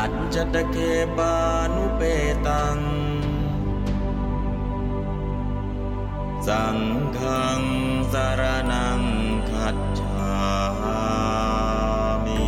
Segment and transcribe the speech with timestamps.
[0.00, 0.76] อัจจตเค
[1.16, 1.34] ปา
[1.74, 2.02] นุเป
[2.46, 2.78] ตัง
[6.46, 6.78] สัง
[7.18, 7.60] ฆัง
[8.12, 8.42] สาร
[8.72, 9.00] นัง
[9.50, 10.28] คัจฉา
[12.24, 12.46] มิ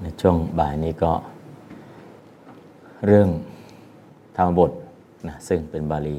[0.00, 1.12] ในช่วงบ่ายนี้ก็
[3.06, 3.28] เรื่อง
[4.38, 4.70] ธรรมบท
[5.28, 6.18] นะซึ่งเป็นบาลี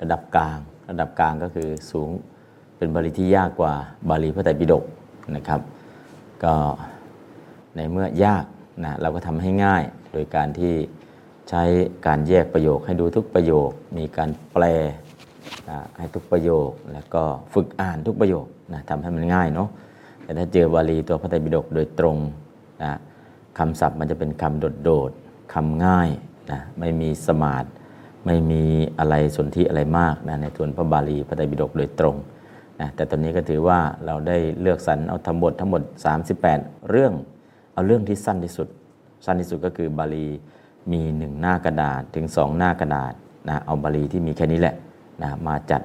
[0.00, 0.58] ระดับกลาง
[0.90, 2.10] ระดับกลางก็คือสูง
[2.76, 3.74] เป็นบาลีที่ยากกว่า
[4.08, 4.84] บาลีพระไตรปิฎก
[5.36, 5.60] นะครับ
[6.44, 6.54] ก็
[7.76, 8.44] ในเมื่อยาก
[8.84, 9.82] นะเราก็ทำให้ง่าย
[10.12, 10.74] โดยการที่
[11.48, 11.62] ใช้
[12.06, 14.64] การแยกประโยคให้ดูทุกประโยค มีการแปล
[15.70, 17.22] นะให้ทุกประโยคแล้วก็
[17.54, 19.68] ฝึกอ่านทุกประโยคนะทำให้มันง่ายเนาะ
[20.22, 22.16] แต่ถ้าเจอบาลีตัวพระไตรปิฎกโดยตรง
[22.82, 22.92] นะ
[23.58, 26.08] คำศัพท์มันจะเป็นคำโดดๆคำง่าย
[26.52, 27.68] นะไม่มีสมาธิ
[28.26, 28.62] ไม่มี
[28.98, 32.16] อะไรสนธิอะไรมากนะในส่วนพระบาลีพระไตรปิฎกโดยตรง
[32.80, 35.82] นะแต่ตอนนี้ก็ถือว่าเราได้เลือกสรรเอาธรรมบททั้งหมด
[36.34, 37.12] 38 เรื่อง
[37.74, 38.68] เอาเรื่องที่สั้นที่สุด
[39.24, 40.26] สั้นที่สุดก็คือบาลี
[40.92, 43.14] มีหนึ่งหน้ากระดาษถึงสองหน้ากระดาษ
[43.48, 44.74] นะเอาบาลีที่มีแค่นี้แหละ
[45.22, 45.82] นะมาจัด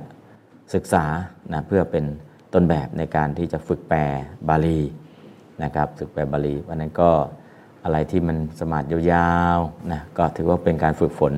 [0.74, 1.06] ศึกษา
[1.54, 2.06] นะเพื่อเป็น
[2.54, 4.00] ต้นแบบในการที่จะฝึกแปล
[4.50, 4.80] บาลี
[5.64, 7.10] นะครับฝึกแปลบาลีวันนั้นก็
[7.84, 11.34] อะไรที่มันสมาธิยาวๆนะก็ถือว่าเป็นการฝึกฝน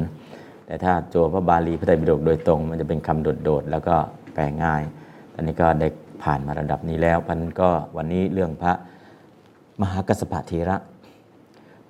[0.72, 3.96] แต่ถ้าโจพระบาลีพระไตรปิฎกโดยตรง มันจะเป็นคำโดดๆแล้วก็
[4.34, 4.82] แปลง่าย
[5.34, 5.88] ตอนนี้ก็ได้
[6.24, 8.74] ผ่านมาระดับนี้แล้วพันก็วันนี้เรื่องพระ
[9.82, 10.78] มหากัสสปะเทระ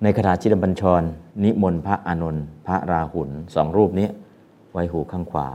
[0.02, 1.02] ในคาถาชินบัญชร
[1.44, 4.08] นิมนต์พระอานนท์พระราหุลสองรูปนี้
[4.72, 5.50] ไว้หูข้างขวา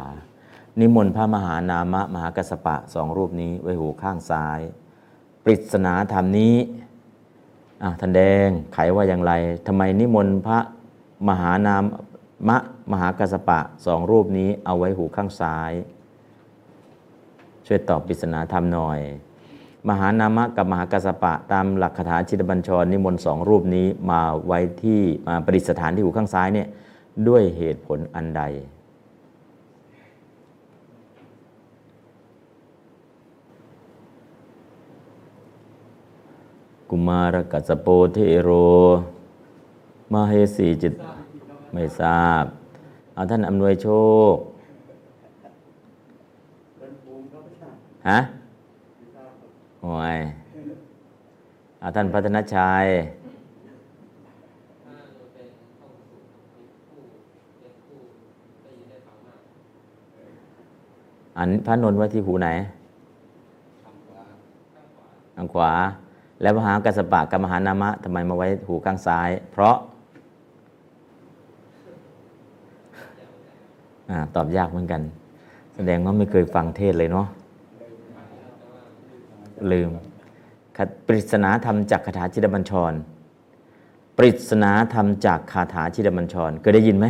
[0.80, 4.60] นิมนต์พระมหานามะมหากัสสปะสองรูปนี้ไว้หูข้างซ้าย
[5.44, 6.56] ปริศนาธรรมนี้
[8.00, 9.34] ท่านแดงไขว่าอย่างไร
[9.68, 10.60] ทำไมนิมนต์พระ
[11.28, 11.76] มหานา
[12.50, 12.58] มะ
[12.92, 15.72] มหากัสสปะสองรูปนี้เอาไว้หูข้างซ้าย
[17.66, 19.00] ช่วยตอบปริศนาธรรมหน่อย
[19.90, 26.68] มหานามะกับมหากัสสปะตามหลักคาถาชิตบัญชรนิมนต์สองรูปนี้มาไว้ที่มาประดิษฐานที่หูข้างซ้ายเนี่ย
[27.28, 28.44] ด้วยเหตุผลอันใด
[36.90, 38.50] กุมารกัสสโปเทโร
[40.14, 40.94] มาเฮสีจิต
[41.74, 42.44] ไม่ทราบ
[43.18, 43.88] เอาท่านอำนวยโช
[44.34, 44.36] ค
[48.10, 48.20] ฮะ
[49.82, 50.18] โอ้ย
[51.80, 52.86] เอาท่านพัฒนชัย
[61.38, 62.50] อันพระนนท์ไว้ที่หูไหน
[65.36, 65.72] ทางขวา
[66.42, 69.76] แล้วมหากัสปะกับมหานามะทำไมมาไว้หูข้างซ้าย เพราะ
[74.10, 75.02] อาตอบยากเหมือนกัน
[75.76, 77.28] แสดงว่าไม่เคยฟังเทศเลยเนาะ
[79.72, 79.90] ลืม
[81.08, 82.94] ปริศนาธรรมจากคาถาชิดบัญชร
[84.18, 87.08] ปริศนาธรรมจากคาถาชิดบัญชร เคยได้ยินไหม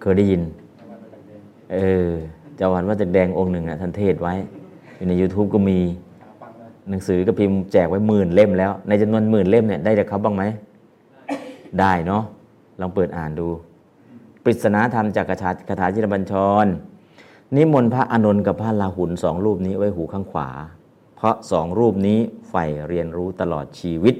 [0.00, 0.42] เคยได้ยิน
[1.72, 1.78] เอ
[2.08, 2.10] อ
[2.56, 4.34] เจ้าวันว่าจะแดงองค์หนึ่งอะท่านเทศไว้
[4.96, 5.78] อยู่ใน YouTube ก็มี
[6.90, 10.42] หนังสือก็พิมพ์แจกไว้หมื่นเล่มแล้ว ในจำนวนหมื่นเล่มเนี่ยได้จากเขาบ้างไหม
[11.80, 12.22] ได้เนาะ
[12.80, 13.48] ลองเปิดอ่านดู
[14.44, 16.32] ปริศนาธรรมจากคาถาคาถาชินบัญช
[16.64, 16.66] ร
[17.56, 20.48] นิมนต์พระอานนท์กับพระลาหุนสองรูปนี้ไว้หูข้างขวา
[21.16, 22.18] เพราะสองรูปนี้
[22.48, 24.14] ใฝ่เรียนรู้ตลอดชีวิต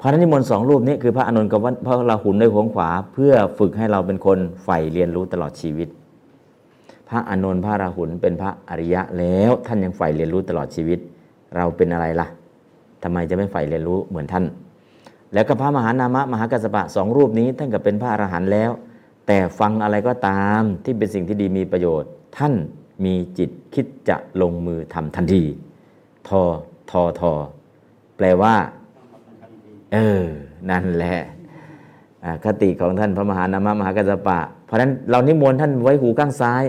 [0.00, 5.88] พระนิมนต์สองรูปนี้คือพระอานนท์กับพระลาหุนในหัวขวา เพื่อฝึกให้เราเป็นคนใฝ่เรียนรู้ตลอดชีวิต
[7.08, 10.98] พระอานนท์พระราหุลเป็นพระอริยะแล้วท่านยังใฝ่เรียนรู้ตลอดชีวิต
[11.56, 12.28] เราเป็นอะไรล่ะ
[13.02, 14.44] ทำไมจะไม่ใฝ่เรียนรู้เหมือนท่าน
[15.34, 18.70] แล้วก็พระมหานามะมหากัสสปะสองรูปนี้ท่านก็เป็นพระอรหันต์แล้ว
[19.30, 22.54] แต่ฟังอะไรก็ตามที่เป็นสิ่งที่ดีมีประโยชน์ ท่าน
[23.04, 25.42] มีจิตคิดจะลงมือทำทันที
[26.28, 26.42] ทอ
[26.90, 27.32] ทอทอ
[28.16, 28.54] แปลว่า
[29.92, 30.22] เออ
[30.70, 31.18] นั่นแหละ
[32.44, 36.62] คติของท่านพระมหานามะมหากัสปะ เพราะฉะนั้นเรานิมนต์ท่านไว้หูข้างซ้าย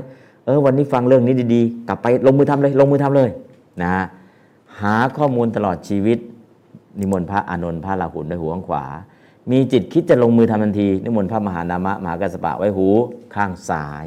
[0.46, 3.30] เออ วันนี้ฟังเรื่องนี้ดีๆ กลับไปลงมือทำเลย ลงมือทำเลย
[3.84, 3.94] นะ
[4.82, 6.18] หาข้อมูลตลอดชีวิต
[7.00, 8.86] นิมนต์พระอานนท์พระราหุลไว้หูข้างขวา
[9.52, 12.88] มีจิตคิดจะลงมือทำทันทีนิมนต์พระมหานามะมหากัสสปะไว้หู
[13.36, 14.06] ข้างซ้าย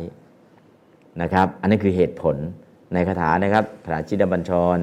[1.21, 2.37] นะครับ อันนี้คือเหตุผล
[2.93, 4.79] ในคาถานะครับคาถาชินบัญชร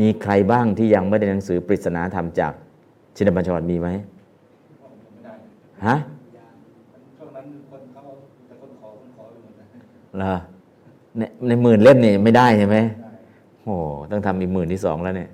[0.00, 2.52] มีใครบ้างที่ยังไม่ได้หนังสือปริศนาธรรมจาก
[3.16, 3.88] ชินบัญชรมีไหม
[5.12, 5.34] ไม่ได้
[5.86, 5.96] ฮะ
[7.16, 8.02] ช่วงนั้นคนเขา
[8.46, 9.66] แต่คนขอคนขอไปหมดนะ
[10.18, 10.36] เหรอ
[11.18, 13.10] ในในหมื่นเล่มนี่ไม่ได้ใช่ไหมได้
[13.64, 13.76] โอ้
[14.10, 15.30] ต้องทำอีกหมื่นที่สองแล้วเนี่ย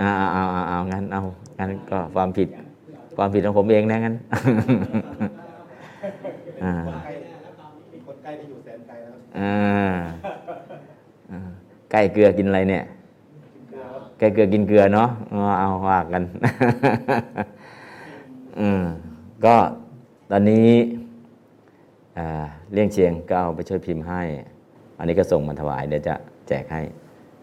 [0.00, 1.20] อ่าเอาเอาเอางั้นเอา
[1.58, 2.48] งั้นก็ความผิด
[3.16, 4.14] ความผิดของผมเองนะงั้น
[6.64, 7.12] อ่าใกล้
[8.06, 9.94] คนใกล้ที่อยู่แสนไกลแล้วอ่า
[11.30, 11.40] อ่า
[11.90, 16.22] ใกล้เกลือกินอะไรเนี่ยกินเกลือครับใกล้เกลือกินเกลือเนาะเอาเอาว่ากัน
[18.60, 18.82] อืม
[19.44, 19.56] ก็
[20.30, 20.70] ตอนนี้
[22.18, 24.22] อ่าเลี่ยงเชียงก็เอาไปช่วยพิมพ์ให้
[24.98, 26.14] อันนี้ก็ส่งมาถวายเดี๋ยวจะ
[26.48, 26.82] แจกให้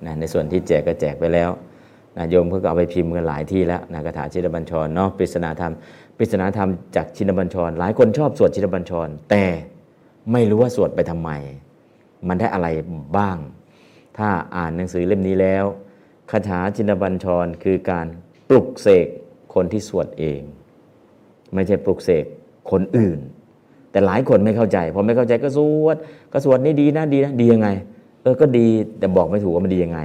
[0.06, 1.50] นะในส่วนที่แจกก็แจกไปแล้ว
[2.18, 5.74] นะโยมเพิ่งเอาไปพิมพ์กันหลายที่แล้วนะคาถาชินบัญชรเนาะปริศนาธรรม
[6.18, 9.46] ปริศนาธรรมจากชินบัญชร หลายคนชอบสวดชินบัญชร แต่
[10.32, 11.30] ไม่รู้ว่าสวดไปทำไม
[12.28, 12.68] มันได้อะไร
[13.18, 13.38] บ้าง
[14.18, 15.66] ถ้าอ่านหนังสือเล่มนี้แล้ว
[16.32, 18.06] คาถาชินบัญชรคือการ
[18.50, 19.08] ปลุกเสก
[19.54, 20.42] คนที่สวดเอง
[21.54, 22.26] ไม่ใช่ปลุกเสก
[22.72, 23.20] คนอื่น
[23.92, 25.98] แต่หลายคนไม่เข้าใจพอไม่เข้าใจก็สวด
[26.34, 27.70] ก็สวดนี่ดีนะดีนะดียังไง
[28.22, 28.68] เออก็ดี
[29.00, 30.00] แต่บอกไม่ถูกว่ามันดียังไง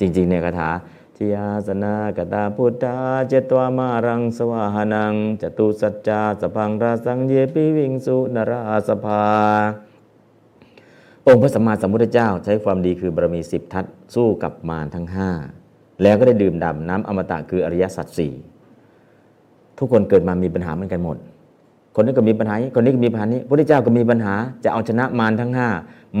[0.00, 0.68] จริงๆเนี่ยคาถา
[1.16, 2.96] ทิยาสนากตาพุทธา
[3.28, 9.24] เจตวามารังสวาหนังจตุสัจจาสพังราสังเยปิวิงสุนราสภา
[11.26, 15.30] องค์พระสัมมาสัมพุทธเจ้าใช้ความดีคือบารมีสิบทัศสู้กับมารทั้งห้า
[16.02, 18.32] แล้วก็ได้ดื่มด่ำน้ำอมตะคืออริยสัจสี่
[19.78, 21.16] ทุกคนเกิดมามีปัญหาเหมือนกันหมด
[21.94, 25.68] คนนี้ก็มีปัญหา คนนี้ก็มีปัญหานี้พระพุทธเจ้าก็มีปัญหา จะเอาชนะมารทั้งห้า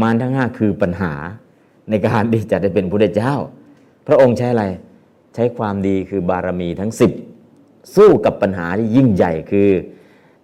[0.00, 1.12] มารทั้งห้าคือปัญหา
[1.90, 3.34] ในการที่จะได้เป็นพระพุทธเจ้า
[4.06, 4.66] พระองค์ใช้อะไร
[5.34, 7.12] ใช้ความดีคือบารมีทั้งสิบ
[7.96, 9.70] สู้กับปัญหาที่ยิ่งใหญ่คือ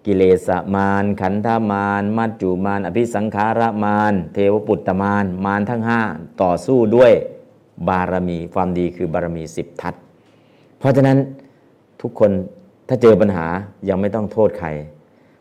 [0.06, 6.00] กิเลสมารขันธมารมัจจุมารอภิสังขารมารเทวปุตตมารมารทั้งห้า
[6.42, 7.12] ต่อสู้ด้วย
[7.88, 9.94] บารมีความดีคือบารมีสิบทัศ
[10.78, 11.18] เพราะฉะนั้น
[12.00, 12.30] ทุกคน
[12.88, 13.46] ถ้าเจอปัญหา
[13.88, 14.68] ยังไม่ต้องโทษใคร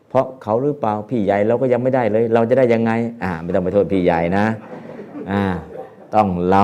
[0.08, 2.92] เพราะเขาหรือเปล่าพี่ใหญ่เราก็ยังไม่ได้เลย เราจะได้ยังไง
[3.22, 4.46] อ่า ไม่ต้องไปโทษพี่ใหญ่นะ
[5.30, 5.42] อ่า
[6.14, 6.62] ต้องเรา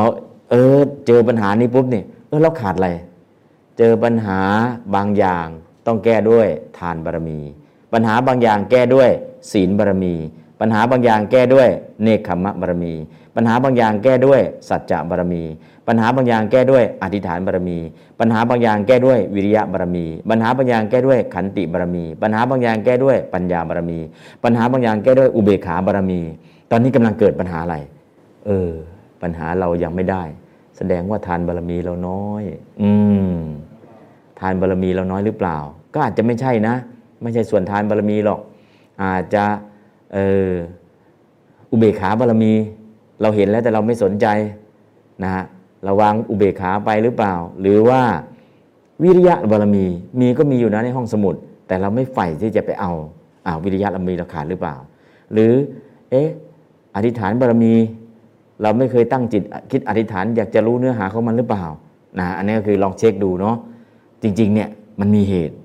[0.54, 2.90] ออ เจอปัญหานี้ปุ๊บเนี่ยเออเราขาดอะไร
[3.78, 4.40] เจอปัญหา
[4.94, 5.46] บางอย่าง
[5.86, 6.46] ต้องแก้ด้วย
[6.78, 7.38] ทานบารมี
[7.92, 9.10] ปัญหาบางอย่างแก้ด้วย
[9.52, 10.14] ศีลบารมี
[10.60, 11.68] ปัญหาบางอย่างแก้ด้วย
[12.02, 12.92] เนคขมะบารมี
[13.36, 15.42] ปัญหาบางอย่างแก้ด้วยสัจจะบารมี
[15.86, 17.78] ปัญหาบางอย่างแก้ด้วยอธิษฐานบารมี
[18.20, 23.98] ปัญหาบางอย่างแก้ด้วยวิริยะบารมี ปัญหาบางอย่างแก้ด้วยขันติบารมี ปัญหาบางอย่างแก้ด้วยปัญญาบารมี
[24.44, 26.20] ปัญหาบางอย่างแก้ด้วยอุเบกขาบารมี
[26.70, 27.76] ตอนนี้กำลังเกิดปัญหาอะไร
[28.46, 28.72] เออ
[29.22, 30.22] ปัญหาเรายังไม่ได้
[30.76, 32.42] แสดงว่าทานบารมีเราน้อย
[32.82, 32.92] อื
[33.34, 33.36] ม
[34.40, 35.56] ทานบารมีเราน้อยหรือเปล่า
[35.94, 36.74] ก็อาจจะไม่ใช่นะ
[37.22, 38.40] ไม่ใช่ส่วนทานบารมีหรอก
[39.02, 39.44] อาจจะ
[40.14, 40.18] เอ
[40.48, 40.50] อ
[41.70, 42.52] อุเบกขาบารมี
[43.20, 44.26] เราเห็นแล้วแต่เราไม่สนใจ
[45.22, 45.44] นะฮะ
[45.84, 48.02] เราวางอุเบกขาไปหรือเปล่า หรือว่า
[49.02, 49.86] วิริยะบารมี
[50.20, 51.34] มีก็มีอยู่นะในห้องสมุด
[51.66, 52.92] แต่เราไม่ใฝ่ที่จะไปเอา
[53.46, 54.74] อ่าวิริยะบารมีเราขาดหรือเปล่า
[55.32, 55.52] หรือ
[56.10, 56.28] เอ๊ะ
[56.94, 57.74] อธิษฐานบารมี
[58.62, 61.64] เราไม่เคยตั้งจิตคิดอธิษฐานอยากจะรู้เนื้อหาของมันหรือเปล่า
[62.18, 63.56] นะอันนี้ก็คือลองเช็คดูเนาะ
[64.22, 64.68] จริงๆเนี่ย
[65.00, 65.56] มันมีเหตุ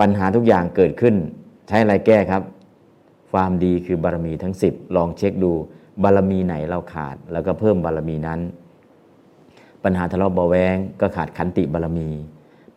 [0.00, 1.14] ปัญหาทุกอย่างเกิดขึ้น
[1.68, 2.42] ใช้อะไรแก้ครับ
[3.30, 5.52] ความดีคือบารมีทั้ง 10 ลองเช็คดู
[6.02, 8.40] บารมีไหนเราขาด แล้วก็เพิ่มบารมีนั้น
[9.84, 12.08] ปัญหาทะเลาะเบาแวงก็ขาดขันติบารมี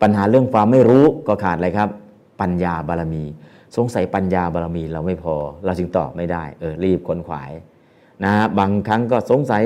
[0.02, 1.88] ปัญหาเรื่องความไม่รู้ก็ขาดอะไรครับ
[2.40, 3.22] ปัญญาบารมี
[3.76, 7.50] สงสัยปัญญาบารมีเราไม่พอ เราจึงตอบไม่ได้เออรีบค้นขวาย
[8.24, 9.64] นะบางครั้งก็สงสัย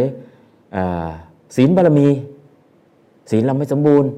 [1.56, 2.08] ศีลบารมี
[3.30, 4.10] ศีลเราไม่สมบูรณ์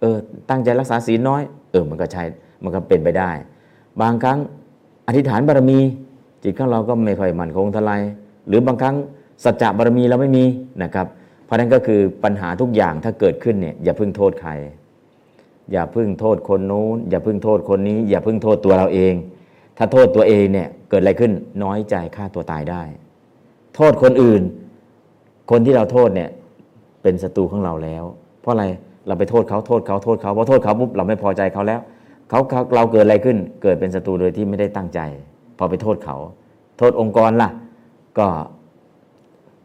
[0.00, 0.16] เออ
[0.50, 2.22] ตั้งใจรักษาศีลน้อย เออมันก็ใช่
[2.62, 3.30] มันก็เป็นไปได้
[4.00, 4.38] บางครั้ง
[5.06, 5.78] อธิษฐานบารมี
[6.42, 7.92] จิตของเราก็ไม่ค่อยมั่นคงเท่าไร
[8.48, 8.96] หรือบางครั้ง
[9.44, 10.44] สัจจะบารมีเราไม่มี
[10.82, 11.06] นะครับ
[11.44, 14.50] เพราะนั้นก็คือปัญหาทุกอย่างถ้าเกิดขึ้นเนี่ยอย่าพิ่งโทษใคร
[15.72, 19.14] อย่าพิ่งโทษคนนู้น อย่าพิ่งโทษคนนี้ อย่าพิ่งโทษตัวเราเอง
[19.78, 22.82] ถ้าโทษตัวเองเนี่ยเกิดอะไรขึ้นน้อยใจฆ่าตัวตายได้
[23.80, 24.42] โทษคนอื่น
[25.50, 26.30] คนที่เราโทษเนี่ย
[27.02, 28.04] เป็นศัตรูของเราแล้ว
[28.40, 28.64] เพราะอะไร
[29.06, 31.80] เราไปโทษเขาโทษเขาโทษเขาพอโทษเขาปุ๊บเราไม่พอใจเขาแล้ว
[32.28, 35.00] เขาเขาเราเกิดอะไรขึ้น เกิดเป็นศัตรูโดยที่ไม่ได้ตั้งใจ
[35.58, 36.16] พอไปโทษเขา
[36.78, 37.50] โทษองค์กรล่ะ
[38.18, 38.26] ก็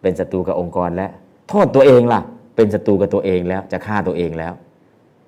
[0.02, 1.12] เป็นศัตรูกับองค์กรแล้ว
[1.50, 2.22] โทษตัวเองล่ะ
[2.56, 4.54] เป็นศัตรูกับตัวเองแล้วจะฆ่าตัวเองแล้ว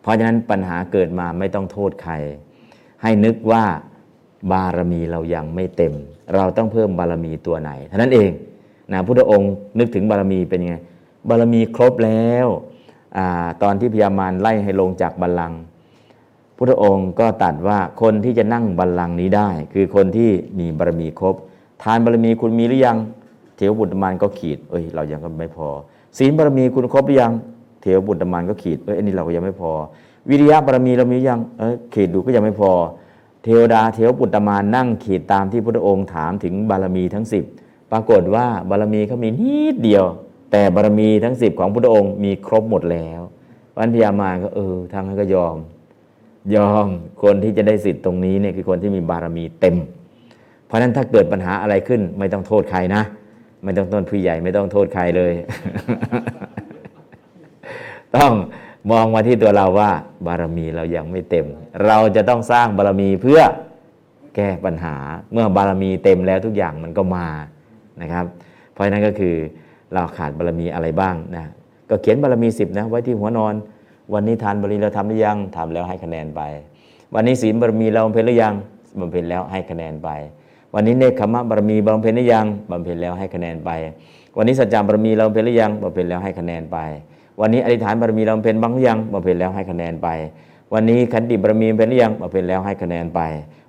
[0.02, 2.14] เพราะฉะนั้นปัญหาเกิดมาไม่ต้องโทษใคร
[3.02, 3.64] ให้นึกว่า
[4.52, 5.94] บารมีเรายังไม่เต็ม
[6.36, 8.32] เราต้องเพิ่มบารมีตัวไหนเท่านั้นเอง
[8.92, 10.76] นะพุทธองค์นึกถึงบารมีเป็นยังไง
[11.30, 12.48] บารมีครบแล้ว
[13.18, 13.20] อ
[13.64, 15.60] ตอนที่พญามารไล่ให้ลงจากบัลลังก์
[16.58, 21.36] พุทธองค์ก็ตรัสว่าคนที่จะนั่งบัลลังก์นี้ได้ คือคนที่มีบารมีครบ
[21.84, 22.98] ทานบารมีคุณมีหรือยัง
[23.56, 25.68] เทวบุตรมานก็ขีดเอ้ยเรายังก็ไม่พอ
[26.18, 27.32] ศีลบารมีคุณครบหรือยัง
[27.82, 29.72] เทวบุตรมานก็ขีดเอ้ยอันนี้เราก็ยังไม่พอ
[30.30, 32.72] วิริยะบารมีเรามียังเอ้ยขีดดูก็ยังไม่พอ
[33.44, 40.06] เทวดาเทวบุตรมานนั่งขีดตามที่พระองค์ถามถึงบารมีทั้ง10 ปรากฏว่าบารมีเขามีนิดเดียว
[40.52, 43.22] แต่บารมีทั้ง10ของพระองค์มีครบหมดแล้ว
[43.78, 45.58] วันพยามารก็เออทางนั้นก็ยอม
[46.56, 46.88] ยอม
[47.24, 49.76] คนที่จะได้สิทธิ์ตรงนี้เนี่ยคือคนที่มีบารมีเต็ม
[50.66, 53.02] เพราะฉะนั้นถ้าเกิดปัญหาอะไรขึ้น ไม่ต้องโทษใครนะ
[53.64, 55.34] ไม่ต้องโทษผู้ใหญ่ไม่ต้องโทษใครเลย
[58.16, 58.32] ต้อง
[58.92, 59.92] มองมาที่ตัวเราว่า
[60.26, 61.46] บารมีเรายังไม่เต็ม
[61.86, 63.42] เราจะต้องสร้างบารมีเพื่อ
[64.36, 64.96] แก้ปัญหา
[65.32, 67.28] เมื่อบารมีเต็มแล้วทุกอย่างมันก็มา
[68.02, 68.26] นะครับ
[68.74, 69.36] เพราะฉะนั้นก็คือ
[69.94, 71.46] เราขาดบารมีอะไรบ้างนะ
[71.90, 73.54] ก็เขียนบารมีสิบนะไว้ที่หัวนอน
[74.14, 76.42] วันนี้ทานบารมีเราทำหรือยังทำแล้วให้คะแนนไป
[77.14, 78.54] วันนี้ศีลบารมีเราบำเพ็ญหรือยัง
[79.00, 80.10] บำเพ็ญแล้วให้คะแนนไป
[80.74, 83.70] วันนี้เนคขมะบารมีบำเพ็ญหรือยังบำเพ็ญแล้วให้คะแนนไป
[84.38, 86.78] วันนี้สัจจะบารมีเราบำเพ็ญหรือยังบำเพ็ญแล้วให้คะแนนไป
[87.42, 90.08] วันนี้อธิษฐานบารมีเราบำเพ็ญบ้างหรือยังบำเพ็ญแล้วให้คะแนนไป
[90.74, 93.22] วันนี้ขันติบารมีบำเพ็ญหรือยังบำเพ็ญแล้วให้คะแนนไป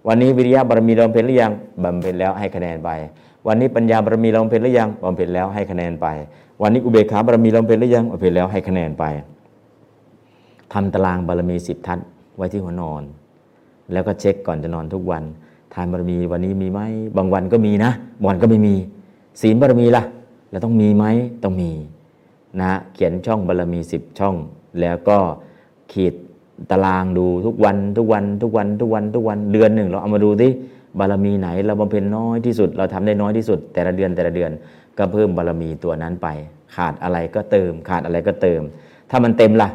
[0.08, 1.52] วันนี้วิริยะบารมีเราบำเพ็ญหรือยัง
[1.84, 2.90] บำเพ็ญแล้วให้คะแนนไป
[3.46, 6.06] วันนี้ปัญญาบารมีเราบำเพ็ญหรือยังบำเพ็ญแล้วให้คะแนนไป
[6.62, 9.04] วันนี้อุเบกขาบารมีเราบำเพ็ญหรือยังบำเพ็ญแล้วให้คะแนนไป
[10.72, 11.98] ทำตารางบารมีสิบทัศ
[12.36, 13.02] ไว้ที่หัวนอน
[13.92, 15.22] แล้วก็เช็คก่อนจะนอนทุกวัน
[15.74, 16.80] ทานบารมีวันนี้มีไหม
[17.16, 18.74] บางวันก็มีนะบางวันก็ไม่มี
[19.40, 20.02] ศีลบารมีล่ะ
[20.50, 21.04] แล้วต้องมีไหม
[21.42, 21.70] ต้องมี
[22.60, 24.36] นะเขียนช่องบารมีสิบช่อง
[24.80, 25.18] แล้วก็
[25.92, 26.14] ขีด
[26.70, 30.50] ตารางดูทุกวันทุกวันทุกวันทุกวันทุกวันเดือนหนึ่งเราเอามาดูที่
[30.98, 34.50] บารมีไหนเราบำเพ็ญน้อยที่สุด เราทำได้น้อยที่สุด แต่ละเดือนแต่ละเดือน
[34.98, 36.28] ก็เพิ่มบารมีตัวนั้นไป
[36.74, 38.62] ขาดอะไรก็เติม ขาดอะไรก็เติม
[39.10, 39.68] ถ้ามันเต็มล่ะ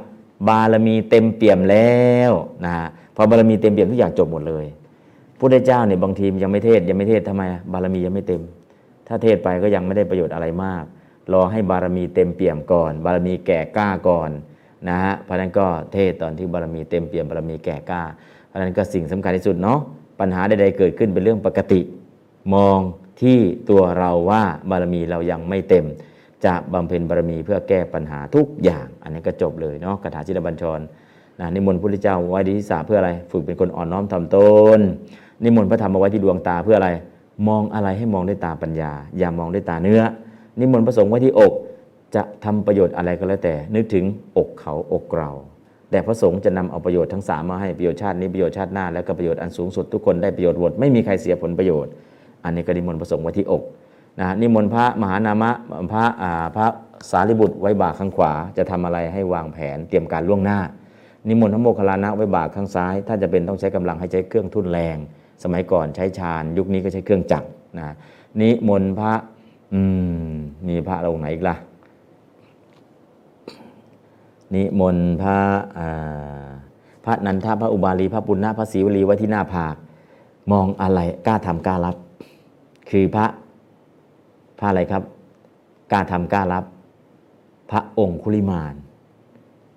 [0.49, 1.99] บารมีเต็มเปี่ยมแล้
[2.29, 2.31] ว
[2.65, 4.65] นะฮะพอบารมีเต็มเปี่ยมทุกอย่างจบหมดเลย
[5.39, 8.41] พุทธเจ้าเนี่ยบางทียังไม่เทศยังไม่เทศทำไมบารมียังไม่เต็ม
[9.07, 10.83] ถ้าเทศไปก็ยังไม่ได้ประโยชน์อะไรมาก
[11.33, 14.29] รอให้บารมีเต็มเปี่ยมก่อน บารมีแก่กล้าก่อน
[14.89, 18.01] นะฮะเพราะนั้นก็เทศตอนที่บารมีเต็มเปี่ยมบารมีแก่กล้า
[18.47, 19.79] เพราะฉะนั้นก็สิ่งสำคัญที่สุดเนาะ
[20.21, 21.81] ปัญหาใดๆเกิดขึ้นเป็นเรื่องปกติ
[22.53, 22.79] มอง
[23.21, 25.85] ที่ตัวเราว่าบารมีเรายังไม่เต็ม
[26.45, 30.79] จะบำเพ็ญบารมีเพื่อแก้ปัญหาทุกอย่าง อันนี้ก็จบเลยเนาะคาถาชินบัญชร
[31.39, 34.37] นะนิมนต์พระพุทธเจ้าไว้ที่ศีรษะเพื่ออะไรฝึกเป็นคนอ่อนน้อมถ่อมต
[34.77, 34.79] น
[35.43, 36.89] นิมนต์พระธรรมมาไว้ที่ดวงตาเพื่ออะไร
[37.47, 40.01] มองอะไรให้มองด้วยตาปัญญา อย่ามองด้วยตาเนื้อ
[40.59, 41.53] นิมนต์พระสงฆ์ไว้ที่อก
[42.15, 44.05] จะทำประโยชน์อะไรก็แล้วแต่ นึกถึง
[44.37, 45.31] อกเขาอกเรา
[45.91, 51.91] แต่พระสงฆ์จะนำเอาประโยชน์ทั้งสามมาให้ประโยชน์ชาตินี้ประโยชน์ชาติหน้าแล้วก็ประโยชน์อันสูงสุดทุกคนได้ประโยชน์หมดไม่มีใครเสียผลประโยชน์
[52.43, 53.63] อันนี้ก็นิมนต์พระสงฆ์ไว้ที่อก
[54.19, 55.51] นะนิมนต์พระมหานามะ
[55.91, 56.65] พระอ่าพระ
[57.11, 60.59] สารีบุตรไว้บ่าข้างขวา จะทำอะไรให้วางแผนเตรียมการล่วงหน้า
[61.27, 64.97] นิมนต์พระโมคคัลลานะไว้บ่าข้างซ้าย ถ้าจะเป็นต้องใช้กำลังให้ใช้เครื่องทุ่นแรง
[65.43, 67.47] สมัยก่อนใช้ชาญยุคนี้ก็ใช้เครื่องจักร
[67.79, 67.87] นะ
[68.41, 69.13] นิมนต์พระ
[69.73, 69.81] อื
[70.29, 70.31] ม
[70.67, 71.55] มีพระองค์ไหนอีกล่ะ
[74.55, 75.37] นิมนต์พระ
[77.05, 79.75] พระนันทพระอุบาลีพระปุณณะพระศรีวลีไว้ที่หน้าผาก
[80.51, 81.95] มองอะไรกล้าทำกล้ารับ
[82.89, 83.25] คือพระ
[84.59, 85.03] พระอะไรครับ
[85.91, 86.63] กล้าทำกล้ารับ
[87.71, 88.73] พระองค์คุลิมาน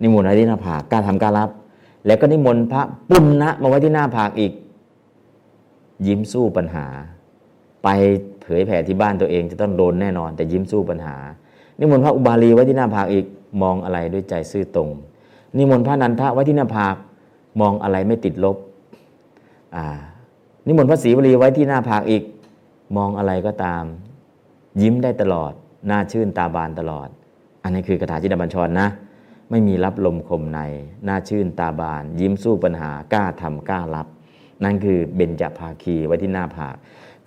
[0.03, 1.51] นิมนต์ไว้ที่หน้าผากกล้าทำกล้ารับ
[2.07, 4.53] แล้วก็นิมนต์พระปุณณะมาไว้ที่หน้าผากอีก
[6.07, 6.87] ยิ้มสู้ปัญหา
[7.85, 7.89] ไป
[8.43, 11.17] เผยแผ่ที่บ้านตัวเองจะต้องโดนแน่นอน แต่ยิ้มสู้ปัญหา
[11.79, 13.25] นิมนต์พระอุบาลีไว้ที่หน้าผากอีก
[13.63, 14.91] มองอะไรด้วยใจซื่อตรง
[15.57, 16.97] นิมนต์พระนันทะไว้ที่หน้าผาก
[17.61, 18.57] มองอะไรไม่ติดลบ
[20.67, 22.23] นิมนต์พระศรีวลีไว้ที่หน้าผากอีก
[22.97, 23.85] มองอะไรก็ตาม
[24.83, 25.53] ยิ้มได้ตลอด
[25.87, 27.09] หน้าชื่นตาบานตลอด
[27.63, 28.89] อันนี้คือคาถาจินบัญชรนะ
[29.51, 30.61] ไม่มีรับลมคมใน
[31.05, 34.07] หน้าชื่นตาบาน ยิ้มสู้ปัญหากล้าทำกล้ารับ
[34.65, 36.75] นั่นคือเบญจภาคีไว้ที่หน้าผาก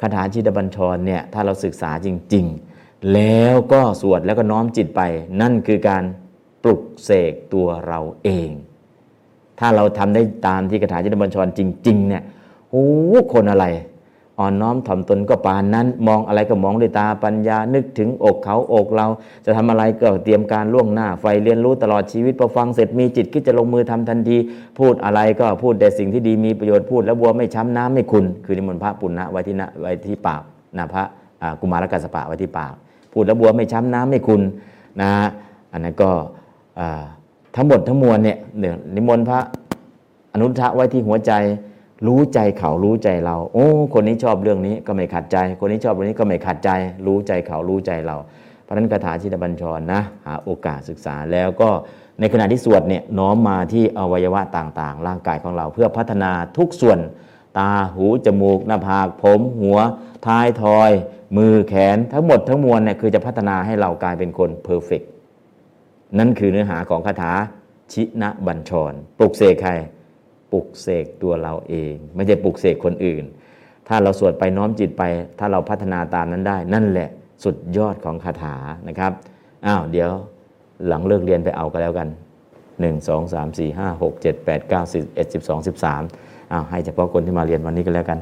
[0.02, 2.77] คาถาจิตบัญชรเนี่ยถ้าเราศึกษาจริง ๆ
[3.14, 5.02] แล้วก็สวดแล้วก็น้อมจิตไป
[5.42, 6.04] นั่นคือการ
[6.64, 8.50] ปลุกเสกตัวเราเอง
[9.60, 12.24] ถ้าเราทำได้ตามที่คาถาจิตบัญชรจริง ๆ เนี่ย
[12.72, 12.88] โอ้
[13.34, 13.66] คนอะไร
[14.40, 19.08] อ่อนน้อมถ่อมตนก็ปานนั้น มองอะไรก็มองด้วยตาปัญญานึกถึงอกเขาอกเรา
[19.46, 24.38] จะทำอะไรก็เตรียมการล่วงหน้าไฟเรียนรู้ตลอดชีวิตพอฟังเสร็จมีจิตคิดจะลงมือทำทันที
[24.80, 30.42] พูดอะไรก็พูดแต่สิ่งที่ดีมีประโยชน์พูด แล้วบัวไม่ช้ำน้ำไม่คุณ คือนิมนต์พระปุณณะไว้ที่น้าไว้ที่ปาก
[30.78, 31.04] นะพระ
[31.60, 32.74] กุมารกัสปะไว้ที่ปาก
[33.18, 34.42] พูดแล้วบัวไม่ช้ำน้ำไม่คุณ
[35.02, 35.12] นะ
[35.72, 36.12] อันนั้นก็
[37.56, 39.40] ทั้งหมดทั้งมวลเนี่ยเดี๋ยวนิมนต์พระ
[40.34, 41.32] อนุทะไว้ที่หัวใจ
[42.08, 46.70] รู้ใจเขารู้ใจเรา โอ้ คนนี้ชอบเรื่องนี้ก็ไม่ขัดใจ คนนี้ชอบเรื่องนี้ก็ไม่ขัดใจ
[47.06, 48.18] รู้ใจเขารู้ใจเรา
[48.64, 51.70] เพราะนั้นคาถาชิตบัญชรนะหาโอกาสศึกษาแล้วก็
[52.20, 57.00] ในขณะที่สวดเนี่ยน้อมมาที่อวัยวะต่างๆ ร่างกายของเรา เพื่อพัฒนาทุกส่วน
[57.58, 59.80] ตาหูจมูกหน้าผากผม หัว
[60.28, 60.92] ท้ายทอย
[61.38, 65.02] มือแขนทั้งหมดทั้งมวลเนี่ยคือจะพัฒนาให้เรากลายเป็นคนเพอร์เฟก
[66.20, 67.32] นั่นคือเนื้อหาของคาถา
[67.94, 69.72] ชินะบัญชร ปลุกเสกใคร
[70.52, 73.24] ปลุกเสกตัวเราเอง ไม่ใช่ปลุกเสกคนอื่น
[73.88, 75.04] ถ้าเราสวดไปน้อมจิตไป
[75.40, 77.10] ถ้าเราพัฒนาตามนั้นได้ นั่นแหละ
[77.44, 78.56] สุดยอดของคาถา
[78.88, 79.12] นะครับ
[79.66, 80.10] อ้าวเดี๋ยว
[80.88, 82.08] หลังเลิกเรียนไปเอาก็แล้วกัน
[82.78, 88.20] 1 2 3 4 5 6 7 8 9 10 11 12 13อ้าวให้เฉพาะคนที่มาเรียนวันนี้ก็แล้วกัน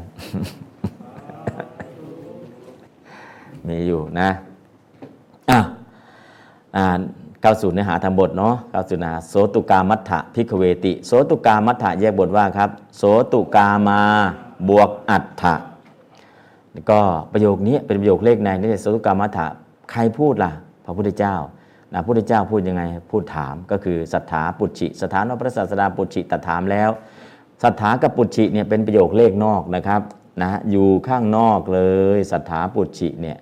[3.69, 4.29] มีอยู่นะ
[5.49, 5.59] อะ
[6.75, 6.85] อ่า
[7.41, 13.99] เข้าสู่เนื้อหาธรรมบทเนาะเข้าสู่เนื้อหาโสตุกามัฏฐะพิกเวติ โสตุกามัฏฐะแยกบทว่าครับ โสตุกามา
[14.69, 15.55] บวกอัฏฐะ
[16.91, 16.99] ก็
[17.33, 19.47] ประโยคนี้เป็นประโยคเลขในนี่โสตุกามัฏฐะ
[19.91, 20.51] ใครพูดล่ะ
[20.85, 21.35] พระพุทธเจ้า
[21.93, 26.89] นะพระพุทธเจ้าพูดยังไงพูดถามก็คือสัทธาปุจฉิสถานพระศาสดาปุจฉิตถามแล้ว
[27.63, 30.01] สัทธากับปุจฉิเนี่ยเป็นประโยคเลขนอกนะครับ
[30.41, 31.81] นะอยู่ข้างนอกเล
[32.15, 33.37] ยสัทธาปุจฉิเนี่ย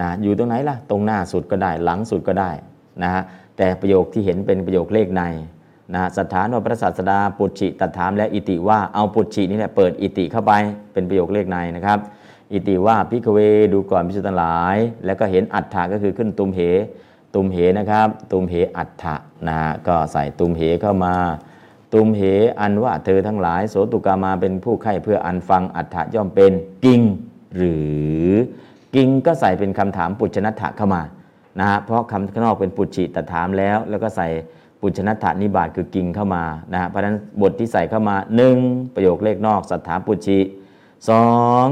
[0.00, 2.50] นะอยู่ตรงไหนล่ะ ตรงหน้าสุดก็ได้ หลังสุดก็ได้
[3.02, 3.22] นะฮะ
[3.56, 5.22] แต่ประโยคที่เห็นเป็นประโยคเลขใน
[5.94, 10.52] นะสถานวพระศาสดาปุจฉิตถามและอิติว่าเอาปุจฉินี่แหละเปิดอิติเข้าไป
[10.92, 11.98] เป็นประโยคเลขในนะครับ
[12.52, 13.38] อิติว่าพิกเว
[13.72, 14.76] ดูก่อนพิสุทั้งหลาย
[15.06, 16.60] แล้วก็เห็นอัฏฐะก็คือขึ้นตุมเห
[17.36, 19.16] ตุมเหนะครับตุมเหอัฏฐะ
[19.48, 21.14] นะก็ใส่ตุมเหเข้ามา
[21.94, 22.22] ตุมเห
[22.60, 26.52] อันว่าเธอทั้งหลาย โสตุกามาเป็นผู้ไข้เพื่ออันฟังอัฏฐะย่อมเป็น
[26.84, 27.00] กิง
[27.56, 27.76] หรื
[28.24, 28.26] อ
[28.94, 31.02] กิงก็ใส่เป็นคำถามปุจชนัตถะเข้ามา
[31.58, 34.28] นะฮะเพราะคำข้างนอกเป็นปุจฉิตถามแล้ว แล้วก็ใส่
[34.80, 38.16] ปุจชนัตถานิบาตคือกิงเข้ามานะฮะเพราะฉะนั้นบทที่ใส่เข้ามา
[38.56, 40.38] 1 ประโยคเลขนอกสัทธาปุจฉิ
[41.08, 41.26] สอ
[41.64, 41.66] ง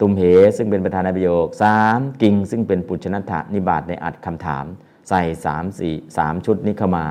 [0.00, 0.22] ตุมเห
[0.56, 1.46] ซึ่งเป็นประธานประโยค
[1.84, 2.22] 3.
[2.22, 4.64] กิงซึ่งเป็นปุจชนัตถานิบาตในอัดคำถาม
[5.08, 7.04] ใส่3 4 3ชุดนี้เข้ามา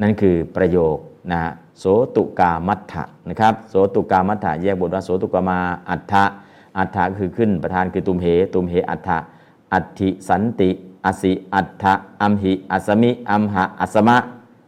[0.00, 0.96] นั่นคือประโยค
[1.30, 1.84] นะฮะโส
[2.16, 5.58] ตุกามัฏฐะนะครับโสตุกามัฏฐะแยกบทว่าโสตุกามา
[5.90, 6.24] อัฏฐะ
[6.78, 9.18] อัฏฐะคือขึ้นประธานคือตุมเหตุมเหอัฏฐะ
[9.72, 10.70] อัตถิสันติ
[11.06, 14.16] อสิอัฏฐะอัมหิอัสมิอัมหะอัสมะ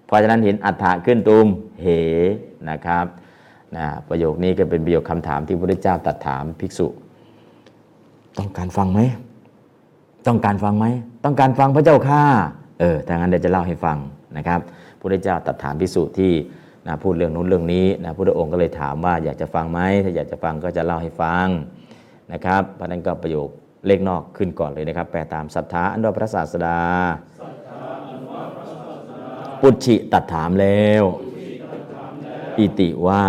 [0.07, 1.47] เพราะฉะนั้นเห็นอัฏฐะขึ้นตุม
[1.83, 1.87] เห
[2.71, 3.07] นะครับ
[3.77, 6.87] นะประโยคนี้ก็เป็นประโยคคำถามที่พระพุทธเจ้าตรัสถามภิกษุ
[8.39, 9.01] ต้องการฟังไหม
[10.27, 10.87] ต้องการฟังไหม
[11.25, 12.23] ต้องการฟังพระเจ้าข้า
[12.81, 13.99] เออถ้างั้นเดี๋ยวจะเล่าให้ฟัง
[14.37, 14.61] นะครับ
[14.99, 16.33] พระพุทธเจ้าตรัสถามภิกษุที่
[16.87, 21.47] นะพูดเรื่องนู้นเรื่องนี้นะพระองค์ก็เลยถามว่าอยากจะฟังไหมถ้าอยากจะฟังก็จะเล่าให้ฟัง
[22.33, 23.49] นะครับเพราะนั้นก็ประโยค
[23.87, 26.81] เลขนอกขึ้นก่อนเลยนะครับ แปลตามศรัทธาอันว่าพระศาสดา
[29.61, 31.03] ปุจฉิตัดถามแล้ว
[32.59, 33.23] อิติว่า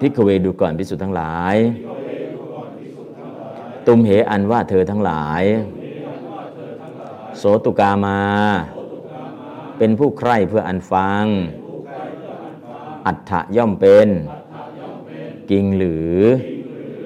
[0.00, 1.56] พิกเวดูก่อนพิสุทธ์ทั้งหลาย
[3.86, 5.42] ตุมเหอันว่าเธอทั้งหลาย
[7.36, 8.20] โสตุกามา
[9.78, 11.24] เป็นผู้ใคร่เพื่ออันฟัง
[13.06, 14.08] อัฏฐะย่อมเป็น
[15.50, 16.16] กิงหรือ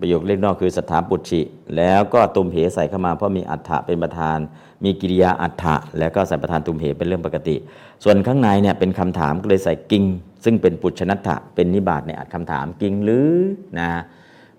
[0.00, 1.40] ประโยคเล็กนอกคือสถาปุชิ
[1.76, 4.38] แล้วก็ตุมเหใส่เข้ามาเพราะมีอัฏฐะเป็นประธาน
[4.84, 7.56] มีกิริยาอัฏฐะแล้วก็ใส่ประธานตุมเหเป็นเรื่องปกติ
[8.04, 10.04] ส่วนข้างในเนี่ยเป็นคำถามก็เลยใส่กิง
[10.44, 13.32] ซึ่งเป็นปุชนัตถะเป็นนิบาตในอัดคำถามกิงหรือ
[13.78, 13.90] นะ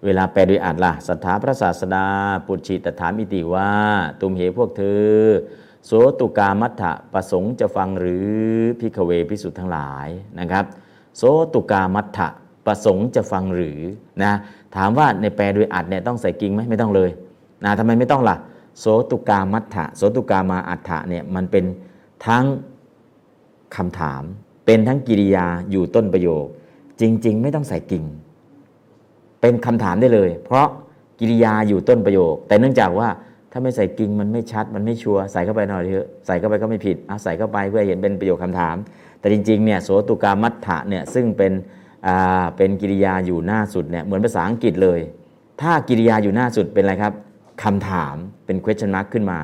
[0.05, 2.05] เวลาแปลโดยอัดล่ะสัทธาพระศาสดา
[2.45, 3.69] ปุชิตถามอิติว่า
[4.21, 5.11] ตุมเหพวกเธอ
[5.85, 8.29] โสตุกามัฏฐะประสงค์จะฟังหรือ
[8.79, 10.07] พิกเวพิสุทธ์ทั้งหลาย
[10.39, 10.65] นะครับ
[11.17, 11.21] โส
[11.53, 12.29] ตุกามัฏฐะ
[12.65, 13.79] ประสงค์จะฟังหรือ
[14.23, 14.33] นะ
[14.75, 17.09] ถามว่าในแปลโดยอัดเนี่ยต้องใส่กิ่งไหมไม่ต้องเลย
[17.63, 18.35] นะทำไมไม่ต้องล่ะ
[18.79, 21.65] โสตุกามัฏฐะโสตุกามาอัฏฐะเนี่ยมันเป็น
[22.25, 22.45] ทั้ง
[23.75, 24.23] คำถาม
[24.65, 26.45] เป็นทั้งกิริยาอยู่ต้นประโยค
[27.01, 28.05] จริง ๆ ไม่ต้องใส่กิ่ง
[29.41, 30.67] เป็นคำถามได้เลย เพราะ
[31.19, 33.07] กิริยาอยู่ต้นประโยค แต่เนื่องจากว่า
[33.51, 38.75] ถ้าไม่ใส่กิ่งมันไม่ชัดมันไม่ชัวร์ใส่เข้าไปหน่อยเถอะใส่เข้าไปก็ไม่ผิดเอาใส่เข้าไปเพื่อเห็นเป็นประโยคคำถาม
[39.19, 41.51] แต่จริงๆเนี่ยโสตุกามัฏฐะเนี่ยซึ่งเป็น
[42.57, 44.99] เป็นกิริยาอยู่หน้าสุดเนี่ยเหมือนภาษาอังกฤษเลย
[45.61, 47.13] ถ้ากิริยาอยู่หน้าสุดเป็นอะไรครับ
[47.63, 49.39] คำถามเป็น question mark ขึ้นมา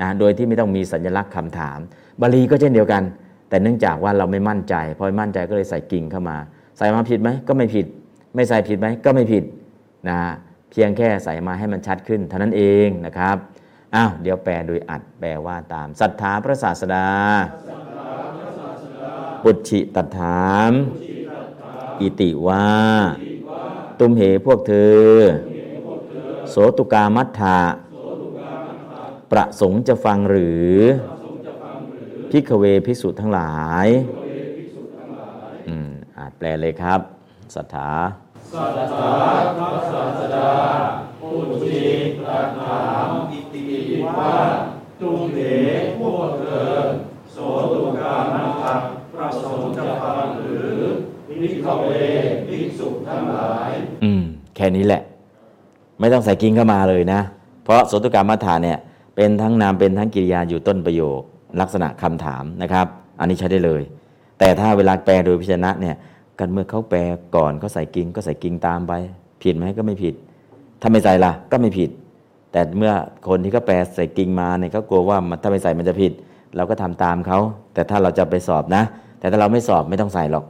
[0.00, 1.78] นะโดยที่ไม่ต้องมีสัญลักษณ์คำถาม
[2.20, 3.02] บาลีก็เช่นเดียวกัน
[3.48, 6.36] แต่เนื่องจากว่าเราไม่มั่นใจพอไม่มั่นใจก็เลยใส่กิ่งเข้ามา
[6.78, 7.86] ใส่มาผิดไหมก็ไม่ผิด
[8.34, 9.44] ไม่ใส่ผิดไหมก็ไม่ผิด
[10.08, 10.18] นะ
[10.70, 13.36] เพียงแค่ใส่มาให้มันชัดขึ้นเท่านั้นเองนะครับ
[13.94, 17.06] อ้าวเดี๋ยวแปลโดยอัดแปลว่าตามศรัทธาพระศาสดา
[19.42, 20.72] ปุจฉิตัถาม
[22.00, 22.66] อิติวา
[23.98, 25.04] ตุมเหพวกเธอ
[26.50, 27.60] โสตุกามัฏฐะ
[29.30, 30.74] ประสงค์จะฟังหรือ
[32.30, 33.54] พิกเวพิสุทั้งหลา
[33.84, 33.88] ย
[36.18, 37.00] อาจแปลเลยครับ
[37.54, 37.92] สัทธา
[38.52, 39.12] สัทธา
[39.58, 40.50] พระศาสดา
[41.20, 41.30] ปุ
[41.62, 43.66] จิตระถามอิติ
[44.18, 44.34] ว่า
[45.00, 45.38] ตุเถ
[45.98, 46.72] พวกเธอ
[47.32, 47.36] โส
[47.72, 48.74] ตุกามัฏฐะ
[49.14, 50.80] ประสงค์จะฟังหรือ
[51.44, 51.90] พิกเว
[52.48, 53.70] พิสุทั้งหลาย
[54.04, 54.22] อืม
[54.56, 55.02] แค่นี้แหละ
[56.00, 57.20] ไม่ต้องใส่กิ้งเข้ามาเลยนะ
[57.64, 58.78] เพราะโสตุกรรมมัฏฐานเนี่ย
[59.16, 61.20] เป็นทั้งนามเป็นทั้งกิริยาอยู่ต้นประโยค
[61.60, 62.86] ลักษณะคำถามนะครับ
[63.20, 63.82] อันนี้ใช้ได้เลย
[64.38, 65.96] แต่ถ้าเวลาแปลโดยพิจารณะเนี่ย
[66.38, 67.00] กันเมื่อเขาแปล
[67.36, 68.92] ก่อนเขาใส่กิ้งก็ใส่กิ้งตามไป
[69.42, 70.14] ผิดไหมก็ไม่ผิด
[70.80, 71.90] ถ้าไม่ใส่ล่ะก็ไม่ผิด
[72.52, 72.92] แต่เมื่อ
[73.28, 76.12] คนที่เขาแปลใส่กิ้งมาเนี่ยเขากลัวว่ามันถ้าไม่ใส่มันจะผิด
[76.56, 77.38] เราก็ทำตามเขา
[77.74, 78.82] แต่ถ้าเราจะไปสอบนะ
[79.20, 80.44] แต่ถ้าเราไม่สอบไม่ต้องใส่หรอก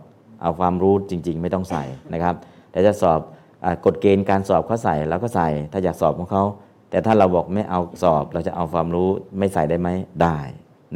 [0.44, 2.34] เอาความรู้จริง ๆ ไม่ต้องใส่นะครับ
[2.70, 3.20] แต่จะสอบ
[3.64, 6.44] อกฎเกณฑ์การสอบเขาใส่เราก็ใส่ ถ้าอยากสอบของเขา
[6.90, 9.88] แต่ถ้าเราบอกไม่เอาสอบ เราจะเอาความรู้ไม่ใส่ได้ไหม
[10.22, 10.38] ได้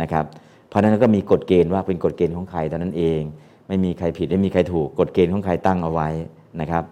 [0.00, 0.24] นะครับ
[0.68, 3.20] เพราะนั้นก็มีกฎเกณฑ์ว่าเป็นกฎเกณฑ์ของใครเท่านั้นเอง
[3.68, 6.08] ไม่มีใครผิดไม่มีใครถูกกฎเกณฑ์ของใครตั้งเอาไว้
[6.60, 6.84] นะครับ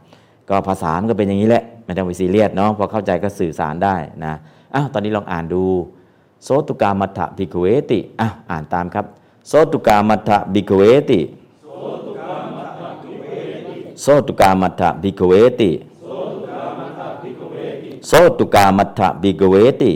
[0.49, 4.35] ก็ภาษามันก็เป็นอย่างนี้แหละไม่ต้องไปซีเรียสเนาะพอเข้าใจก็สื่อสารได้นะ
[4.75, 5.62] อ้าวตอนนี้ลองอ่านดู
[6.45, 9.07] โสตุกามัฏฐบิกเวติอ้าวอ่านตามครับ
[9.49, 11.21] โสตุกามัฏฐบิกเวติ
[14.02, 15.70] โสตุกามัฏฐบิกเวติ
[18.09, 19.92] โสตุกามัฏฐบิกเวติ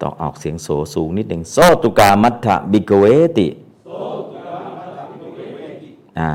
[0.00, 3.04] ต้องออกเสียงโสสูงนิดหนึ่งโสตุกามัฏฐบิกเว
[3.38, 3.48] ติ
[6.20, 6.32] อ่า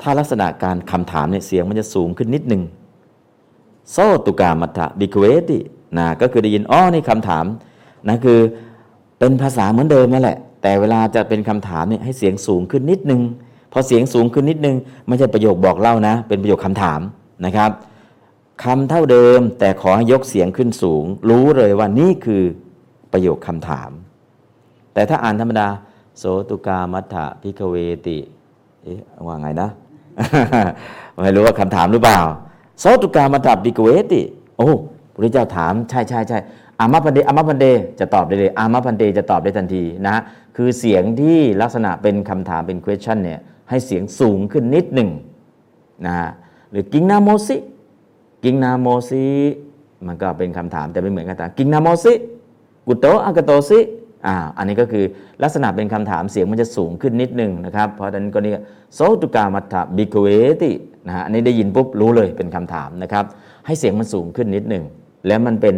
[0.00, 2.62] ถ้าลักษณะการคำถามเนี่ยเสียงมันจะสูงขึ้นนิดหนึ่ง
[3.92, 3.96] โซ
[4.26, 5.58] ตุกามัฏฐบิกเวติ
[5.98, 7.44] นะก็คือได้ยินอ๋อนี่คำถาม
[8.08, 8.38] นะคือ
[9.18, 13.20] เป็นภาษาเหมือนเดิมนั่นแหละ แต่เวลาจะเป็นคำถามเนี่ยให้เสียงสูงขึ้นนิดนึง
[13.72, 17.00] พอเสียงสูงขึ้นนิดนึง ไม่ใช่ประโยคบอกเล่านะ เป็นประโยคคำถาม
[17.46, 17.70] นะครับ
[18.64, 22.42] คำเท่าเดิมแต่ขอให้ยกเสียงขึ้นสูง รู้เลยว่านี่คือ
[23.12, 23.90] ประโยคคำถาม
[24.94, 25.68] แต่ถ้าอ่านธรรมดา
[26.18, 28.18] โสตุกามัฏฐะพิกเวติ
[28.82, 29.70] เอ๊ะว่าไงนะ
[31.22, 32.18] ไม่รู้ว่าคำถามหรือเปล่า
[32.80, 34.22] โสตุกามัฏฐะพิกเวติ
[34.58, 34.70] โอ้
[35.12, 36.38] พระเจ้าถามใช่ใช่ใช่
[36.80, 37.66] อามาพันเดอามาพันเด
[38.00, 40.16] จะตอบได้เลยอามาพันเดจะตอบได้ทันทีนะ
[40.56, 45.10] คือเสียงที่ลักษณะเป็นคำถามเป็น question เนี่ย ให้เสียงสูงขึ้นนิดหนึ่ง
[46.06, 46.30] นะฮะ
[46.70, 47.56] หรือกิงนาโมสิ
[48.44, 49.24] กิงนาโมสิ
[50.06, 52.12] มันก็เป็นคำถามแต่ไม่เหมือนกันแต่กิงนาโมสิ
[52.86, 53.78] กุโตอาคโตสิ
[54.26, 55.04] อ่าอันนี้ก็คือ
[55.42, 58.52] ลักษณะเป็นคำถามเสียงมันจะสูงขึ้นนิดหนึ่งนะครับ เพราะฉะนั้นก็นี่
[58.94, 60.26] โสตุกามัตถะ ภิกขะเว
[60.62, 60.70] ติ
[61.06, 63.24] นะฮะอันนี้ได้ยินปุ๊บรู้เลยเป็นคำถามนะครับ
[63.66, 64.84] ให้เสียงมันสูงขึ้นนิดหนึ่ง
[65.26, 65.74] แล้วมันเป็น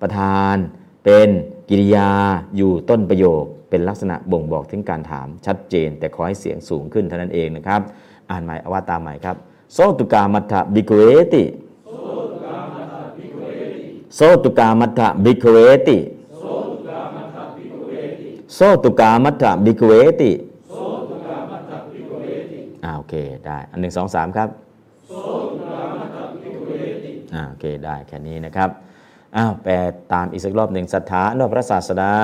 [0.00, 0.56] ประธาน
[1.04, 1.28] เป็น
[1.68, 2.10] กิริยา
[2.56, 3.44] อยู่ต้นประโยค
[3.76, 7.80] เป็นลักษณะบ่งบอกถึงการถามชัดเจน แต่ขอให้เสียงสูงขึ้นเท่านั้นเองนะครับ
[8.30, 9.36] อ่านใหม่อวาตามใหม่ครับ
[9.74, 11.00] โสตุกามัตถบิกเว
[11.34, 11.44] ติ
[14.16, 15.56] โสตุกามัตถบิกเว
[15.88, 15.98] ติ
[18.54, 20.30] โสตุกามัตถบิกเวติ
[22.84, 23.14] อ่าโอเค
[23.46, 24.48] ได้อันหนึ่งสองสามครับ
[27.34, 28.70] อ่าโอเคได้แค่นี้นะครับ
[29.36, 29.72] อ้าวแปล
[30.12, 32.14] ตามอีกสักรอบหนึ่งศรัทธาอพระศาสดา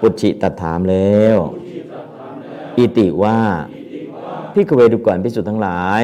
[0.00, 1.36] ปุชิตัดถามแล้ว
[2.78, 3.38] อิติว่า
[4.54, 6.02] พิกเวดูก่อนพิสุดทั้งหลาย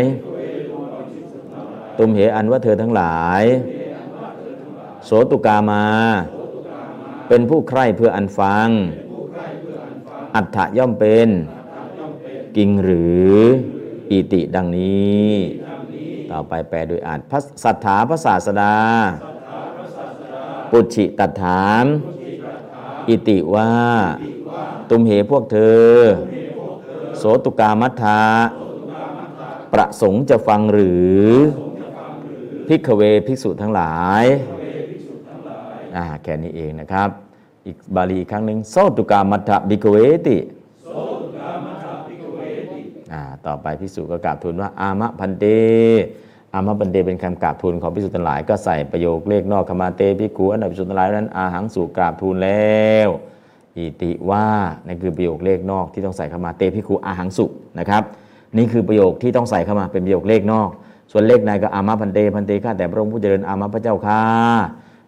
[1.98, 3.42] ตุมเหอันว่าเธอทั้งหลาย
[5.04, 5.86] โสตุกามา
[7.28, 8.68] เป็นผู้ใคร่เพื่ออันฟัง
[10.34, 11.28] อัฏฐย่อมเป็น
[12.56, 13.34] กิงหรือ
[14.10, 15.28] อิติดังนี้
[16.30, 18.76] ต่อไปแปลโดยอาจพระสัทธาพระศาสดา
[20.70, 21.84] ปุชิตัดถาม
[23.08, 23.70] อิติว่า
[24.88, 25.88] ตุมเหพวกเธอ
[27.18, 28.20] โสตุกามัฏฐา
[29.72, 31.24] ประสงค์จะฟังหรือ
[32.68, 34.24] พิกเวภิกษุทั้งหลาย
[35.96, 37.08] อ่าแค่นี้เองนะครับ
[37.66, 40.38] อีกบาลีอีกครั้งหนึ่งโสตุกามัฏฐบิกเวติ
[43.12, 45.44] อ่าต่อไปพิสุก็กราบทูลว่า อามะพันเต
[46.54, 53.08] อามะพันเตเป็นคำกราบทูลของพิสุทั้งหลายก็ใส่ประโยคเลขนอกขมาเตพิกูอันดับพิสุทั้งหลายนั้นอาหังสู่กราบทูลแล้ว
[53.76, 54.46] อิติว่า
[54.86, 57.46] นั่นคือประโยคเลขนอกที่ต้องใส่เข้ามาเตพิคูอาหังสุ
[57.78, 58.02] นะครับ
[58.56, 60.68] นี่คือประโยคที่ต้องใส่เข้ามาเป็นประโยคเลขนอก
[61.12, 64.20] ส่วนเลขในก็อามาพันเตพันเตข้าแต่พระองค์ผู้เจริญอามาพระเจ้าข้า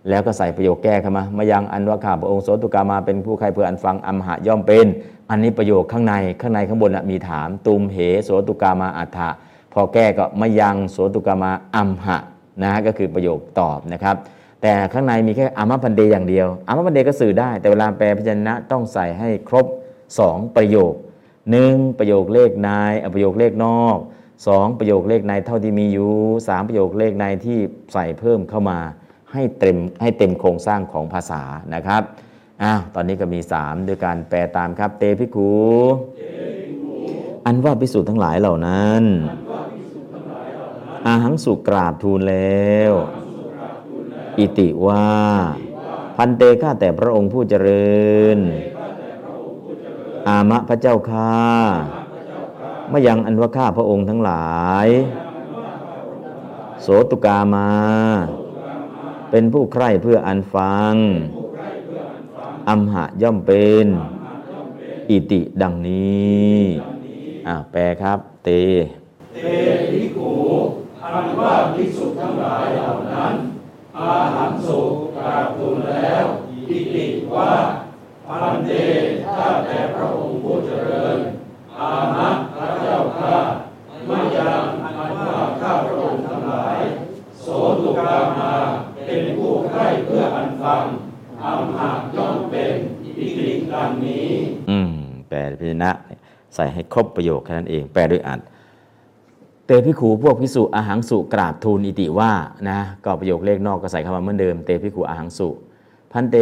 [0.09, 4.87] แล้วก็ใส่ประโยคแก้เข้ามามายังอันว่าข้าพระองค์โสตุกามาเป็นผู้ใครเพื่ออันฟังอัมหะย่อมเป็น
[5.30, 9.30] อันนี้ประโยคข้างในข้างในข้างบนมีถามตุมเหโสตุกามาอัฏฐะ
[9.79, 12.19] พอแก้ก็มายังโสตุกามาอัมหะ
[12.62, 14.17] นะฮะก็คือประโยคตอบนะครับ
[14.62, 19.67] แต่ข้างในมีแค่อามาพันเดอย่างเดียวอามาพันเดก็สื่อได้ แต่เวลาแปลพยัญชนะต้องใส่ให้ครบ
[20.11, 20.95] 2 ประโยค
[21.45, 21.99] 1.
[21.99, 22.69] ประโยคเลขใน
[23.15, 23.97] ประโยคเลขนอก
[24.47, 26.12] สองประโยคเลขในเท่าที่มีอยู่
[26.49, 27.59] สามประโยคเลขในที่
[27.93, 28.79] ใส่เพิ่มเข้ามา
[29.33, 31.43] ให้เต็มให้เต็มโครงสร้างของภาษา
[31.75, 32.03] นะครับ
[32.62, 35.51] อ้าวตอนนี้ก็มี 3 ด้วยการแปลตามครับ เตพิคู
[37.47, 39.03] อันว่าพิสูจน์ทั้งหลายเหล่านั้น
[41.07, 42.92] อาหังสุกราบทูลแล้ว
[44.38, 45.07] อิติว่า
[46.16, 48.38] พันเตข้าแต่พระองค์ผู้เจริญ
[50.29, 51.35] อามะพระเจ้าข้า
[52.92, 54.88] มายังอันว่าข้าพระองค์ทั้งหลาย
[56.83, 57.71] โสตุกามา
[59.31, 60.95] เป็นผู้ใคร่เพื่ออันฟัง
[62.69, 63.87] อัมหะย่อมเป็น
[65.11, 66.57] อิติดังนี้
[67.47, 68.49] อ่าแปลครับ เต
[69.35, 69.47] เต
[69.90, 70.31] ทิขู
[71.12, 73.35] อันว่าภิกษุทั้งหลายเหล่านั้น
[73.99, 74.81] อาหารสุ
[75.16, 76.25] กราบทูลแล้ว
[76.69, 77.51] อิติว่า
[78.27, 78.71] พันเต
[79.37, 81.19] ถ้าแต่พระองค์ผู้เจริญ
[81.79, 83.37] อาหัตพระเจ้าข้า
[84.07, 86.79] ไม่ยังอันว่าข้าพระองค์ทั้งหลาย
[87.40, 87.47] โส
[87.79, 88.53] ตุกามา
[89.07, 90.83] เป็นผู้ใกล้เพื่ออันฟัง
[91.42, 94.31] อัมหะย่อมเป็นอิติดังนี้
[94.71, 94.92] อืม
[95.29, 95.92] แปลพินะ
[96.55, 98.40] ใส่ให้ครบประโยคแค่นั้นเอง แปลด้วยอ่าน
[99.66, 102.33] เตพิขูพวกพิสุอาหังสุกราบทูลอิติว่า
[102.68, 105.48] นะก็ประโยคเลขนอกก็ใส่เข้ามาเหมือนเดิม เตพิขูอาหังสุ
[106.12, 106.37] พันเต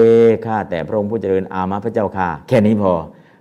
[0.46, 2.92] ข้าแต่พระองค์ผู้เจริญอามะพระเจ้าค่ะ แค่นี้พอ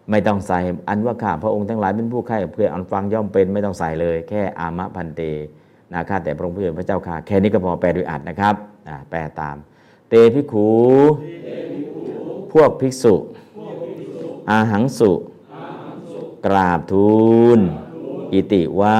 [0.10, 5.22] ไม่ต้องใส่อันว่าข้าพระองค์ทั้งหลายเป็นผู้ใคร่เพื่ออันฟังย่อมเป็นไม่ต้องใส่เลย แค่อามะพันเต
[5.92, 8.56] นะข้าแต่พระองค์ผู้เจริญพระเจ้าค่ะ แค่นี้ก็พอแปลด้วยอัดนะครับ
[8.88, 9.58] อ่าแปลตาม
[10.10, 10.68] เตพิขู
[12.54, 13.16] พวกภิกษุ
[14.50, 15.12] อาหังสุ
[16.46, 17.12] กราบทู
[17.58, 17.60] ล
[18.34, 19.00] อิติว่า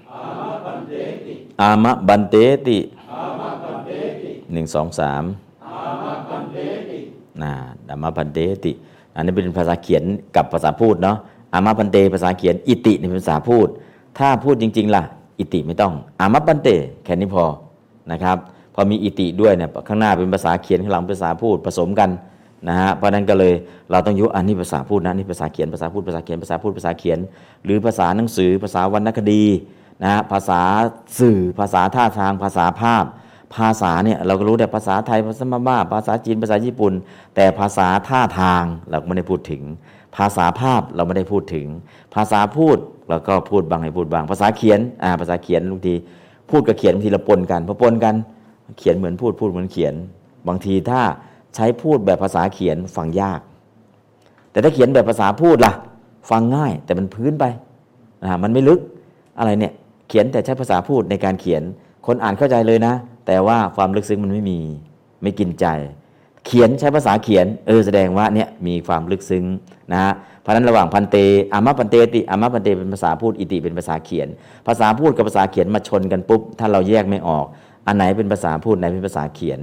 [1.61, 2.35] อามะบันเต
[2.67, 2.77] ติ
[4.53, 5.23] หนึ่งสองสาม
[7.41, 7.51] นะ
[7.89, 8.71] อามะพันเตติ
[9.15, 10.03] อันนี้เป็นภาษาเขียน
[10.35, 11.17] กับภาษาพูดเนาะ
[11.53, 13.67] อามะพันเตภาษาเขียน อิติในภาษาพูด
[14.17, 15.03] ถ้าพูดจริง ๆ ล่ะ
[15.39, 16.69] อิติไม่ต้องอามะพันเต
[17.03, 17.43] แค่นี้พอ
[18.11, 18.37] นะครับ
[18.75, 22.09] พอมีอิติด้วยเนี่ยข้างหน้าเป็นภาษาเขียนข้างหลังเป็นภาษาพูดผสมกัน
[22.67, 23.53] นะฮะเพราะนั้นก็เลย
[23.91, 27.19] เราต้องยุอันนี้ภาษาพูดนะนี่ภาษาเขียนภาษาพูดภาษาเขียนภาษาพูดภาษาเขียน
[27.65, 29.43] หรือภาษาหนังสือภาษาวรรณคดี
[30.03, 30.61] นะฮะภาษา
[31.19, 33.05] สื่อภาษาท่าทางภาษาภาพ
[33.55, 36.93] ภาษาเนี่ยเราก็รู้แต่ภาษาไทยภาษามาบ้าภาษาจีนภาษาญี่ปุ่น
[37.35, 39.61] แต่ภาษาท่าทางเราไม่ได้พูดถึง
[40.17, 41.67] ภาษาภาพเราไม่ได้พูดถึง
[42.15, 42.77] ภาษาพูด
[43.09, 45.95] เราก็พูดบางให้พูดบาง ภาษาเขียนอ่าภาษาเขียนบางที
[46.49, 48.15] พูดกับเขียนบางทีเราปนกันพอปนกัน
[48.79, 49.93] เขียนเหมือนพูดพูดเหมือนเขียน
[50.47, 51.01] บางทีถ้า
[51.55, 53.39] ใช้พูดแบบภาษาเขียนฟังยาก
[54.51, 55.73] แต่ถ้าเขียนแบบภาษาพูดล่ะ
[56.29, 57.45] ฟังง่ายแต่มันพื้นไป
[58.23, 58.79] นะมันไม่ลึก
[59.39, 59.73] อะไรเนี่ย
[60.11, 61.63] เขียนแต่ใช้ภาษาพูดในการเขียน
[62.07, 62.93] คนอ่านเข้าใจเลยนะ
[63.27, 64.59] แต่ว่าความลึกซึ้งมันไม่มี
[65.21, 65.65] ไม่กินใจ
[66.45, 69.45] เขียนใช้ภาษาเขียน เออแสดงว่าเนี่ยมีความลึกซึ้ง
[69.91, 71.15] นะฮะเพราะนั้นระหว่างพันเต
[71.53, 74.27] อามะพันเตติอามะพันเตเป็นภาษาพูดอิติเป็นภาษาเขียน
[74.67, 77.45] ภาษาพูดกับภาษาเขียนมาชนกันปุ๊บถ้าเราแยกไม่ออก
[77.87, 79.59] อันไหนเป็นภาษาพูดไหนเป็นภาษาเขียน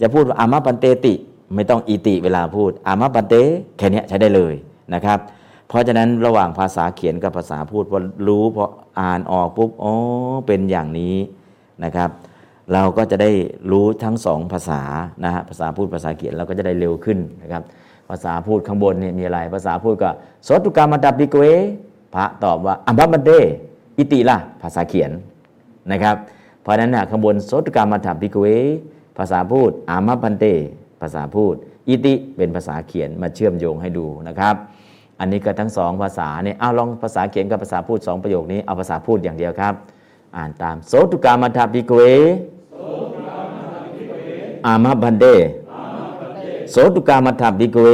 [0.00, 1.14] จะพูดว่าอามะปันเตติ
[1.54, 3.34] ไม่ต้องอิติเวลาพูดอามะปันเต
[3.78, 4.54] แค่นี้ใช้ได้เลย
[4.94, 5.18] นะครับ
[5.72, 8.64] เพราะฉะนั้นระหว่างภาษาเขียนกับภาษาพูดพอรู้พอ
[9.00, 9.92] อ่านออกปุ๊บอ๋อ
[10.46, 11.16] เป็นอย่างนี้
[11.84, 12.10] นะครับ
[12.72, 13.30] เราก็จะได้
[13.70, 14.82] รู้ทั้งสองภาษา
[15.24, 17.62] นะฮะภาษาพูดภาษาเขียนเราก็จะได้เร็วขึ้นนะครับ
[18.10, 20.10] ภาษาพูดข้างบนเนี่ยมีอะไร ภาษาพูดก็
[20.44, 21.44] โสตุกรรมดับปิกเว
[22.14, 23.30] พระตอบว่าอัมบัมเต
[23.98, 25.10] อิติล่ะภาษาเขียน
[25.92, 26.16] นะครับ
[26.62, 28.46] เพราะฉะนั้นนะข้างบนโสตุกามัตถะ ภิกขะเว
[29.18, 30.44] ภาษาพูดอามะ ภันเต
[31.00, 31.54] ภาษาพูด
[31.88, 34.56] อิติเป็นภาษาเขียนมาเชื่อมโยงให้ดูนะครับ
[35.22, 39.74] อันนี้ก็ทั้งสองภาษาเนี่ยเอาลองภาษาเขียนกับภาษาพูดสองประโยคนี้เอาภาษาพูดอย่างเดียวครับ
[40.36, 42.00] อ่านตามโสตุกามัตถะ ภิกขะเว
[44.66, 45.26] อามะ ภันเต
[46.70, 47.86] โสตุกามัตถะ ภิกขะเว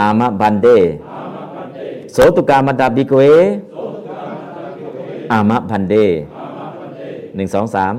[0.00, 0.68] อามะ ภันเต
[2.12, 3.20] โสตุกามัทบิกเว
[5.32, 5.94] อามาบันเด
[7.36, 7.94] หนึ่งสองสาม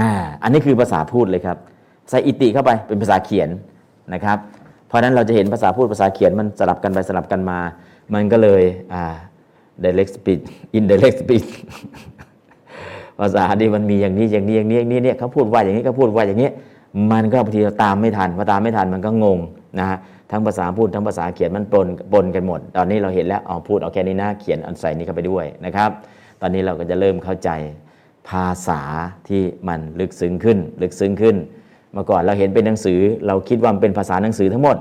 [0.00, 0.10] อ่า
[0.42, 1.58] อันนี้คือภาษาพูดเลยครับ
[2.10, 3.48] ใส่อิติเข้าไปเป็นภาษาเขียน
[4.14, 4.38] นะครับ
[4.86, 7.58] เพราะนั้นเราจะเห็นภาษาพูดภาษาเขียนมันสลับกันไปสลับกันมา
[8.14, 9.04] มันก็เลยอ่า
[9.84, 10.44] direct speech
[10.78, 11.50] indirect speech
[13.20, 16.50] ภาษาที่มันมีอย่างนี้อย่างนี้อย่างนี้อย่างนี้เนี่ยเขาพูดว่าอย่างนี้เขาพูดว่าอย่างนี้
[17.12, 19.38] มันก็บางทีเราตามไม่ทันพอตามไม่ทันมันก็งง
[19.78, 19.98] นะฮะ
[20.30, 25.90] ทั้งภาษาพูดทั้งภาษาเขียนมันปนปนกันหมด ตอนนี้เราเห็นแล้วเอาพูดเอาแค่นี้นะเขียนอันใส่นี้เข้าไปด้วยนะครับ
[26.40, 27.50] ตอนนี้เราก็จะเริ่มเข้าใจ
[28.28, 28.80] ภาษา
[29.28, 31.36] ที่มันลึกซึ้งขึ้น ลึกซึ้งขึ้น
[31.98, 34.76] มื่อก่อนเราเห็นเป็นหนังสือ เราคิดว่ามันเป็นภาษาหนังสือทั้งหมด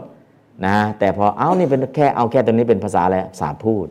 [0.66, 3.88] นะแต่พอเอานี่เป็นแค่เอาแค่ตรงนี้เป็นภาษาอะไรภาษาพูด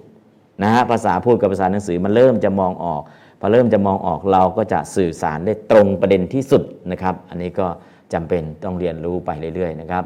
[0.63, 3.03] นะฮะภาษาพูดกับภาษาหนังสือมันเริ่มจะมองออก
[3.41, 7.67] พอเริ่มจะมองออกเราก็จะสื่อสารได้ตรงประเด็นที่สุดนะครับ อันนี้ก็
[8.13, 10.05] จำเป็นต้องเรียนรู้ไปเรื่อยๆนะครับ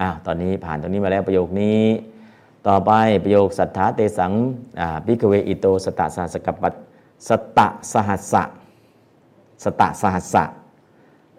[0.00, 1.80] อ้าวตอนนี้ผ่านตรงนี้มาแล้วประโยคนี้
[2.68, 2.92] ต่อไป
[3.24, 4.32] ประโยคสัตถาเตสัง
[5.06, 6.74] ภิกขะเวอิโตสตะสหัสสะกัปปะ
[7.28, 8.42] สตะสหัสสะ
[9.64, 10.44] สตะสหัสสะ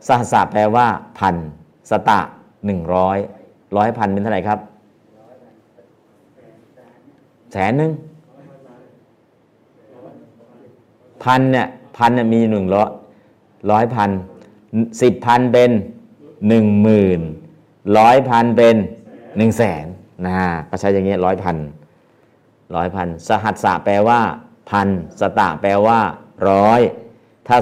[0.07, 0.87] สหัสสะแปลว่า
[1.19, 1.35] พัน
[1.89, 2.19] สตะ
[2.65, 3.17] หนึ่งร้อย
[3.77, 4.59] ร้อยพันเป็นเท่าไหร่ครับ
[7.51, 7.91] แสนหนึ่ง
[11.23, 12.89] พันเนี่ยพันเนี่ยมีหนึ่งร้อย
[13.71, 14.09] ร้อยพัน
[15.01, 15.71] สิบพันเป็น
[16.47, 17.21] หนึ่งหมื่น
[17.97, 18.75] ร้อยพันเป็น
[19.37, 19.85] หนึ่งแสน
[20.25, 20.33] นะ
[20.69, 21.57] ก็ใช้อย่างเงี้ยร้อยพัน
[22.75, 24.19] ร้อยพันสหัสสะแปลว่า
[24.69, 24.87] พัน
[25.19, 25.99] สตะแปลว่า
[26.49, 26.81] ร้อย
[27.47, 27.57] ถ้า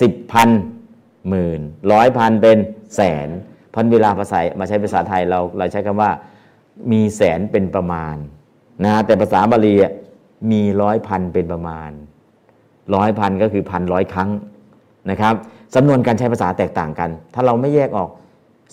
[0.00, 0.48] สิบพัน
[1.28, 1.60] หมื่น
[1.92, 2.58] ร้อยพันเป็น
[2.96, 3.28] แสน
[3.74, 6.10] พันเวลาภาษามาใช้ภาษาไทยเราเราใช้คำว่า
[6.92, 8.16] มีแสนเป็นประมาณ
[8.84, 9.74] นะแต่ภาษาบาลี
[10.50, 11.90] มีร้อยพันเป็นประมาณ
[12.94, 14.30] ร้อยพันก็คือพันร้อยครั้ง
[15.10, 15.34] นะครับ
[15.74, 18.10] สำนวนการใช้ภาษาแตกต่างกัน ถ้าเราไม่แยกออก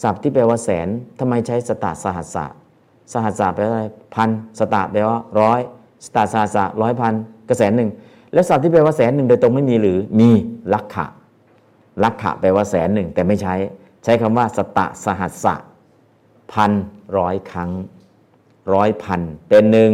[0.03, 0.87] ศัพท์ที่แปลว่าแสน
[1.19, 2.45] ทำไมใช้สตาสหัสสะ
[3.13, 5.59] สหัสสะแปลว่าอะไรพันสตาแปลว่าร้อย
[6.05, 7.13] สตาสหัสสะร้อยพัน
[7.47, 7.89] ก็แสนหนึ่ง
[8.35, 10.29] แล้วศัพท์ที่แปลว่าแสนหนึ่งโดยตรงไม่มีหรือมี
[10.73, 11.05] ลักขะ
[12.03, 13.53] ลักขะแปลว่าแสนหนึ่งแต่ไม่ใช้
[14.03, 15.55] ใช้คำว่าสตะสหัสสะ
[16.51, 16.71] พัน
[17.17, 17.71] ร้อยครั้ง
[18.73, 19.91] ร้อยพันเป็นหนึ่ง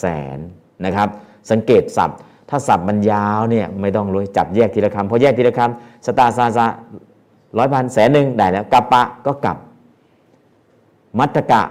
[0.00, 0.38] แสน
[0.84, 1.08] นะครับ
[1.50, 6.66] สังเกตศัพท์ ถ้าศัพท์มันยาวเนี่ยไม่ต้องรู้จับแยกทีละคำพอแยกทีละคำสตาซาซา
[7.58, 9.56] ร้อยพันแสนหนึ่งได้แล้วกัปปะก็กลับ
[11.18, 11.62] มัตตกะ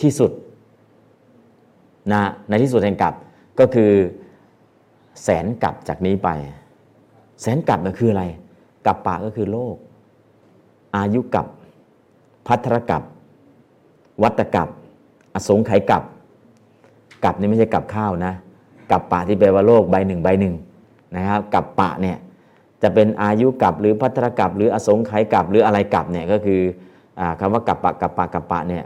[0.00, 0.30] ที่สุด
[2.12, 3.14] นะในที่สุดแห่งกลับ
[3.58, 3.92] ก็คือ
[5.22, 6.28] แสนกลับจากนี้ไป
[7.42, 8.24] แสนกลับก็คืออะไร
[8.86, 9.76] กับปะก็คือโลก
[10.96, 11.46] อายุกับ
[12.46, 13.02] พัทรกับ
[14.22, 14.68] วัตกับ
[15.34, 16.02] อสงไขยกับ
[17.24, 18.32] กับนี่ไม่ใช่กับข้าวนะ
[18.90, 20.54] กับปะที่แปลว่าโลกใบหนึ่งใบหนึ่ง
[21.16, 22.16] นะครับกับปะเนี่ย
[22.82, 26.60] จะเป็นอายุกับหรือพัทรกับ หรืออสงไขยกับหรืออะไรกับเนี่ยก็คือ
[27.18, 28.84] อคำว่ากับปะกับปะกับปะเนี่ย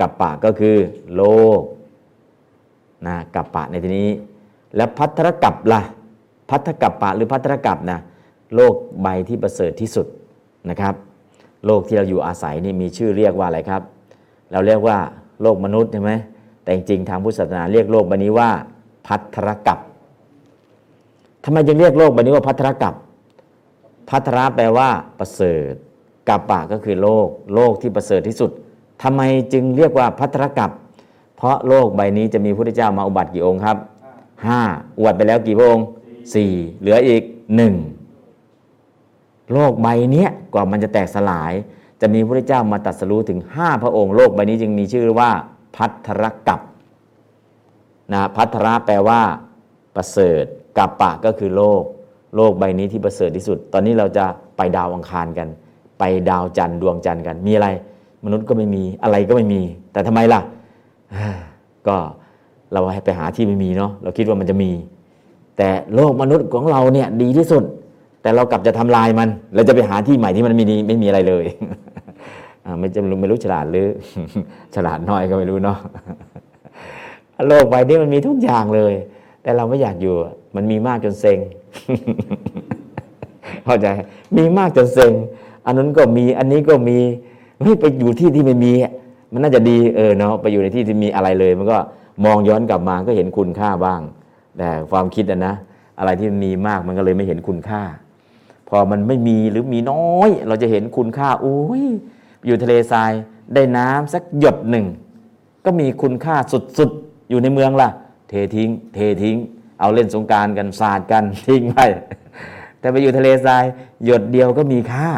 [0.00, 0.76] กับปะก็คือ
[1.14, 1.22] โล
[1.60, 1.62] ก
[3.06, 4.08] นะกับปะในที่นี้
[4.76, 5.82] แล้วพัทรกับละ่ะ
[6.50, 7.98] พัทรกับปะหรือพัทรกับนะ
[8.54, 10.06] โลกใบที่ประเสริฐที่สุด
[10.70, 10.94] นะครับ
[11.66, 13.82] โลกที่เราอยู่อาศัยนี่มีชื่อเรียกว่าอะไรครับ
[14.52, 14.98] เราเรียกว่า
[15.42, 16.12] โลกมนุษย์ใช่ไหม
[16.62, 18.50] แต่จริงๆทางพุทธศาสนาเรียกโลกใบนี้ว่า
[19.06, 19.78] พัทรกับ
[21.44, 22.94] ทำไมจึงเรียกโลกใบนี้ว่าพัทรกับ
[24.10, 25.72] พัทระแปลว่าประเสริฐ
[26.28, 28.50] กับปะก็คือโลก โลกที่ประเสริฐที่สุด
[29.02, 30.70] ทำไมจึงเรียกว่าพัทรกับ
[31.36, 33.76] เพราะโลกใบนี้จะมีพระพุทธเจ้ามาอุบัติกี่องค์ครับ
[34.46, 34.60] ห้า
[34.96, 35.86] อุบัติไปแล้วกี่พระองค์
[36.34, 37.22] สี่เหลืออีก
[37.56, 37.74] หนึ่ง
[39.52, 41.52] โลกใบนี้กว่ามันจะแตกสลาย
[42.00, 45.30] จะมีพระเจ้ามาตรัสรู้ถึง5พระองค์โลกใบนี้จึงมีชื่อว่า
[45.76, 46.60] พัทรกับ
[48.12, 49.20] นะพัทระแปลว่า
[49.94, 50.44] ประเสริฐ
[50.78, 51.82] กับปะก็คือโลก
[52.36, 54.24] โลกใบนี้ที่ประเสริฐที่สุด ตอนนี้เราจะ
[54.56, 55.48] ไปดาวอังคารกัน
[55.98, 57.68] ไปดาวจันทร์ดวงจันทร์กัน มีอะไร
[58.24, 60.40] มนุษย์ก็ไม่มีอะไรก็ไม่มี แต่ทำไมล่ะ
[61.88, 61.96] ก็
[62.72, 64.70] เราไปหาที่ไม่มีเนาะเราคิดว่ามันจะมี
[65.56, 67.64] แต่โลกมนุษย์ของเราเนี่ยดีที่สุด
[68.22, 71.44] แต่เรากลับจะทำลายมัน เราจะไปหาที่ใหม่ที่มันมีไม่มีอะไรเลย
[72.78, 73.88] ไม่จะไม่รู้ฉลาดหรือ
[74.74, 75.78] ฉลาดน้อยก็ไม่รู้เนาะ
[77.48, 78.92] โลกใบนี้มันมีทุกอย่างเลย
[79.42, 80.14] แต่เราไม่อยากอยู่
[80.56, 81.38] มันมีมากจนเซ็ง
[83.64, 83.86] เข้าใจ
[84.36, 85.12] มีมากจนเซ็ง
[85.66, 86.98] อันนั้นก็มีอันนี้ก็มี
[87.60, 88.72] ไม่ไปอยู่ที่ที่ไม่มี
[89.32, 91.78] มันน่าจะดีเออเนาะไปอยู่ในที่ที่มีอะไรเลย มันก็
[92.24, 94.00] มองย้อนกลับมาก็เห็นคุณค่าบ้าง
[94.58, 95.54] แต่ความคิดนะนะ
[95.98, 97.82] อะไรที่มันมีมากมันก็เลยไม่เห็นคุณค่า
[98.68, 101.84] พอมันไม่มีหรือมีน้อย เราจะเห็นคุณค่าโอ้ย
[102.46, 103.12] อยู่ทะเลทราย
[103.54, 104.86] ได้น้ำสักหยดหนึ่ง
[105.64, 106.36] ก็มีคุณค่า
[106.78, 107.88] สุดๆ อยู่ในเมืองล่ะ
[108.28, 109.36] เททิ้ง เททิ้ง
[109.80, 111.78] เอาเล่นสงการกันสาดกันทิ้งไป
[112.80, 113.64] แต่ไปอยู่ทะเลทราย
[114.04, 115.10] หยดเดียวก็มีค่า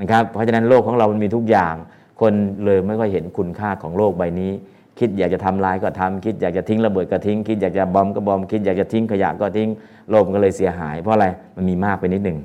[0.00, 1.74] นะครับ เพราะฉะนั้นโลกของเรามันมีทุกอย่าง
[2.20, 2.32] คน
[2.64, 4.52] เลยไม่ค่อยเห็นคุณค่าของโลกใบนี้
[4.98, 9.68] คิดอยากจะทำลายก็ทำคิดอยากจะทิ้งระเบิดก็ทิ้ง คิดอยากจะบอมก็บอม คิดอยากจะทิ้งขยะก็ทิ้ง
[10.08, 11.26] โลมก็เลยเสียหาย เพราะอะไร
[11.56, 12.38] มันมีมากไปนิดหนึ่ง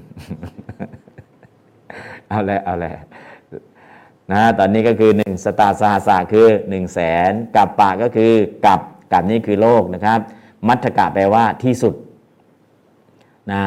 [2.30, 2.94] เอาแหละเอาแหละ
[4.32, 7.00] นะตอนนี้ก็คือ1สตาสาสาคือ1 0 0 0 0แส
[7.30, 8.32] นกับปะก็คือ
[8.66, 8.82] กับ
[9.14, 10.20] กับนี่คือโลกนะครับ
[10.68, 11.96] มัทกะแปลว่าที่สุด
[13.52, 13.62] นะ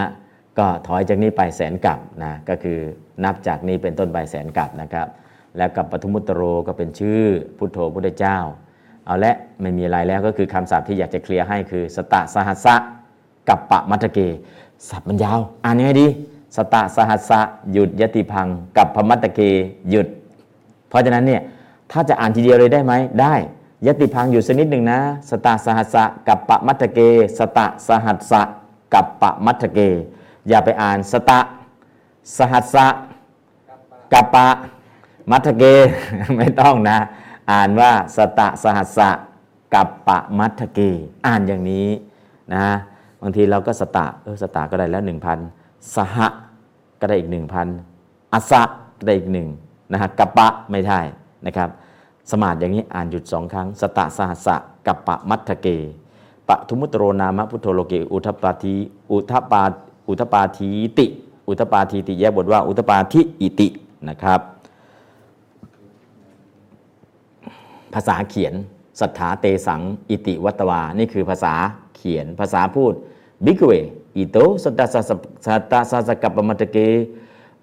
[0.58, 2.78] ก็ถอยจากนี้ไปแสนกับนะก็คือ
[3.24, 5.08] นับจากนี้เป็นต้นไปแสนกับนะครับ
[5.56, 7.22] แล้วกับปทุมุตโรก็เป็นชื่อ
[7.58, 8.38] พุทโธพุทธเจ้า
[9.06, 12.74] เอาละไม่มีอะไรแล้วก็คือคำศัพท์ที่อยากจะเคลียร์ให้คือสตะสหัสสะ
[13.48, 14.18] กับปะมัทเก
[14.88, 16.06] ศัพท์มันยาว อ่านยังไงดี
[16.56, 17.40] สตะสหัสสะ
[17.72, 18.46] หยุดยติพัง
[18.76, 19.40] กับพมัตเก
[19.90, 20.06] หยุด
[20.88, 21.42] เพราะฉะนั้นเนี่ย
[21.90, 23.34] ถ้าจะอ่านทีเดียวเลยได้ไหมได้
[23.86, 24.98] ยติพังอยู่สักนิดหนึ่งนะ
[25.30, 26.98] สตะสหัสสะกับปะมัทเก
[27.38, 28.42] สตะสหัสสะ
[28.94, 29.78] กับปะมัทเก
[30.48, 31.40] อย่าไปอ่านสตะ
[32.36, 32.86] สหัสสะ
[34.12, 34.48] กับปะ
[35.30, 35.64] มัทเก
[36.36, 36.98] ไม่ต้องนะ
[37.52, 39.10] อ่านว่าสตะสหัสสะ
[39.74, 40.80] กับปะมัทเก
[41.26, 41.88] อ่านอย่างนี้
[42.54, 42.66] นะ
[43.22, 45.38] บางทีเราก็สตะเออสตะก็ได้แล้วหนึ่งพัน
[45.94, 46.28] สหะ
[47.00, 47.66] ก็ได้อีกหนึ่งพัน
[48.32, 48.62] อสะ
[48.98, 49.48] ก็ได้อีกหนึ่ง
[49.92, 51.00] นะฮะกับปะไม่ใช่
[51.46, 51.68] นะครับ
[52.30, 55.66] สมาธิอย่างนี้อ่านหยุดสองครั้ง สตะสหัสสะกับปะมัทเก
[56.48, 58.74] ปะทุมุตโรนามะพุทโธโลเกอุทปาที
[59.10, 59.62] อุทปา
[60.08, 61.06] อุทปาทีติ
[61.48, 63.68] อุทปาทีติแยกบทว่าอุทปาทิอิติ
[64.08, 64.40] นะครับ
[67.94, 68.54] ภาษาเขียน
[69.00, 71.54] สัตถาเตสัง อิติวัตวา นี่คือภาษา
[71.96, 72.92] เขียน ภาษาพูด
[73.44, 73.72] บิกเว
[74.16, 75.10] อิโตสัตตาสัส
[75.72, 76.78] ตาสัสกับปมัตเก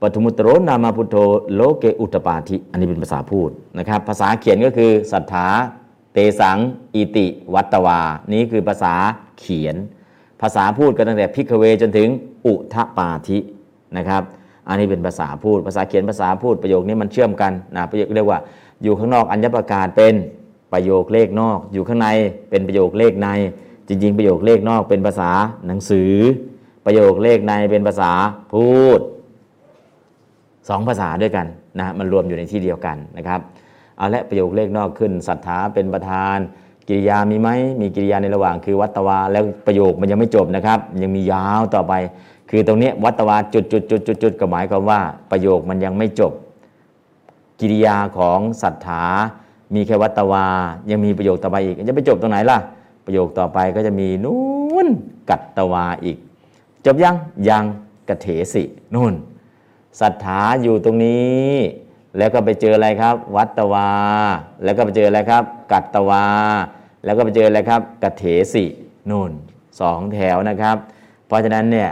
[0.01, 1.15] ปทุมุตโรนามาพุทโธ
[1.55, 5.47] โลเกอุตปาธิอันนี้เป็นภาษาพูดนะครับ ภาษาเขียนก็คือสัตถา
[6.13, 6.57] เตสัง
[6.95, 7.99] อิติวัตวา
[8.34, 8.93] นี่คือภาษา
[9.39, 9.75] เขียน
[10.41, 12.07] ภาษาพูดก็ตั้งแต่ ภิกขะเวจนถึง
[12.45, 13.38] อุทะปาทิ
[13.97, 14.23] นะครับ
[14.67, 18.39] อันนี้เป็นภาษาพูด ภาษาเขียนภาษาพูดประโยคนี้มันเชื่อมกันนะประโยคเรียกว่า
[18.84, 20.13] อยู่ข้างนอกอัญญประกาศเป็น
[20.73, 22.07] ประโยคเลขนอก อยู่ข้างใน
[22.49, 23.27] เป็นประโยคเลขใน
[23.88, 25.32] จริง ๆ ประโยคเลขนอกเป็นภาษา
[25.67, 26.11] หนังสือ
[26.86, 28.11] ประโยคเลขในเป็นภาษา
[28.51, 28.67] พู
[28.97, 28.99] ด
[30.69, 31.47] สองภาษาด้วยกัน
[31.79, 33.39] นะมันรวมอยู่ในที่เดียวกันนะครับ
[33.97, 36.38] เอาละประโยคเลขนอกขึ้นศรัทธาเป็นประธาน
[36.88, 37.49] กิริยามีไหม
[37.82, 41.93] มีกิริยาในระหว่างคือวัตวาแล้วประโยคมันยังไม่จบนะครับ ยังมียาวต่อไป
[42.49, 44.99] คือตรงนี้วัตวาจุดจุดจุดจุดจุดก็หมายความว่า
[45.32, 46.34] ประโยคมันยังไม่จบ
[47.62, 49.05] กิริยาของศรัทธา
[49.76, 50.47] มีแค่วัตวา
[50.89, 52.57] ยังมีประโยคต่อไปอีก จะไปจบตรงไหนล่ะ
[53.05, 54.88] ประโยคต่อไปก็จะมีนู่น
[55.30, 56.18] กัตตวาอีก
[56.86, 57.16] จบยัง
[57.49, 57.64] ยัง
[58.09, 59.14] กเถสินู่น
[60.01, 61.51] ศรัทธาอยู่ตรงนี้
[62.18, 63.89] แล้วก็ไปเจออะไรครับ วัตวา
[64.64, 66.26] แล้วก็ไปเจออะไรครับ กัตตวา
[67.05, 68.66] แล้วก็ไปเจออะไรครับกเถสิ
[69.09, 69.32] นู่น
[69.80, 70.78] สองแถวนะครับ
[71.28, 71.89] เพราะฉะนั้นเนี่ย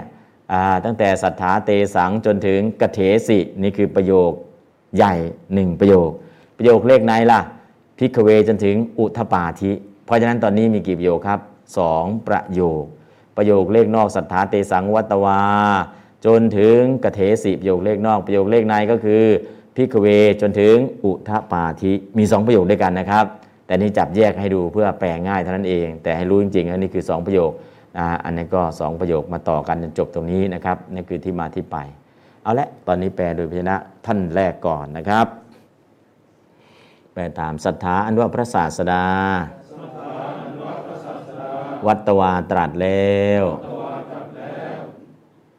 [0.85, 4.31] ตั้งแต่ศรัทธาเตสังจนถึงกเถสินี่คือประโยค
[4.95, 5.13] ใหญ่
[5.53, 6.09] หนึ่งประโยค
[6.57, 7.39] ประโยคเลขไหนล่ะ
[7.97, 9.71] พิกเวจนถึงอุทปาธิ
[10.05, 11.39] เพราะฉะนั้นตอนนี้มีกี่ประโยคครับ
[11.77, 12.83] สองประโยค
[13.37, 15.41] ประโยคเลขนอกศรัทธาเตสังวัตวา
[16.25, 19.23] จนถึงกเถสิประโยคเลขนอกประโยคเลขในก็คือ
[19.75, 20.07] พิกเว
[20.41, 20.75] จนถึง
[21.05, 23.25] อุทปาธิมีสองประโยคด้วยกันนะครับ
[23.65, 27.51] แต่นี้จับแยกให้ดูเพื่อแปลง่ายเท่านั้นเอง แต่ให้รู้จริงๆนี่คือ 2 ประโยค
[28.23, 31.77] อันนี้ก็ 2 ประโยคมาต่อกันจนจบตรงนี้นะครับนี่คือที่มาที่ไป
[32.49, 35.27] เอาละตอนนี้แปลโดยพยัญชนะท่านแรกก่อนนะครับ
[37.13, 39.03] แปลตามศรัทธาอันว่าพระศาสดา
[41.87, 43.43] วัตวาตรัสแล้ว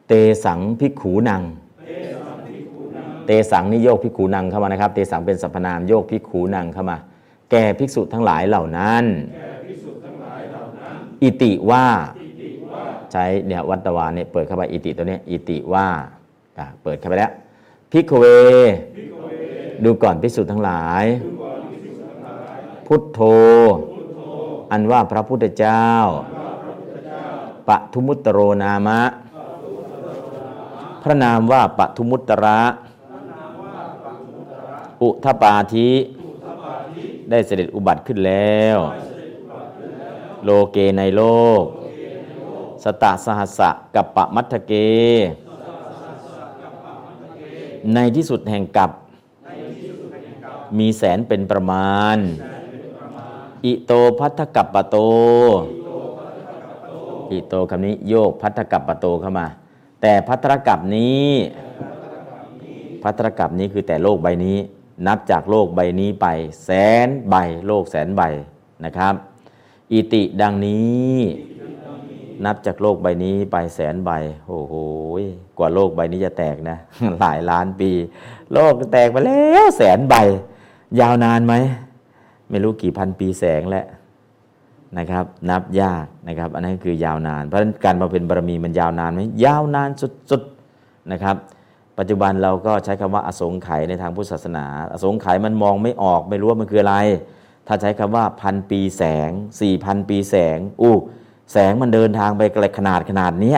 [0.07, 0.13] เต
[0.45, 1.43] สังพิกขูนัง
[3.25, 6.97] เตสังนี่โยกพิกขูนังเข้ามานะครับ เตสังเป็นสรรพนามโยกพิกขูนังเข้ามา
[7.51, 9.03] แก่ภิกษุทั้งหลายเหล่านั้น
[11.23, 11.85] อิติว่า
[13.11, 15.87] ใช้เนี่ยวัตวาเนี่ยเปิดเข้าไปอิติตัวนี้อิติว่า
[16.83, 17.31] เปิดเข้าไปแล้ว
[17.91, 18.25] พิกเว
[19.83, 21.05] ดูก่อนภิกษุทั้งหลาย
[22.87, 23.19] พุทโธ
[24.71, 25.87] อันว่าพระพุทธเจ้า
[27.67, 29.01] ปะทุมุตโรนามะ
[31.03, 32.61] พระนามว่าปะทุมุตระ
[35.01, 35.89] อุทปาธิ
[37.29, 38.77] ได้เสด็จอุบัติขึ้นแล้ว
[40.43, 41.23] โลเกในโล
[41.61, 41.63] ก
[42.83, 44.73] สตาสหัสสะกับปะมัทเก
[47.95, 48.91] ในที่สุดแห่งกับ
[50.77, 52.17] มีแสนเป็นประมาณ
[53.65, 54.97] อิโตพัทธกับปะโต
[57.31, 59.47] อิโตคำนี้โยกพัทธกับปะโตเข้ามา
[60.01, 61.29] แต่พัทธกับนี้
[63.03, 64.57] พัทธกับนี้คือแต่โลกใบนี้
[65.07, 66.27] นับจากโลกใบนี้ไป
[66.63, 66.69] แส
[67.05, 68.21] นใบ โลกแสนใบ
[68.85, 69.13] นะครับ
[69.91, 71.15] อิติดังนี้
[72.45, 74.11] นับจากโลกใบนี้ไปแสนใบ
[74.47, 74.73] โอ้โห
[75.57, 76.77] กว่าโลกใบนี้จะแตกนะ
[77.19, 77.91] หลายล้านปี
[78.53, 80.15] โลกแตกไปแล้วแสนใบ
[80.99, 81.53] ยาวนานไหม
[82.49, 83.85] ไม่รู้กี่พันปีแสงแล้ว
[84.97, 89.89] นะครับ นับยากนะครับ อันนั้นคือยาวนาน เพราะฉะนั้นการมาเป็นบารมีมันยาวนานไหมยาวนาน
[90.31, 91.35] สุดๆนะครับ
[91.97, 96.95] ปัจจุบันเราก็ใช้คำว่าอสงไขยในทางพุทธศาสนา อสงไขยมันมองไม่ออกไม่รู้ว่ามันคืออะไร
[97.67, 99.29] ถ้าใช้คำว่าพันปีแสง
[99.61, 100.95] สี่พันปีแสงอู้
[101.51, 103.55] แสงมันเดินทางไปไกลขนาดขนาดนี้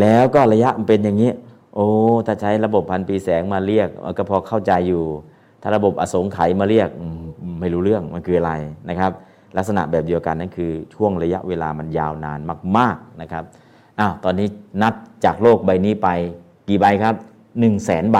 [0.00, 1.30] แล้วก็ระยะมันเป็นอย่างนี้
[1.74, 1.86] โอ้
[2.26, 5.04] ถ้าใช้ระบบพันปีแสงมาเรียก ก็พอเข้าใจอยู่
[5.62, 6.88] ถ้าระบบอสงไขยมาเรียก
[7.60, 8.52] ไม่รู้เรื่องมันคืออะไร
[8.88, 9.12] นะครับ
[9.56, 12.40] ลักษณะแบบเดียวกันนั่นคือช่วงระยะเวลามันยาวนาน
[12.76, 13.44] มาก ๆนะครับ
[13.98, 14.48] อ้าวตอนนี้
[14.82, 16.08] นับจากโลกใบนี้ไป
[16.68, 18.18] กี่ใบครับ1 0 0 0 0แสนใบ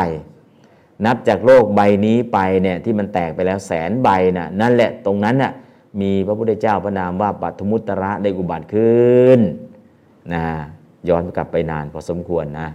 [1.06, 5.52] นับจากโลกใบนี้ไปเนี่ยที่มันแตกไปแล้วแสนใบน่ะนั่นแหละตรงนั้นน่ะ
[6.00, 9.40] มีพระพุทธเจ้าพระนามว่าปัทมุตตระได้อุบัติขึ้น
[10.34, 10.46] นะ
[11.08, 12.68] ย้อนกลับไปนานพอสมควรนะ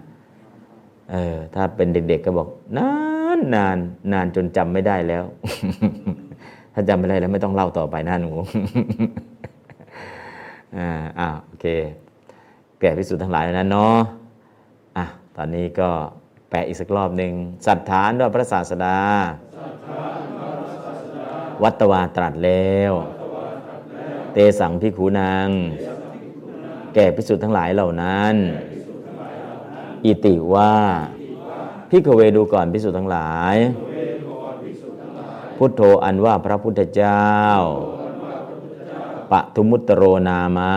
[1.11, 2.47] เออถ้าเป็นเด็ก ๆ ก็บอก
[2.77, 2.91] นา
[3.37, 3.77] นนาน
[4.13, 5.23] นานจนจำไม่ได้แล้ว
[6.73, 8.31] ถ้าจำไม่ได้แล้วไม่ต้องเล่าต่อไปนะหนู
[10.77, 10.89] อ่า
[11.19, 11.65] อ่าโอเค
[12.79, 13.97] แก่พิสูจน์ทั้งหลายแล้วนะเนาะ
[14.97, 15.05] อะ
[15.35, 15.89] ตอนนี้ก็
[16.49, 17.31] แปลอีกสักรอบหนึ่ง
[17.65, 18.97] สัทธานด้วยพระศาสดา
[21.63, 22.91] วัตวาตรัสแล้ว
[24.33, 25.47] เตสังพิขูนาง
[26.93, 28.35] แก่พิสุทธ์ทั้งหลายเหล่านั้น
[30.05, 30.73] อิติว่า
[31.89, 33.55] พิกเวดูก่อนพิสุทธ์ทั้งหลาย
[35.57, 37.27] พุทโธอันว่าพระพุทธเจ้า
[39.31, 40.75] ปะทุมุตตโรนามะ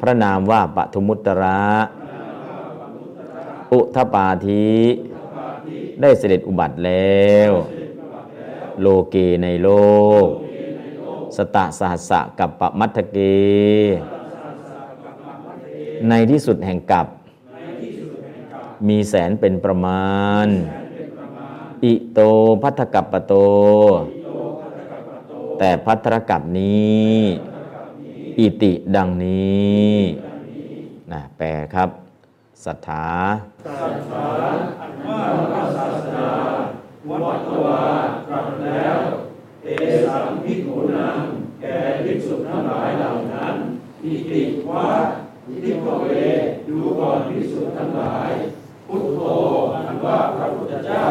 [0.00, 1.64] พระนามว่าปะทุมุตตระ
[3.72, 4.70] อุทปาธิ
[6.00, 7.52] ได้เสด็จอุบัติแล้ว
[8.80, 9.70] โลเกในโล
[10.24, 10.26] ก
[11.36, 13.18] สตะสหัสะกับปะมัทเก
[16.08, 17.06] ในที่สุดแห่งกับ
[18.88, 20.06] มีแสนเป็นประมา
[20.44, 20.46] ณ
[21.84, 22.20] อิโต
[22.62, 23.34] พัทธกัปปะโต
[25.58, 27.16] แต่พัทธกับนี้
[28.38, 29.96] อิติดังนี้
[31.12, 31.88] นะแปลครับ
[32.64, 32.66] ศ
[37.10, 37.80] วัตวา
[38.28, 38.98] ตรัสแล้ว
[39.62, 39.68] เอ
[40.06, 41.18] สังพิโุนัง
[41.60, 43.54] แก่ภิกษุทั้งหลายเหล่านั้น
[44.02, 44.86] อิติว่า
[45.62, 46.06] ทิโกเว
[46.68, 48.30] ดูก่อนภิกษุทั้งหลาย
[48.86, 49.18] พุทโธ
[49.72, 51.02] อันว่าพระพุทธเจ้า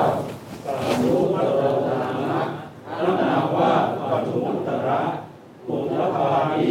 [0.65, 2.39] ปรามุขพระโตธารมะ
[2.85, 3.71] พรนาว่า
[4.11, 5.01] ปัจจุบันตระ
[5.67, 6.67] ปุถะภาริ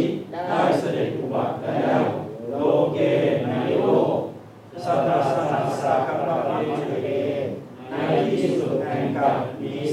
[0.49, 2.01] ได้เสด็จอุบัติแล้ว
[2.49, 2.55] โล
[2.93, 2.99] เก
[3.45, 4.15] ในโลก
[4.85, 5.09] สัต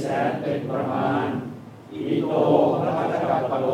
[0.02, 1.26] แสนเป็นประมาณ
[1.92, 2.26] อิโต
[2.80, 3.68] พระพัฒกัปปโล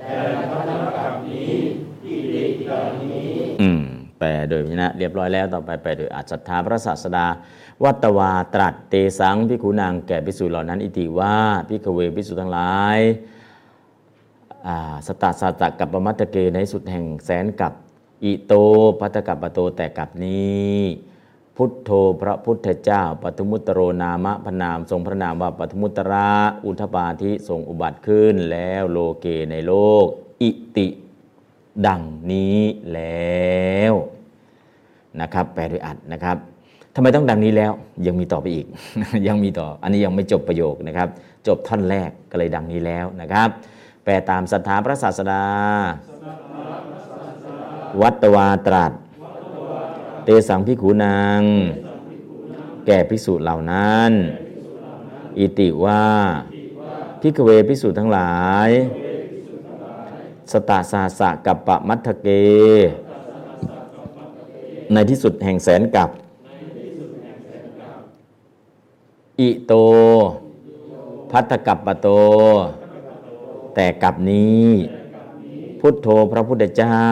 [0.00, 0.16] แต่
[0.50, 1.52] พระพัทกัปนี้
[2.04, 3.30] อิริกานี้
[3.62, 3.82] อืม
[4.18, 7.26] แปลโดยพยัญชนะเรียบร้อยแล้วต่อไปแปลโดยอรรถ สัตถาพระศาสดา
[7.84, 11.34] วัตวาตรัสเตสัง ภิกขูนังแก่ภิกษุเหล่านั้น อิติว่า
[11.68, 12.98] ภิกขะเว ภิกษุทั้งหลาย
[15.06, 17.72] สตะสหัสสะกัปปะมัตถะเกในที่สุดแห่งแสนกัป
[18.24, 18.52] อิโต
[19.00, 20.78] ภัททะกัปปะโตแต่กัปนี้
[21.56, 21.90] พุทโธ
[22.22, 26.28] พระพุทธเจ้าปทุมุตตะโรนามะ พระนาม ทรงพระนามว่าปทุมุตตระ
[26.64, 30.06] อุทะปาทิทรงอุบัติขึ้นแล้วโลเกในโลก
[30.42, 30.88] อิติ
[31.86, 32.02] ดัง
[32.32, 32.60] นี้
[32.92, 33.94] แล้ว
[35.20, 36.36] นะครับ แปลโดยอัดนะครับ
[36.94, 37.72] ทำไมต้องดังนี้แล้ว
[38.06, 38.66] ยังมีต่อไปอีก
[39.28, 41.08] ยังมีต่อ อันนี้ยังไม่จบประโยคนะครับ
[41.46, 43.48] จบท่อนแรกก็เลยดังนี้แล้วนะครับ
[44.04, 45.44] แปลตามศรัทธาพระศาสดา
[48.00, 48.92] วัตวาตรัส
[50.28, 51.42] เตสังพิขูนาง
[52.86, 54.12] แก่ภิกษุเหล่านั้น
[55.38, 56.04] อิติว่า
[57.20, 58.34] พิกเวภิกษุทั้งหลา
[58.66, 58.68] ย
[60.52, 62.28] สตาสาสะกับปะมัทเก
[64.92, 66.10] ในที่สุดแห่งแสนกับ
[69.40, 69.72] อิโต
[71.30, 72.08] พัทกับปะโต
[73.74, 74.66] แต่กับนี้
[75.80, 77.02] พุทโธพระพุทธเจ้า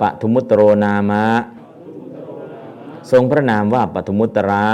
[0.00, 1.26] ปทุมุตโรนามะ
[3.10, 4.66] ทรงพระนามว่าปทุมุตระ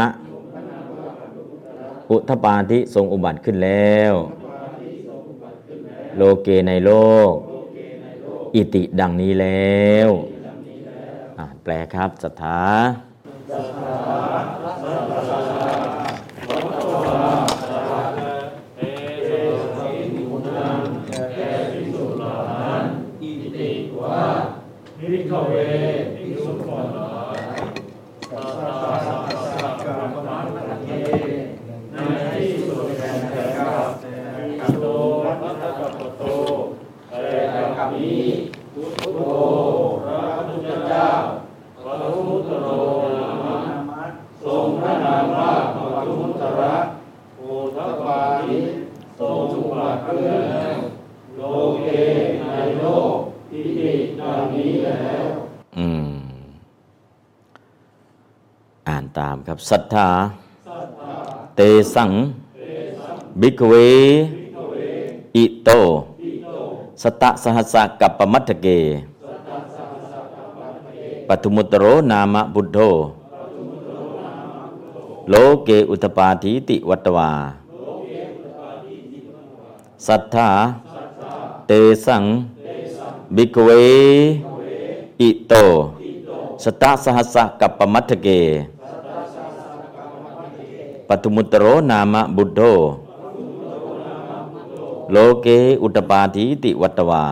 [2.11, 4.13] อุทปาธิทรงอุบัติขึ้นแล้ว
[6.17, 6.93] โลเกในโล
[7.31, 7.33] ก
[8.55, 10.11] อิติดังนี้แล้ว
[11.63, 12.61] แปลครับสถา
[25.13, 25.82] Victory.
[59.47, 60.09] ครับศรัทธา
[61.57, 61.61] เต
[61.95, 62.11] สัง
[63.41, 63.75] บิกเว
[65.37, 65.71] อิโต
[67.03, 68.67] สตะสหัสสะกับปมัตเก
[71.29, 72.79] ปัทุมุตโรนามะบุตโธ
[75.31, 75.35] โล
[75.65, 77.31] เกอุตปาทิติวัตวา
[80.07, 80.51] สัทธา
[81.67, 81.73] เต
[82.07, 82.25] สัง
[83.37, 83.71] บิกเว
[85.21, 85.55] อิโต
[86.65, 88.29] สตะสหัสสะกัปปะมัตถะเก
[91.15, 92.61] ปทุมุตตะโรนามะ พุทโธ
[95.13, 95.47] โลเก
[95.83, 97.25] อุทะปาทีติวัตวา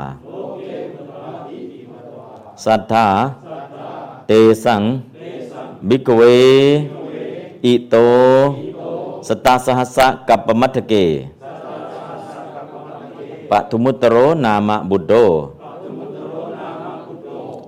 [2.64, 3.07] สัตถา
[4.26, 4.33] เต
[4.64, 4.83] สัง
[5.88, 6.22] ภิกขะเว
[7.64, 7.95] อิโต
[9.28, 10.95] สตะสหัสสะกัปปะมัตถะเก
[13.51, 15.12] ปทุมุตตโรนามะบุตโธ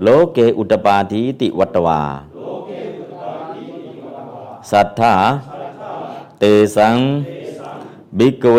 [0.02, 2.00] โลเกอุตปาทิติวัตวา
[4.70, 5.14] สัทธา
[6.44, 6.98] เตสัง
[8.18, 8.58] บิกเว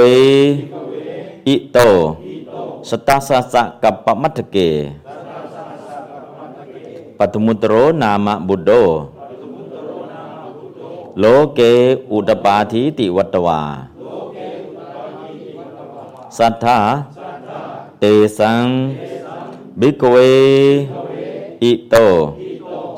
[1.48, 1.78] อิโต
[2.90, 4.58] สตาสัสสะกัปปมัทธเก
[7.18, 8.72] ปทุมุตโรนามะบุโธ
[11.20, 11.24] โล
[11.56, 11.60] เก
[12.12, 13.62] อุตปาทิติวัตวา
[16.38, 16.80] สัทธา
[18.00, 18.04] เต
[18.40, 18.66] สัง
[19.80, 20.18] บิกเว
[21.64, 21.96] อิโต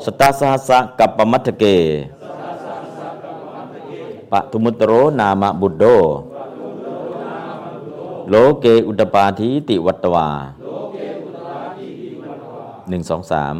[0.04, 1.66] สตาสัสสะกัปปมัทธเก
[4.32, 5.84] ปะทุมุตโรนามะบุตโธ
[8.28, 10.28] โลเกอุตปาทิติวัตวา
[12.88, 13.54] หนึ่งสองสาม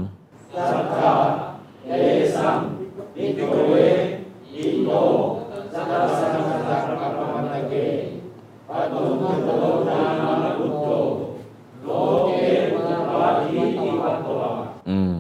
[14.91, 15.19] อืม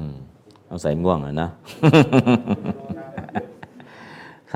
[0.66, 1.48] เอาใส่ง่วงอะนะ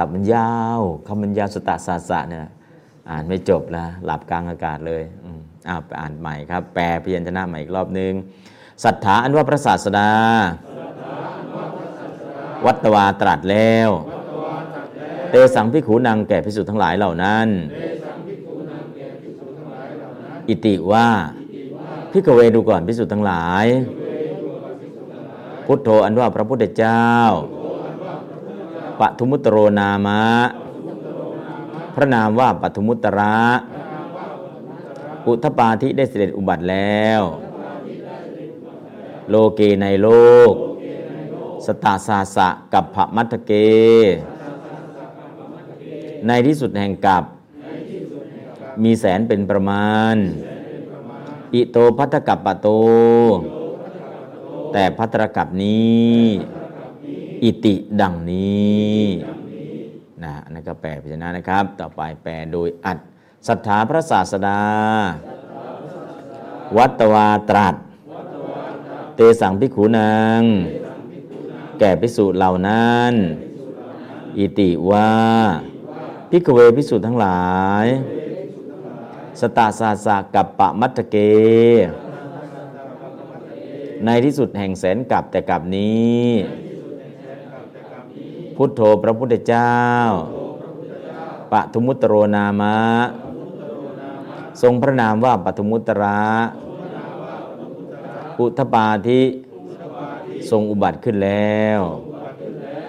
[0.02, 2.48] ขับมันยาวคำมันยาวสตะสาสะเนี่ย
[3.10, 5.02] อ่านไม่จบแล้วหลับกลางอากาศเลย
[5.68, 8.12] อ้าวไปอ่านใหม่ครับ แปลพยัญชนะใหม่อีกรอบนึง
[8.84, 10.10] ศรัทธาอันว่าพระศาสดา
[12.66, 13.90] วัตวาตรัสแล้ว
[15.30, 17.46] เตสังพิขูนางแก่พิสุทธ์ทั้งหลายเหล่านั้น
[20.48, 21.08] อิติว่า
[22.12, 23.66] พิกเวดูก่อนพิสุทธ์ทั้งหลาย
[25.66, 27.06] พุทโธอันว่าพระพุทธเจ้า
[29.00, 30.22] ปทุมุตโรนามะ
[31.94, 33.36] พระนามว่าปทุมุตระ
[35.26, 37.22] อุทปาธิได้เสด็จอุบัติแล้ว
[39.28, 40.08] โลเกในโล
[40.50, 40.52] ก
[41.66, 43.52] สตาสาสะกับพมัทเก
[46.26, 47.24] ในที่สุดแห่งกับ
[48.82, 50.16] มีแสนเป็นประมาณ
[51.54, 52.68] อิโตพัทธกับปะโต
[54.72, 56.20] แต่พัทรกับนี้
[57.42, 59.00] อิติดังนี้
[60.24, 62.98] นะนั่นก็แปลพิจารณานะครับ ต่อไปแปลโดยอัด
[63.48, 64.60] ศรัทธาพระศาสดา
[66.76, 67.74] วัตวาตรัส
[69.16, 70.42] เตสังพิขูนาง
[71.78, 73.12] แก่พิสูจน์เหล่านั้น
[74.38, 75.10] อิติว่า
[76.30, 77.48] พิกเวพิสูจน์ทั้งหลา
[77.84, 77.86] ย
[79.40, 81.16] สตาสาสะกับปะมัตเก
[84.04, 86.26] ในที่สุดแห่งแสนกับแต่กับนี้
[88.62, 89.74] พุทโธพระพุทธเจ้า
[91.52, 92.76] ปทุมุตโรนามะ
[94.62, 96.20] ทรงพระนามว่าปทุมุตระ
[98.40, 99.22] อุทปาธิ
[100.50, 101.80] ทรงอุบัติขึ้นแล้ว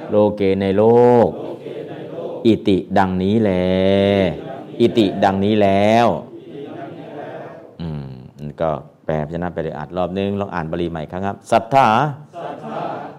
[0.09, 0.83] โลเกในโล
[1.25, 1.27] ก
[2.45, 3.51] อิติดังนี้แล
[4.81, 6.07] อิติดังนี้แล้ว
[7.81, 8.05] อืม
[8.61, 8.69] ก็
[9.05, 11.87] แปลพยัญชนะไปเลยอ่านรอบนึงลองอ่านบาลีใหม่ครั้งครับสัทธา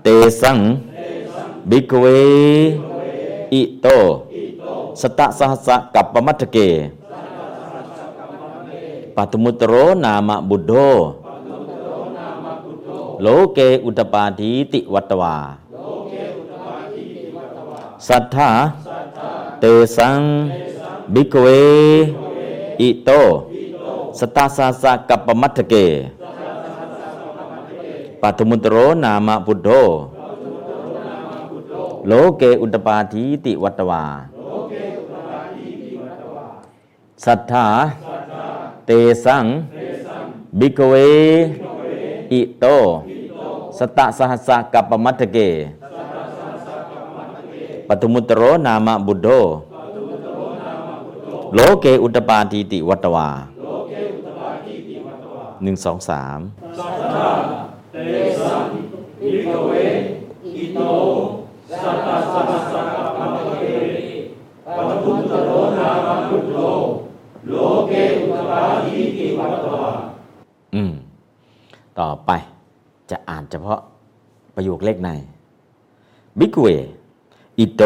[0.03, 0.09] เต
[0.43, 0.59] สัง
[1.71, 2.05] บิกเว
[3.53, 3.87] อิโต
[5.01, 6.59] สตะสหัสสะกับปมัตถเก
[9.17, 9.63] ปัตมุตต
[32.09, 34.05] โลเกอุตปาทีติวัตวา
[37.25, 37.67] สตฺถา
[38.87, 38.91] เต
[39.25, 39.45] สํ
[40.59, 40.95] ภิกฺขเว
[42.33, 42.65] อิโต
[43.79, 45.39] สตสหสฺสกปฺปมตฺถเก
[47.89, 49.29] ปทุมุตฺตโรนาม พุทฺโธ
[51.55, 53.29] โลเกอุทปาทีติ วตฺวา
[55.63, 56.21] หนึ่งสตฺถา
[57.93, 57.97] เต
[58.41, 58.69] สํ
[59.23, 59.73] ภิกฺขเว
[60.57, 60.81] อิโต
[61.73, 62.43] สตสหสฺส
[62.73, 63.65] สัพพัมเต
[64.77, 66.57] ปัตตุตโรนามัพุโธ
[67.49, 67.55] โล
[67.89, 69.91] เกอุตปาหิติวัตวะ
[70.75, 70.93] อืม
[71.99, 72.31] ต่อไป
[73.11, 73.81] จะอ่านเฉพาะ
[74.55, 75.11] ประโยคเลขใน
[76.39, 76.67] บิกเว
[77.59, 77.83] อิโต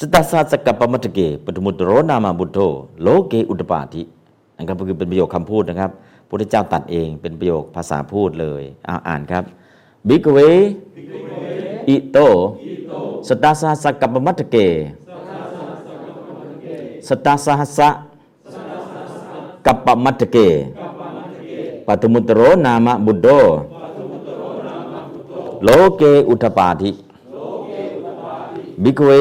[0.00, 2.58] สตัสสะสกัปปมัตเกปทุมุตโรนามาบุโธ
[3.02, 4.02] โลเกอุตปาทิ
[4.56, 5.90] อันก็คือเป็นประโยคคำพูดนะครับ
[6.28, 8.62] พุทธเจ้าตัดเองเป็นประโยคภาษาพูดเลย
[9.08, 9.44] อ่านครับ
[10.08, 10.38] บิกเว
[11.88, 12.18] อิโต
[13.22, 14.94] Setasa kapemedeke.
[17.02, 17.56] Setasa
[19.64, 20.72] kapemedeke.
[21.84, 23.64] Patumutero nama Buddha.
[25.60, 26.92] Loke udapati.
[28.78, 29.18] Bikwe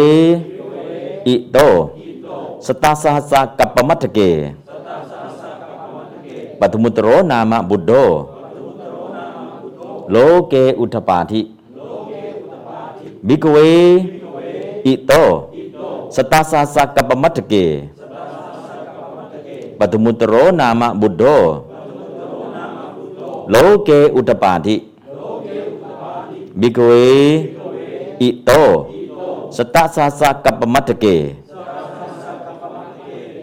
[1.26, 1.70] ito.
[2.59, 3.24] Setasa
[3.57, 4.55] kapemedeke.
[6.59, 8.05] Patumutero nama Buddha.
[10.07, 11.56] Loke udapati.
[13.24, 13.70] Bikuwe
[14.84, 15.26] Ito.
[16.07, 17.89] Setasa saka pemadeke
[19.78, 21.61] padumutro nama Buddha.
[23.47, 24.76] Loke Udapati
[26.55, 27.05] Bikuwe
[28.20, 28.63] Ito.
[29.51, 31.36] Setasa saka pemadeke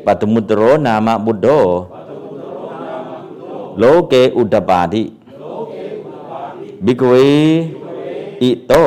[0.05, 1.61] padumutro nama Buddha.
[3.77, 5.13] Loke Udapati
[6.81, 7.29] Bikuwe
[8.41, 8.85] Ito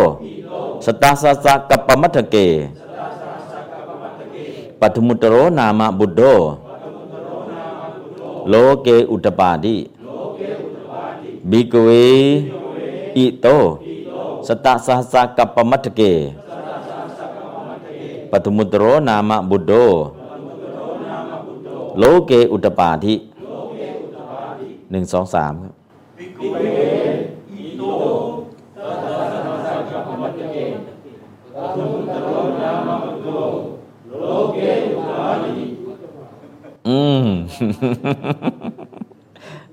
[0.84, 2.70] setah-sasa kepemeteke
[4.78, 6.58] padumutero nama Buddha,
[8.46, 9.90] loke udapadi
[11.42, 12.04] bikwe
[13.18, 13.60] ito.
[14.48, 16.32] Setah-sasa kepemeteke
[18.32, 20.14] padumutero nama Buddha,
[21.98, 23.28] loke udapadi
[24.88, 25.68] 1 2
[26.40, 26.67] 3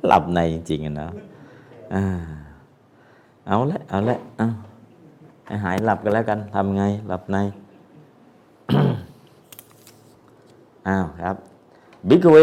[0.07, 1.09] หลับในจริงๆนะ
[3.47, 4.47] เอาละเอาละเอา
[5.47, 7.37] ให้หายหลับกันแล้วกันทำไง หลับใน
[10.89, 11.37] อ้าวครับ
[12.09, 12.37] บิกเว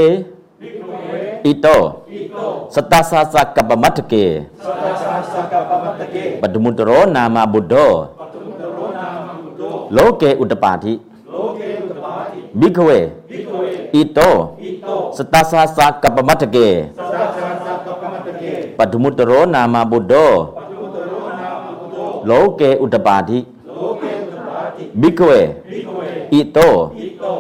[1.46, 1.68] อิโต
[2.76, 4.16] สตาสาสะกับมัตเก
[6.42, 7.76] ปัตมุตโรนามาบุตโด
[9.94, 10.94] โลเกอุตปาธิ
[12.54, 13.12] bikwe
[13.92, 14.56] Ito,
[15.12, 16.90] Setasasa kepemadege,
[18.78, 20.56] Padumutero nama budo.
[22.24, 23.46] Loke Udapati,
[24.94, 25.56] bikwe
[26.32, 26.92] Ito,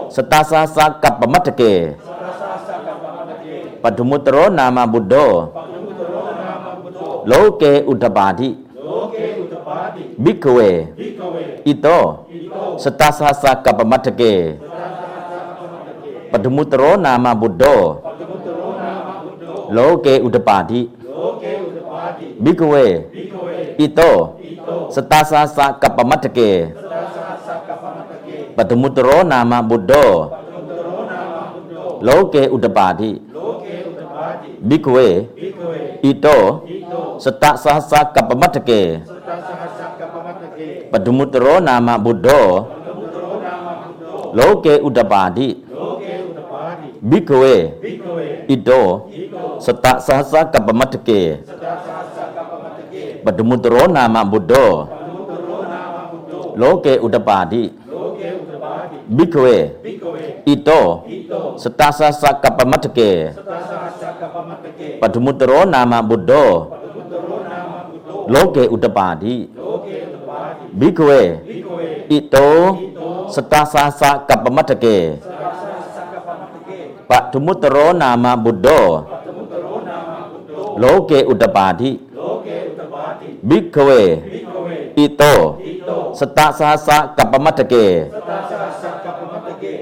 [0.09, 1.95] Setasasa kepemadege,
[3.82, 5.49] Padumutero nama budo.
[7.26, 8.57] Loke Udapati,
[10.18, 10.88] Bikwe,
[11.66, 12.26] Ito,
[12.78, 14.59] saka kepemadege,
[16.32, 18.00] pedemutro nama buddho
[19.72, 20.88] loke udapadi,
[22.40, 22.86] bikwe
[23.76, 24.12] itu
[24.92, 26.76] setasa sak pemedeke
[28.56, 30.32] pedemutro nama buddho
[32.02, 33.20] loke udapadi,
[34.64, 35.08] bikwe
[36.04, 36.40] itu
[37.20, 39.04] setasa sak pemedeke
[40.92, 42.81] pedemutro nama buddho
[44.34, 45.50] loke udapadi.
[47.02, 47.74] Bikwe
[48.48, 49.10] ido.
[49.62, 51.46] Setak sasa kepemedeke
[53.26, 54.88] pedemutro nama budo.
[56.56, 57.72] Loke udapadi.
[59.12, 59.58] Bikwe
[60.46, 61.04] ito
[61.56, 63.36] setasa saka pemateke
[65.00, 66.72] padumutro nama budo.
[68.28, 69.48] Loke udapadi.
[69.48, 70.11] Padi
[70.76, 71.22] bikwe.
[72.11, 72.49] Itu
[73.32, 75.24] setah sasa kepemadeke
[77.07, 79.07] pak dumutero nama buddho
[80.76, 81.99] loke udapati
[83.43, 84.03] bikwe.
[84.95, 85.36] Itu
[86.15, 88.11] setah sasa kepemadeke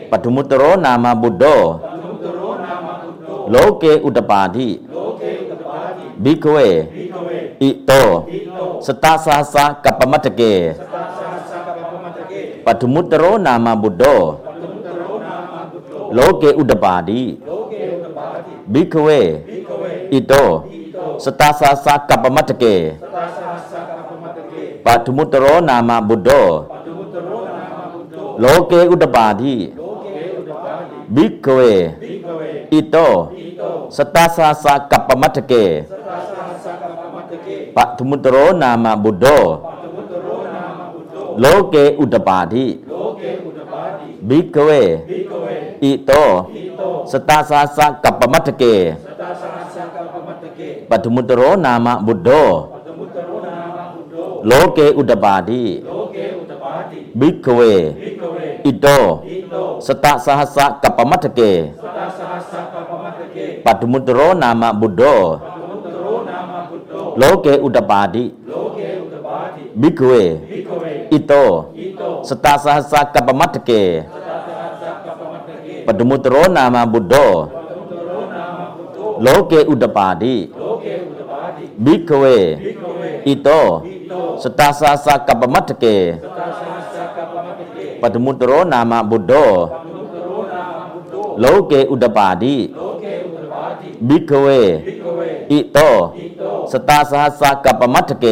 [0.09, 1.57] pak dumutero nama buddho
[3.49, 4.85] loke udapati
[6.19, 6.67] bikwe
[7.59, 8.03] ito.
[8.79, 10.75] Seta sasa kapamadege
[12.63, 14.39] padumutero nama buddho
[16.11, 17.39] loke udapadi
[18.67, 19.19] bikwe
[20.11, 20.45] ito.
[21.17, 22.95] Seta sasa kapamadege
[24.83, 26.65] padumutero nama buddho
[28.39, 29.73] loke udapadi
[31.09, 31.73] Bikwe.
[32.69, 33.09] Ito.
[33.89, 35.89] Setasa saka pemadeke
[37.73, 39.57] Pak tumutro nama Buddha
[41.37, 42.77] Loke Udapati
[44.21, 44.81] Bikwe.
[45.81, 46.25] Ito.
[47.09, 48.93] Setasa saka pemadeke
[50.89, 52.77] Pak tumutro nama Buddha
[54.43, 55.83] Loke udapadi
[57.19, 57.71] Bikwe.
[58.63, 58.99] Ito
[59.79, 61.75] Setak sahasa kapamadake
[63.63, 65.15] Padumudro nama Buddha.
[67.19, 68.25] Loke udapadi.
[69.75, 70.23] Bikwe.
[71.11, 71.43] Ito
[72.23, 74.03] Setak sahasa kapamadake
[75.85, 77.27] Padumudro nama Buddha.
[79.19, 80.37] Loke udapadi.
[81.79, 82.37] Bikwe.
[83.27, 83.61] Ito
[84.39, 86.78] Setasa sakapamadake Setasa
[89.19, 89.33] ตโธ
[91.41, 92.55] โลเกอุตปาติ
[94.07, 94.47] บิกเว
[95.51, 95.77] อิโต
[96.71, 98.25] สตาสาสะกัปปมัตถเก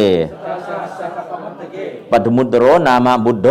[2.10, 3.48] ปัทมุตโรนามาบุตโธ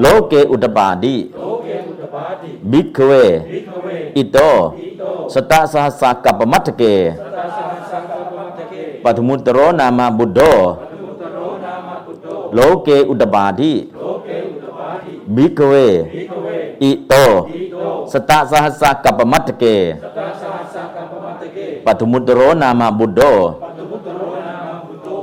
[0.00, 1.14] โลเกอุตบาทิ
[2.72, 3.10] บิกเว
[4.16, 4.38] อิโต
[5.34, 6.82] สตะสหัสสะกัปปมัตถเก
[9.04, 10.40] ปทุมุตฺตโรนาม พุทฺโธ
[12.54, 13.72] โลเกอุทปาทิ
[15.36, 15.74] ภิกฺขเว
[16.82, 17.14] อิโต
[18.12, 19.64] สตสหสฺสกปฺปมตฺถเก
[21.84, 23.20] ปทุมุตฺตโรนาม พุทฺโธ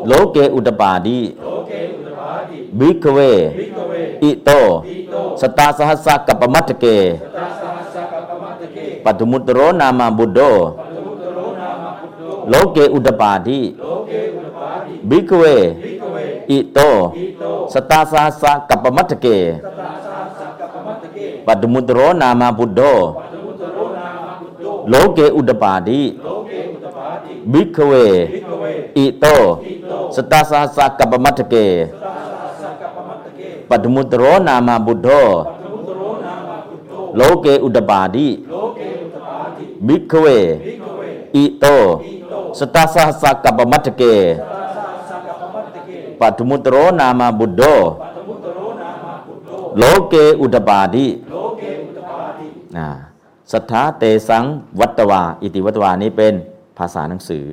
[0.08, 1.20] โลเกอุทปาทิ
[2.80, 3.20] ภิกฺขเว
[4.24, 4.50] อิโต
[5.42, 6.86] สตสหสฺสกปฺปมตฺถเก
[9.06, 10.40] ปัตมุตโรนามาบุตโธ
[12.50, 13.60] โลเกอุตปาทิ
[15.10, 15.44] บิกเว
[16.52, 16.80] อิโต
[17.74, 19.28] สตาสาสะกัปปมัตถเก
[21.46, 21.80] ปัตมุ
[46.22, 47.12] ปาทิ ภิกฺขเว
[47.42, 49.48] อิโตสตสหัสสะกปปมัตถเก ปทมุตโรนาม พุทฺโธ
[49.78, 51.06] โลเกอุทปาทิ
[53.52, 54.44] สตฺถาเตสํ
[54.80, 56.34] วตฺวา อิติ วตฺวานี้เป็น
[56.78, 57.46] ภาษาหนังสือ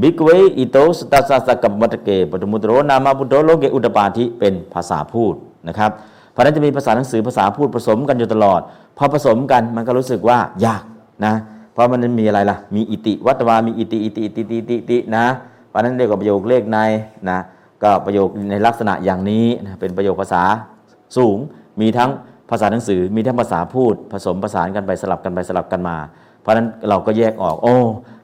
[0.00, 5.34] ภิกฺขเวอิโตสตสหสฺสกปฺปมตฺถเก ปทุมุตฺตโรนาม พุทฺโธโลเกอุทปาทิเป็นภาษาพูด
[5.68, 5.90] นะครับ
[6.32, 8.60] เพราะนั้นจะมีภาษาหนังสือภาษาพูดผสมกันอยู่ตลอด
[8.96, 10.82] พอผสมกันมันก็รู้สึกว่ายาก
[11.24, 11.34] นะ
[11.72, 15.26] เพราะมันมีอะไรล่ะ มีอิติ วตฺวามีอิติอิติอิติอิติอิตินะ
[15.68, 16.78] เพราะนั้นเรียกว่าประโยคเลขใน
[17.30, 17.38] นะ
[17.84, 20.42] ก็ประโยคในลักษณะอย่างนี้นะเป็นประโยคภาษา
[21.16, 21.38] สูง
[21.80, 22.10] มีทั้ง
[22.50, 25.96] ภาษาหนังสือ มีทั้งภาษาพูด ผสมผสานกันไปสลับกันไปสลับกันมา
[26.40, 27.76] เพราะฉะนั้นเราก็แยกออก โอ้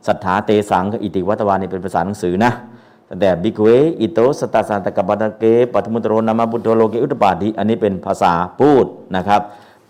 [0.06, 2.52] สตฺถาเตสํ กับอิติ วตฺวานี่เป็นภาษาหนังสือนะ
[3.20, 3.66] แต่ ภิกฺขเว
[4.00, 8.84] อิโตสตสหสฺสกปฺปมตฺถเก ปทุมุตฺตโรนาม พุทฺโธโลเกอุทปาทิอันนี้เป็นภาษาพูด
[9.16, 9.40] นะครับ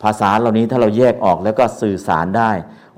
[0.02, 2.50] ภาษาเหล่านี้ถ้าเราแยกออกแล้วก็สื่อสารได้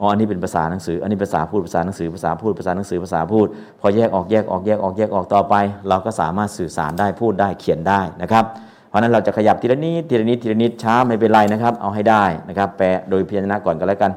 [0.03, 3.47] อ๋ออันนี้เป็นภาษาหนังสือ อันนี้ภาษาพูดภาษาหนังสือภาษาพูดภาษาหนังสือภาษาพูด
[3.81, 5.55] พอแยกออกแยกออกแยกออกแยกออกต่อไป
[5.89, 8.45] เราก็สามารถสื่อสารได้พูดได้เขียนได้นะครับ
[8.89, 14.13] เพราะฉะนั้นเราจะขยับทีละนิดทีละนิดทีละนิดช้าไม่เป็นไรนะครับเอาให้ได้นะครับแปลโดยเพียรนะก่อนก็แล้วกัน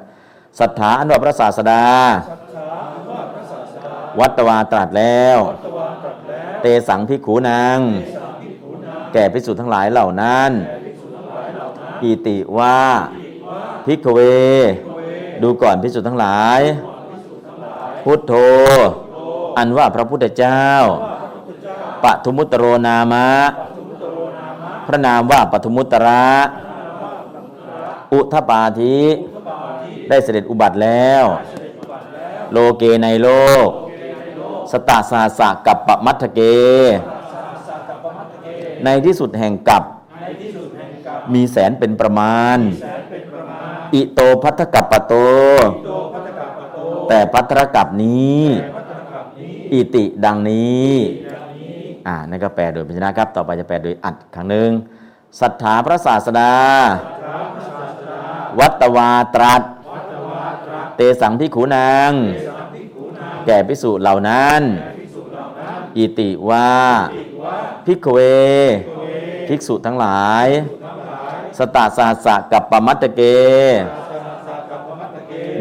[0.60, 1.82] ศรัทธาอันว่าพระศาสดา
[4.20, 5.38] วัตวาตรัสแล้ว
[6.62, 7.80] เตสังพิขูนาง
[9.14, 10.52] แก่พิสุทั้งหลายเหล่านั้น
[12.04, 12.80] อิติว่า
[13.86, 14.20] พิกเว
[15.44, 16.62] ดูก่อนพิสุทั้งหลาย
[18.04, 18.34] พุทโธ
[19.58, 20.64] อันว่าพระพุทธเจ้า
[22.04, 23.28] ปทุมุตโรนามะ
[24.88, 26.26] พระนามว่าปทุมุตระ
[28.14, 29.00] อุทปาธิ
[30.10, 31.24] ได้เสด็จอุบัติแล้ว
[32.52, 33.30] โลเกในโล
[33.66, 33.68] ก
[34.72, 36.40] สตาสาสะกับปมัทถเก
[38.84, 39.84] ในที่สุดแห่งกับ
[41.34, 42.58] มีแสนเป็นประมาณ
[43.94, 45.14] อิโตพัทธกับปะโต
[47.08, 48.44] แต่พัทธกับนี้
[49.74, 50.92] อิติดังนี้
[52.08, 54.70] อ่านั่นก็แปลโดยพยัญชนะครับ ต่อไปจะแปลโดยอัดครั้งหนึ่ง
[55.40, 56.54] ศรัทธาพระศาสดา
[58.60, 59.62] วัตวาตรัส
[60.96, 62.12] เตสังพิขูนาง
[63.46, 64.62] แก่พิสุเหล่านั้น
[65.98, 66.72] อิติว่า
[67.86, 68.20] พิกเว
[69.48, 70.48] ภิกษุทั้งหลาย
[71.58, 73.22] สตาสาสะกับปมัตตเก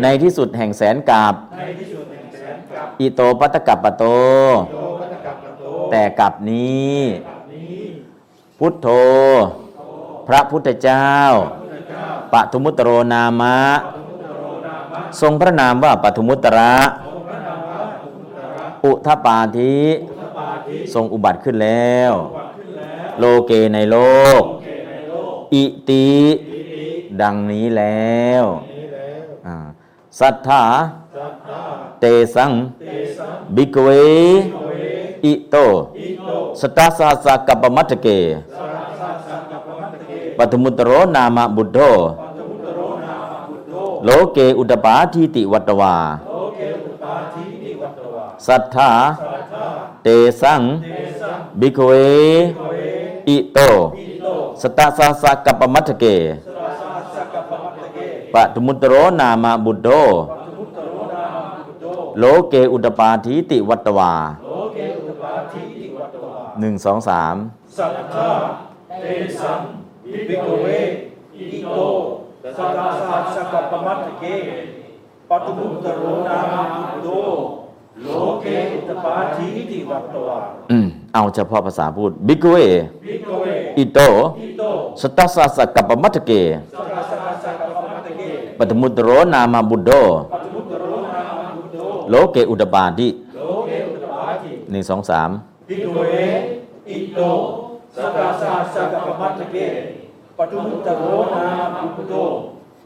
[0.02, 1.34] ในที่สุดแห่งแสนกับ
[3.00, 4.04] อิโตปัตตกับปะโต
[5.90, 6.96] แต่กับนี้
[8.58, 8.88] พุทโธ
[10.28, 11.10] พระพุทธเจ้า
[12.32, 13.58] ปทุมุตโรนามะ
[15.20, 16.74] ทรงพระนามว่าปทุมุตระ
[18.84, 19.78] อุทปาธิ
[20.94, 22.12] ทรงอุบัติขึ้นแล้ว
[23.18, 23.96] โลเกในโล
[24.40, 24.42] ก
[25.54, 26.06] อิติ
[27.20, 28.44] ดังนี้แล้ว
[30.18, 30.62] สัทธา
[32.00, 32.52] เตสัง
[33.56, 33.88] บิกเว
[35.24, 35.56] อิโต
[36.60, 38.08] สตาสาสะกัปมัตถเก
[40.38, 41.78] ปปทุมุตโรนามบุตโธ
[44.04, 45.94] โลเกอุทปาทีติ วตฺวา
[48.46, 48.90] สตฺถา
[50.02, 50.08] เต
[50.42, 50.62] สํ
[51.60, 51.90] ภิกฺขเว
[53.28, 53.58] อิโต
[54.62, 56.04] สตสหสะกปฺปมตฺถเก
[58.34, 59.88] ปทุมุตฺตโรนาม พุทฺโธ
[62.18, 64.12] โลเกอุทปาทีติ วตฺวา
[66.60, 67.34] หนึ่งสองสาม
[67.78, 68.30] สตฺถา
[69.00, 69.04] เต
[69.40, 69.60] สัง
[70.12, 70.66] วิกเว
[71.36, 71.78] อิโต
[72.58, 72.86] สัทธา
[73.34, 74.24] สักกปมัตถเก
[75.30, 77.08] ปัตุมุตตโรนามาบุโด
[78.02, 78.08] โล
[78.40, 80.38] เกอุตปาทีติวัตตวา
[80.72, 80.83] อืม
[81.14, 82.56] เอาเฉพาะภาษาพูดบิกเว
[83.06, 83.44] วิกเว
[83.78, 83.98] อิโต
[84.40, 84.62] อิโต
[85.00, 86.32] สตัสสะสะกัปปมัตถเก
[86.72, 88.22] สัทธาสักสักกปมัตถเก
[88.58, 89.90] ปฐมุตโรนามาบุตโธ
[90.32, 91.76] ปัตุมุตตโรนามาบุโด
[92.10, 95.30] โลเกอุตปาทิโลเกอุตปาทีหนึ่งสองสาม
[95.68, 95.98] ภิกฺขเว
[96.90, 97.20] อิโต
[97.96, 98.26] สต
[98.74, 99.56] สหสฺสกปฺปมตฺถเก
[100.38, 101.04] ปทุมุตฺตโร
[101.34, 101.44] นา
[101.74, 102.14] ม พุทฺโธ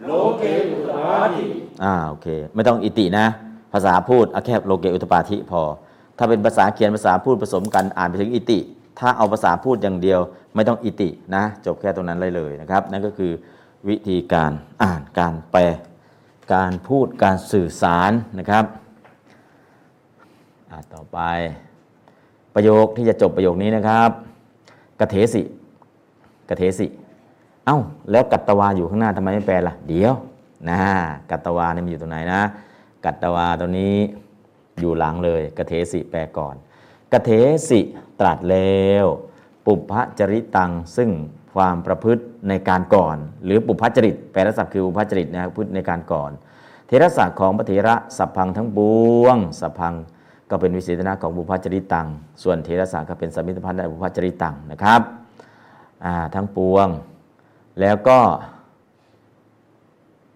[0.06, 1.44] โลเกอุทปาทิ
[1.84, 3.26] อ่าโอเค ไม่ต้องอิตินะ
[3.72, 5.62] ภาษาพูดเอาแค่โลเกอุทปาทิพอ
[6.18, 8.58] ถ้าเป็นภาษาเขียนภาษาพูดผสมกันอ่านไปถึงอิติ
[8.98, 10.20] ถ้าเอาภาษาพูดอย่างเดียว
[10.54, 13.32] ไม่ต้องอิตินะ จบแค่ตรงนั้นเลยเลยนะครับ นั่นก็คือ
[13.88, 14.52] วิธีการ
[14.82, 15.62] อ่านการแปล
[16.54, 18.64] การพูดการสื่อสารนะครับ
[20.70, 21.18] อ่าต่อไป
[22.54, 24.10] ประโยคที่จะจบประโยคนี้นะครับ
[25.00, 25.42] กเถสิ
[26.50, 26.86] กเถสิ
[27.66, 27.78] เอ้า
[28.10, 30.14] แล้ว กตฺวาอยู่ข้างหน้าทำไมไม่แปลล่ะ เดี๋ยว
[30.68, 30.78] นะ
[31.30, 32.40] กตฺวาเนี่ยมันอยู่ตรงไหนนะ
[33.04, 33.96] กตฺวาตัวนี้
[34.80, 36.54] อยู่หลังเลยกเถสิแปลก่อน
[37.12, 37.30] กเถ
[37.68, 37.80] สิ
[38.20, 39.06] ตรัสแล้ว
[39.66, 41.10] ปุพฺพจริตํ ซึ่ง
[41.54, 46.30] ความประพฤติในการก่อน หรือปุพพจริตแปลศัพท์คือปุพพจริตนะครับพฤติในการก่อน
[46.86, 48.78] เทระศักดิ์ของพระเถระสัพพังทั้งป
[49.22, 49.94] วงสัพพัง
[50.50, 52.06] ก็เป็นวิเศษณะของบุพพจริตัง
[52.42, 55.00] ส่วนเทระศักดิ์ก็เป็นสมิทพันธ์ในบุพพจริตังนะครับ
[56.34, 56.88] ทั้งปวง
[57.80, 58.18] แล้วก็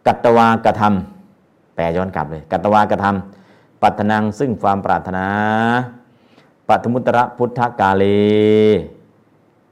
[0.06, 3.41] กัตตวากระทำแปลย้อนกลับเลย กัตตวากระทำ
[3.82, 5.26] ปัตนังซึ่งความปรารถนา
[6.68, 8.04] ปัทมุตระพุทธกาเล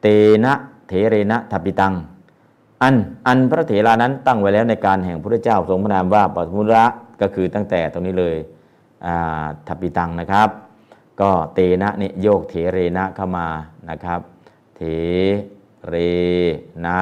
[0.01, 0.07] เต
[0.45, 0.53] นะ
[0.89, 1.95] เถเรนะทัปปิตัง
[2.83, 2.95] อัน
[3.27, 6.87] อันพระเถรานั้นตั้งไว้แล้วในการแห่งพระเจ้าทรงพระนามว่าปัทมุตระ
[7.21, 8.37] ก็คือตั้งแต่ตรงนี้เลย
[9.67, 10.49] ทัปปิตังนะครับ
[11.21, 13.47] ก็เตนะเนี่ยโยกเถเรนะเข้ามา
[13.91, 14.21] นะครับ
[14.77, 14.81] เถ
[15.89, 15.95] เร
[16.87, 16.99] นะ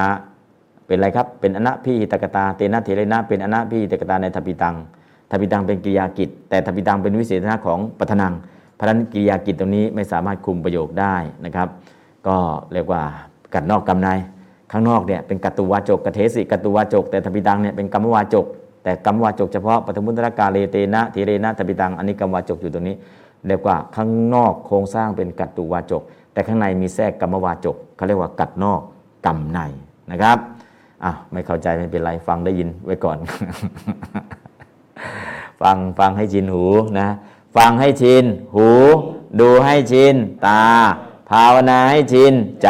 [0.85, 4.75] เป็นอะไรครับ เป็นอนะพิหิตกตา เตนะเถเรนะเป็นอนะพิหิตกตาในทัปปิตัง
[5.29, 8.33] ทัปปิตังเป็นกิริยากิจ แต่ทัปปิตังเป็นวิเศษณะของปัทนัง
[8.75, 11.15] เพราะนั้นกิริยากิจตรงนี้ไม่สามารถคุมประโยคได้
[11.45, 11.67] นะครับ
[12.27, 12.37] ก็
[12.73, 13.01] เรียกว่า
[13.53, 14.09] กัดนอกกำใน
[14.71, 18.45] ข้างนอกเนี่ยเป็นกัตตุวาจกกเทสิกัตตุวาจก แต่ทัปปิตังเนี่ยเป็นกรรมวาจก
[18.83, 22.95] แต่กรรมวาจกเฉพาะปฐมุตระกาเลเตนะเทเรนะทัปปิตังอันนี้กรรมวาจกอยู่ตรงนี้
[23.47, 26.01] เรียกว่าข้างนอกโครงสร้างเป็นกัตตุวาจก
[26.33, 28.81] แต่ข้างในมีแทรกกรรมวาจกเขาเรียกว่ากัดนอก
[29.25, 29.59] กรรมใน
[30.11, 30.37] นะครับ
[31.03, 33.17] อะไม่เข้าใจไม่เป็นไรฟังได้ยินไว้ก่อน
[35.61, 36.65] ฟังฟังให้ชินหู
[36.99, 37.09] นะ
[37.57, 38.25] ฟังให้ชิน
[38.55, 38.69] หู
[39.39, 40.15] ดูให้ชิน
[40.47, 40.65] ตา
[41.29, 42.33] ภาวนาให้ชิน
[42.63, 42.69] ใจ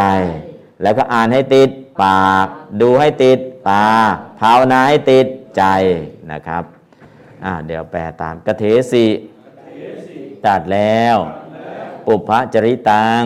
[0.82, 1.70] แล้วก็อ่านให้ติด
[2.04, 2.48] ปาก
[2.82, 3.88] ดูให้ติดตา
[4.40, 5.28] ภาวนาให้ติด
[5.58, 5.64] ใจ
[6.32, 6.64] นะครับ
[7.46, 9.08] อ่าเดี๋ยวแปลตามกเทสิ
[10.46, 11.16] ตัดแล้ว
[12.06, 13.24] ปุพพจริตัง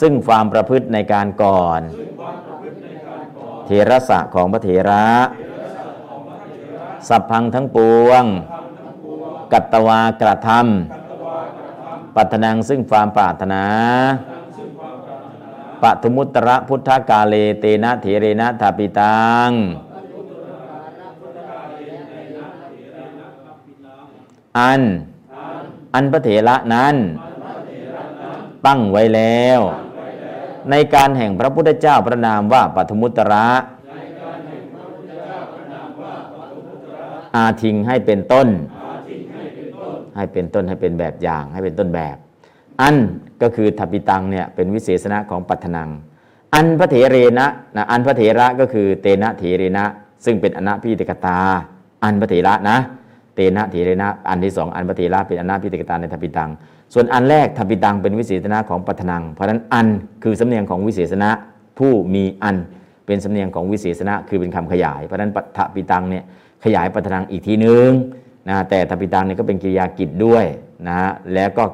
[0.00, 1.80] ซึ่งความประพฤติในการก่อน
[3.66, 5.06] เทระสะของพระเถระ
[7.08, 8.24] สัพพังทั้งปวง
[9.52, 13.64] กัตตวากระทำปัตนังซึ่งความปรารถนา
[15.82, 19.50] ปทุมุตระพุทธกาเลเตนะเถเรนะทาปิตัง
[24.58, 24.82] อัน
[25.94, 26.96] อันพระเถระนั้น
[28.66, 29.60] ตั้งไว้แล้ว
[30.70, 33.46] ในการแห่งพระพุทธเจ้าพระนามว่าปทุมุตระ
[37.36, 38.48] อาทิงให้เป็นต้น
[40.16, 42.16] ให้เป็นต้นให้เป็นแบบอย่าง ให้เป็นต้นแบบ
[42.80, 42.96] อัน
[43.42, 45.88] ก็คือทัปปิตังเนี่ยเป็นวิเศษณะของปัทนัง
[46.54, 49.84] อันพระเถเรนะนะอันพระเถระก็คือเตนะเถเรนะ
[50.24, 51.38] ซึ่งเป็นอนัพิติกตา
[52.04, 52.76] อันพระเถระนะ
[53.34, 56.50] เตนะเถเรนะ อันที่สองอันพระเถระเป็นอนัพิติกตาในทัปปิตัง
[56.94, 59.86] ส่วนอันแรกทัปปิตังเป็นวิเศษณะของปัทนัง เพราะฉะนั้นอัน
[60.22, 61.30] คือสำเนียงของวิเศษณะ
[61.78, 62.56] ผู้มีอัน
[63.06, 66.24] เป็นสำเนียงของวิเศษณะคือเป็นคำขยาย เพราะฉะนั้นทัปปิตังเนี่ย
[66.64, 67.90] ขยายปัทนังอีกทีนึง
[68.48, 70.44] นะแต่ทปิตังเนี่ยก็เป็นกิริยากิจด้วย
[70.88, 71.00] นะ
[71.34, 71.64] แล้วก็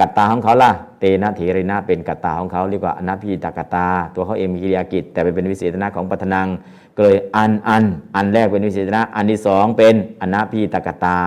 [0.00, 6.48] กัตตาของเขาล่ะเตนะเถเรนะเป็นกัตตาของเขาเรียกว่าอนัพพิตากัตตา ตัวเขาเองมีกิริยากิจ แต่ไปเป็นวิเศษณะของปัทนัง
[6.96, 7.84] ก็เลยอันอัน
[8.16, 11.18] อันแรกเป็นวิเศษณะอันที่สองเป็นอนัพพิตากัตตา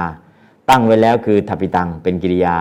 [0.69, 2.57] ตั้งไว้แล้วคือทปิตังเป็นกิริยา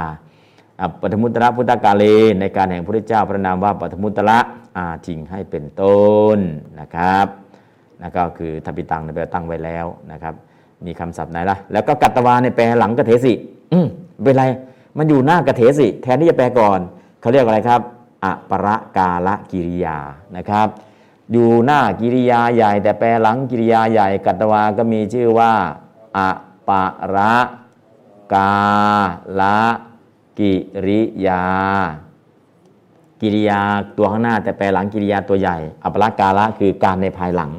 [0.79, 2.05] อ่าปฐมุตระพุทธกาเล
[2.41, 4.39] ในการแห่งพระพุทธเจ้าพระนามว่าปฐมุตระ
[4.77, 6.01] อาทิงให้เป็นต้
[6.37, 6.39] น
[6.81, 7.42] นะครับ
[8.03, 10.35] นะก็คือทัปิตังเนี่ยแปลตั้งไว้แล้วนะครับ
[10.87, 13.33] มีคำศัพท์ไหนล่ะ แล้วก็กัตตวาเนี่ยแปลหลังกเถสิ
[13.73, 13.87] อืม
[14.23, 14.45] เป็นไร
[14.99, 16.79] มันอยู่หน้ากเถสิ แทนที่จะแปลก่อน
[17.21, 17.81] เขาเรียกอะไรครับ
[18.25, 19.99] อปรกาลกิริยา
[20.37, 20.69] นะครับ
[21.33, 25.53] อยู่หน้ากิริยาใหญ่ แต่แปลหลังกิริยาใหญ่ กัตตวาก็มีชื่อว่า
[26.17, 26.19] อ
[26.69, 26.71] ป
[27.15, 27.37] ระ
[28.35, 28.55] กา
[29.41, 29.43] ล
[30.39, 30.53] กิ
[30.87, 31.45] ริยา
[33.21, 33.61] กิริยา
[33.97, 37.51] ตัวข้างหน้า แต่แปลหลังกิริยาตัวใหญ่อปรกาละคือการในภายหลัง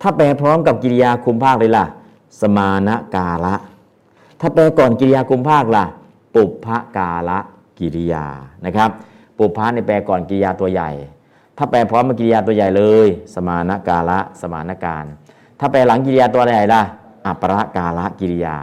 [0.00, 1.86] ถ้าแปลพร้อมกับกิริยาคุมภาคเลยล่ะ
[2.40, 3.54] สมานกาละ
[4.40, 5.84] ถ้าแปลก่อนกิริยาคุมภาคล่ะ
[6.34, 7.38] ปุพกาละ
[7.78, 8.26] กิริยา
[8.66, 8.90] นะครับ
[9.38, 10.90] ปุพะในแปลก่อนกิริยาตัวใหญ่
[11.56, 15.04] ถ้าแปลพร้อมกับกิริยาตัวใหญ่เลย สมานกาละสมานการ
[15.58, 16.82] ถ้าแปลหลังกิริยาตัวใหญ่ล่ะ
[17.26, 18.56] อัปรกาละกิริยา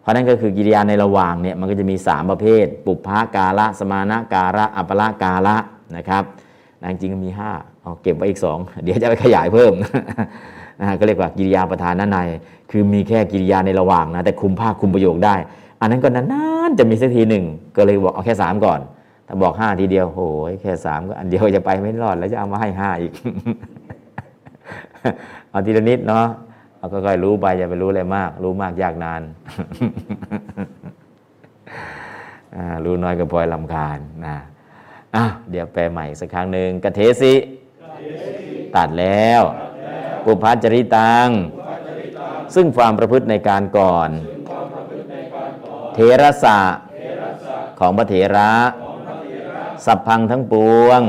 [0.00, 5.56] เพราะนั่นก็คือกิริยาในระหว่างเนี่ยมันก็จะมี 3 ประเภท ปุพพกาละ สมานการะอัปรกาละ
[5.96, 6.22] นะครับ
[6.82, 9.72] นจริงๆมี5เอาเก็บไว้อีก 2 เดี๋ยวจะไปขยายเพิ่ม
[10.80, 12.18] นะฮะก็เรียกว่ากิริยาประธานนั้นใน
[12.70, 15.34] คือมีแค่กิริยาในระหว่างนะแต่คุมภาคคุมประโยคได้
[15.80, 17.44] อันนั้นก็นานๆจะมีสักทีหนึ่ง
[17.76, 18.80] ก็เลยบอกเอาแค่ 3 ก่อน
[19.26, 23.12] ถ้าบอก 5 ทีเดียวโอ้ยแค่ 3 ก็อันเดียวจะไปไม่รอด แล้วจะเอามาให้ 5 อีก
[25.50, 26.26] เอาทีละนิดเนาะ
[26.76, 29.22] เอาก็ค่อยรู้ไปอย่าไปรู้อะไรมาก รู้มากยากนาน
[32.84, 34.36] รู้น้อยก็พลอยลำคาญนะ
[35.16, 37.34] อะเดี๋ยวแปลใหม่สักครั้งหนึ่งกะเทสิ
[38.76, 39.42] ตัดแล้ว
[40.24, 41.28] ปุพพจริตัง
[42.54, 44.10] ซึ่งความประพฤติในการก่อน
[45.94, 46.60] เทระสะ
[47.78, 48.52] ของพระเถระ
[49.86, 50.54] สัพพังทั้งป
[50.84, 51.00] วง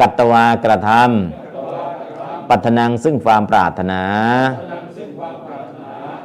[0.00, 4.02] กัตตวากระทำปัทนังซึ่งความปรารถนา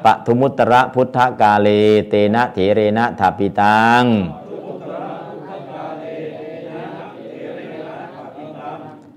[0.06, 1.70] ปทุมุตระพุทธกาเล
[2.10, 4.04] เตนะเถเรนะถาปิตัง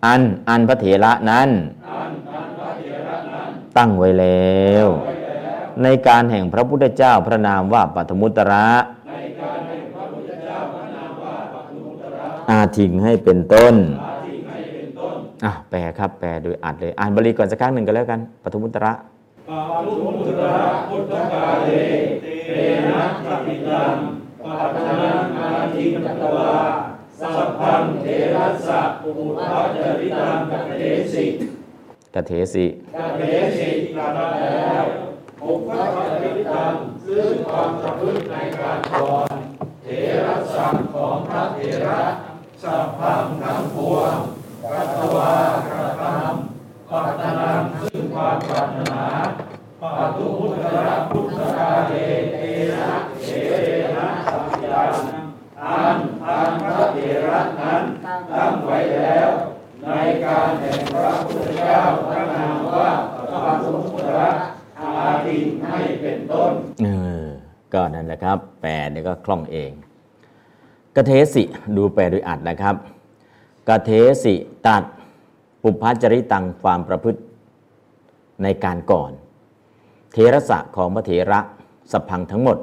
[0.07, 1.51] อัน อันพระเถระนั้น
[3.77, 4.87] ตั้งไว้แล้ว
[5.83, 8.67] ในการแห่งพระพุทธเจ้าพระนามว่าปัทมุตระ
[12.51, 13.75] อาทิงให้เป็นต้น
[15.45, 18.93] อะแปลครับแปลโดยอัดเลย อ่านบาลีก่อนสักครั้งหนึ่งก็แล้วกันปัทมุตระ
[19.49, 20.57] ปาทุมุตระ
[20.89, 21.71] พุทธกาเล
[22.23, 22.59] เต
[22.89, 23.95] นะทัพพิตัง
[24.45, 26.53] ปัตนังอาทิกัตวา
[27.21, 28.07] สัพพังเท
[28.37, 30.83] รัสสะอุปภาจริตังกัเท
[31.15, 31.25] สิ
[32.15, 32.67] กเทสิ
[32.99, 33.23] กัเท
[33.59, 34.85] สิตรัสแล้ว
[35.43, 36.75] อุปภาจริตัง
[37.07, 39.29] ซึ่งความประพฤติในการก่อน
[39.83, 39.87] เท
[40.27, 42.03] รัสสะของพระเถระ
[42.63, 44.15] สัพพังทั้งปวง
[44.71, 45.33] กัตวา
[45.69, 49.05] กระทำปัตนังซึ่งความปรารถนา
[49.81, 49.83] ป
[50.17, 51.93] ตุพุทธะพุทธกาเล
[52.31, 52.37] เต
[52.73, 52.91] นะ
[53.23, 53.27] เถ
[53.63, 54.95] เรนะสัมยัน
[55.63, 55.97] อัน
[56.27, 57.83] อันพระเถระนั้น
[58.35, 59.31] ตั้งไว้แล้ว
[59.89, 62.89] ในการแห่งพระพุทธเจ้าพระนามว่า
[63.33, 64.29] ปตุพุทธะ
[64.81, 66.53] อาทิงให้เป็นต้น
[66.85, 66.89] เอ
[67.23, 67.27] อ
[67.75, 69.71] ก็นั่นแหละครับ แปลเนี่ยก็คล่องเอง
[70.97, 71.43] กเทสิ
[71.77, 72.77] ดูแปลโดยอัดนะครับ
[73.69, 73.91] กเท
[74.25, 74.35] สิ
[74.67, 74.83] ตัด
[75.63, 77.21] ปุพพจริตังความประพฤติ
[78.43, 79.13] ในการก่อน
[80.13, 81.41] เทระสะของพระเถระ
[81.91, 82.59] สัพพังทั้งหมด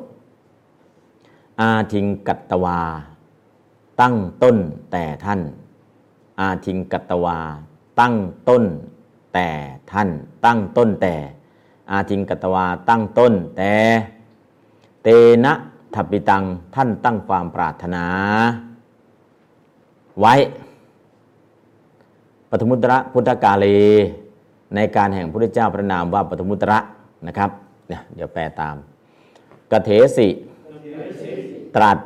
[1.62, 2.82] อาทิงกัตตวา
[4.02, 4.58] ตั้งต้น
[4.92, 5.40] แต่ท่าน
[6.42, 7.40] อาทิงกัตวา
[8.00, 8.16] ตั้ง
[8.50, 8.64] ต้น
[9.34, 9.50] แต่
[9.92, 10.10] ท่าน
[10.46, 11.16] ตั้งต้นแต่
[11.92, 13.74] อาทิงกัตวาตั้งต้นแต่
[15.04, 15.08] เต
[15.46, 15.54] นะ
[15.94, 16.44] ทัปิตัง
[16.76, 18.06] ท่านตั้งความปรารถนา
[20.20, 20.34] ไว้
[22.50, 23.80] ปฐมุตระพุทธกาลี
[24.76, 26.80] ในการแห่งพระพุทธเจ้าพระนามว่าปฐมุตระ
[27.28, 27.50] นะครับ
[27.90, 28.76] เนี่ยเดี๋ยวแปลตาม
[29.72, 30.28] กเถสิ
[31.76, 31.98] ตรัส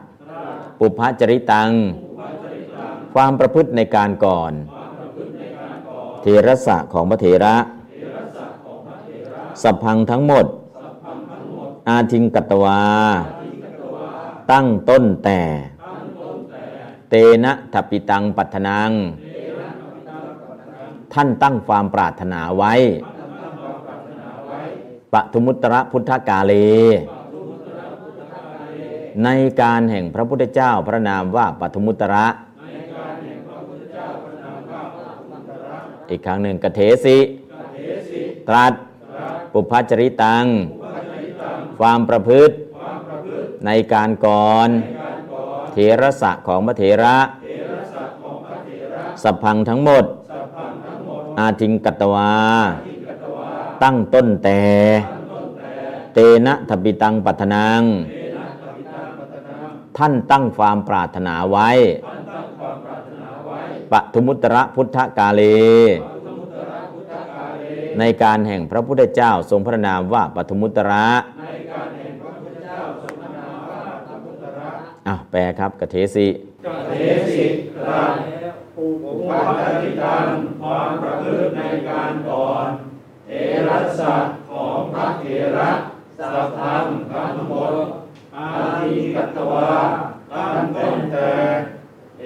[0.80, 1.69] ปุพพจริตัง
[3.21, 4.51] ความประพฤติในการก่อน
[6.21, 7.55] เทระสะของพระเถระ
[9.61, 10.45] สัพพังทั้งหมด
[11.89, 12.81] อาทิงกัตวา
[14.51, 15.39] ตั้งต้นแต่
[17.09, 17.13] เต
[17.43, 18.91] นะทัปิตังปัทนัง
[21.13, 22.73] ท่านตั้งความปรารถนาไว้
[25.13, 26.53] ปทุมุตระพุทธกาเล
[29.23, 29.29] ใน
[29.61, 32.27] การแห่งพระพุทธเจ้าพระนามว่าปทุมุตระ
[36.11, 37.18] อีกครั้งหนึ่งกเทสิ
[38.48, 38.73] ตรัส
[39.53, 40.45] ปุพพจริตัง
[41.80, 42.56] ความประพฤติ
[43.65, 44.69] ในการก่อน
[45.72, 47.18] เถระสะของพระเถระ
[49.23, 50.06] สัพพังทั้งหมด
[51.40, 52.34] อาทิงกัตตวา
[53.84, 54.61] ตั้งต้นแต่
[56.14, 57.81] เตนะทปิตังปัทนัง
[59.98, 61.69] ท่านตั้งความปรารถนาไว้
[63.91, 65.41] ปทุมุตระพุทธกาเล
[67.99, 71.05] ในการแห่งพระพุทธเจ้าทรงพระนามว่าปทุมุตระ
[75.07, 76.27] อ้าวแปลครับกเทสิ
[76.63, 76.91] กเท
[77.33, 77.45] สิ
[77.77, 78.13] ตรัส
[78.75, 79.31] ภูมิป
[79.81, 80.27] ฏิตัน
[80.61, 82.67] ความประพฤติในการก่อน
[83.27, 83.31] เท
[83.69, 84.15] รัสสะ
[84.49, 85.25] ของพระเถ
[85.57, 85.71] ระ
[86.17, 87.73] สัพพังกันหมด
[88.35, 88.47] อา
[88.79, 89.71] ทิกัตตวา
[90.31, 91.31] ตั้งต้นแต่
[92.19, 92.25] เอ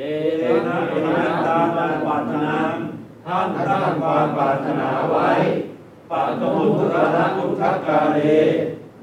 [0.68, 2.58] นะเอนะตามการปรารถนา
[3.56, 5.30] ท่านตั้งความปรารถนาไว้
[6.12, 8.20] ปัตตมุตระนะพุทธกาเล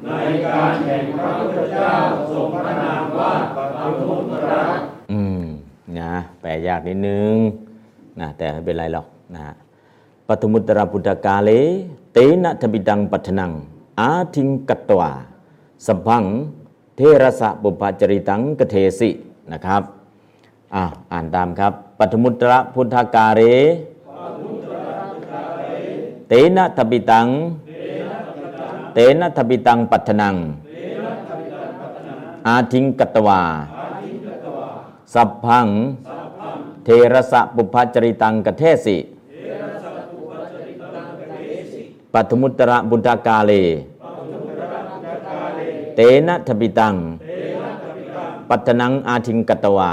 [0.04, 0.10] ใน
[0.46, 1.92] การแห่งพระพุทธเจ้า
[2.32, 4.64] ทรงพระนามว่าปัตตมุตระ
[5.12, 5.44] อืม
[5.98, 7.34] นะแปลยากนิดนึง
[8.20, 9.42] นะแต่ไม่เป็นไรหรอกนะ
[10.28, 11.50] ปฐมุตตรพุทธกาเล
[12.12, 13.52] เตนะทบิดังปัทนัง
[14.00, 15.12] อาทิงกัตตวา
[15.86, 16.24] สพพัง
[16.96, 19.10] เทระสะปุปจริตังกเทสิ
[19.52, 19.82] นะครับ
[20.74, 23.42] อ่าอ่านตามครับปฐมุตตรพุทธกาเล
[26.32, 27.26] เตนะทบิตัง
[28.94, 30.36] เตนะทบิตังปัทนัง
[32.46, 33.42] อาทิงกัตวา
[35.14, 35.66] สัพพัง
[36.84, 38.96] เทระสะปุพจริตังกเทสิ
[42.12, 43.52] ปัทมุตระบุตากาเล
[45.94, 46.94] เตนะทบิตัง
[48.48, 49.92] ปัตนังอาทิงกตวา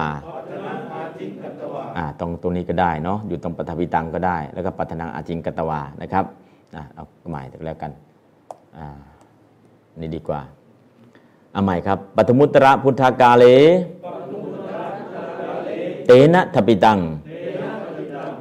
[2.19, 6.26] ตรงตรงนี้ก็ได้เนาะอยู่ตรงปัทบิตังก็ได้ แล้วก็ปัตนังอาทิงกตวานะครับ
[6.76, 7.91] อ่าเอาใหม่แล้วกัน
[8.78, 8.88] อ่า
[9.99, 10.41] นี่ดีกว่า
[11.53, 13.45] เอาใหม่ครับปัทมุตระพุทธกาเล
[16.06, 16.99] เตนะทปิตัง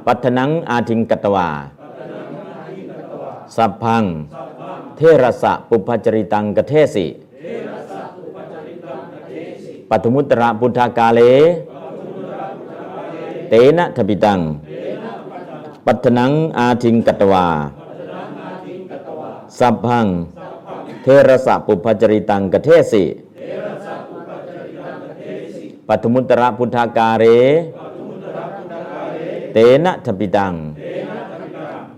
[0.05, 1.49] ปัทนังอาทิงกตวา
[3.55, 4.03] สัพพัง
[4.97, 7.05] เทระสะปุพจริตังกเทสิ
[9.89, 11.21] ปัทมุตระพุทธากาเล
[11.66, 14.39] เเตนะทปิตัง
[15.85, 17.47] ปัทนังอาทิงกตวา
[19.59, 20.05] สัพพัง
[21.03, 23.03] เทระสะปุพจริตังกเทสิ
[25.87, 27.23] ปัทมุตระพุทธากาเร
[29.53, 30.53] เตนะทปิตัง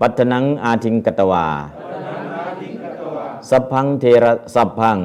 [0.00, 1.46] ปัทนังอาทิงกตวา
[3.50, 4.98] สัพพังเทระสัพพัง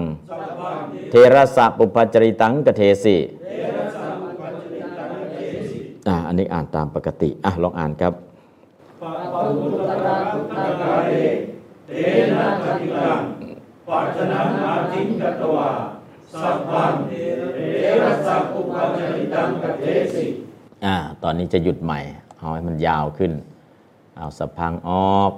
[1.09, 3.17] เทระสะปุปจริตังกเทสิ
[6.07, 8.13] อ่าอันนี้อ่านตามปกติ อะ ลองอ่านครับ
[11.87, 11.91] เต
[12.33, 13.21] นะทติตัง
[13.87, 15.69] ปัจนังอาทิงกตวา
[16.41, 17.13] สัพพังเท
[18.03, 19.83] ระสัพพุปจริตังกเท
[20.13, 20.25] สิ
[20.85, 21.99] อ่าตอนนี้จะหยุดใหม่
[22.37, 23.31] เอาให้มันยาวขึ้น
[24.17, 25.31] เอาสะพังออก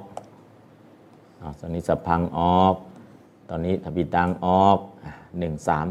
[1.40, 2.76] เอาตอนนี้สะพังออก
[3.50, 4.80] ตอนนี้ทบิตังออก
[5.40, 5.88] หนึ่งสาม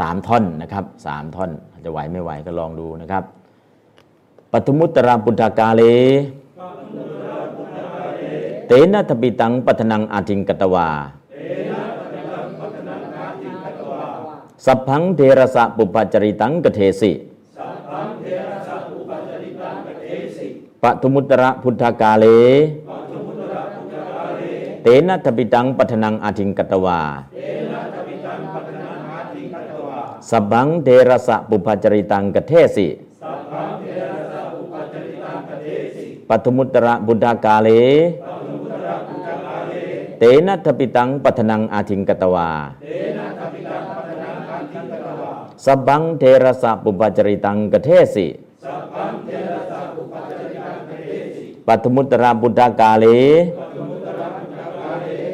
[0.00, 1.50] สามท่อนนะครับสามท่อน
[1.84, 3.24] จะไหวไม่ไหวก็ลองดูนะครับ
[4.54, 5.82] ปฐมุตตราปุทธากาเล
[8.66, 10.88] เตนะทปิตังปัทนังอาทิงกตวา
[14.64, 17.12] สัพพังเทระสะปุปจริตังกเทสิ
[20.82, 22.26] ปทุมุตระพุทธกาเล
[24.82, 27.00] เตนะทปิตังปัทนังอาทิงกตวา
[30.30, 32.88] สัพพังเทระสะปุปจริตังกเทสิ
[36.44, 37.68] ทุมุตระพุทธกาเล
[40.18, 42.50] เตนะทปิตังปัทนังอาทิงกตวา
[45.64, 48.26] สัพพังเทระสะปุปจริตังกเทสิ
[51.66, 53.06] ปัทมุตระบุตรกาเล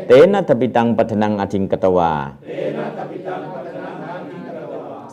[0.06, 2.12] เตนะทปิตังปัทนังอาทิงกตวา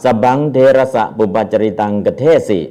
[0.04, 2.62] สัพพังเทระสะปุปจริตังกเทสิ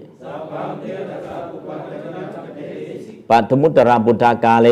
[3.31, 4.69] ปัทมุตระบุตรกาเล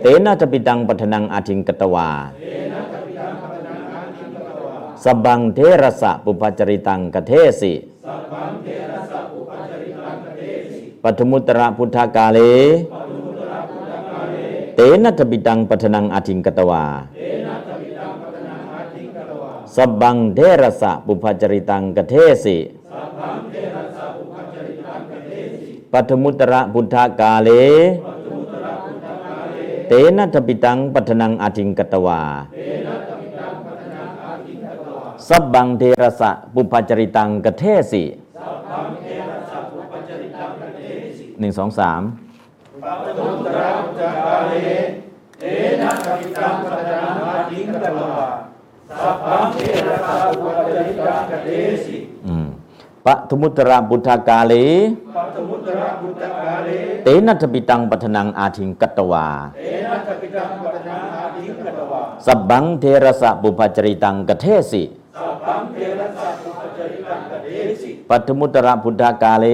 [0.00, 2.08] เตนะทปิตังปัทนังอาทิงกตวา
[5.04, 7.72] สบังเทระสะปุปจริตังกเทสิ
[11.02, 12.38] ปัทมุตระพุทธากาเล
[14.74, 16.84] เตนะทปิตังปัทนังอาทิงกตวา
[19.74, 22.14] สบบังเทระสะปุปจริตังกเท
[22.44, 22.56] สิ
[25.94, 27.50] ปัทมุตระพุทธากาเล
[29.88, 32.20] เตนะทปิตังปัทนังอาทิงกตวา
[35.28, 38.02] สับบังเทระสะปุปจริตังกเทสิ
[41.40, 42.02] หนึ่งสองสาม
[42.82, 44.54] ปัตตุตระพุทธกาเล
[45.40, 45.44] เต
[45.82, 48.12] นะทติตังปัจนังอาทิงกตวา
[49.00, 49.56] สัพพังเท
[49.88, 51.50] ระสัพพุปจริตังกเท
[51.86, 52.13] สิอืม
[53.06, 54.52] ปะทุมุตระบุทธากาเล
[55.16, 56.68] ปัตมุตระพุทธกาเล
[57.04, 59.26] เตนัทปิตังปัทนังอาทิงกัตตวา
[59.56, 64.82] เอนะทปิตังปัตนาอาทิกตวาสับบังเทระสะบุพจริตังกเทสิ
[65.16, 67.48] สัพพังเทระสัพพุจริตังกเด
[67.82, 69.46] สิปัทมุตระพุทธากาเล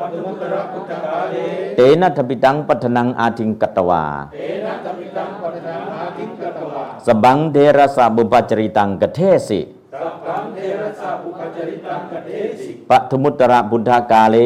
[0.00, 1.34] ปัตมุตระพุทธกาเล
[1.76, 4.04] เตนัทปิตังปัทนังอาทิงกัตตวา
[4.34, 9.20] เอนะทปิตังปัตนาอาทิกตวา สับบังเทระสะบุพจริตังกเท
[9.50, 9.60] สิ
[9.92, 14.36] สัพพังเทระสัพพุจริตังกเดสิปัทมุตระพุทธากาเล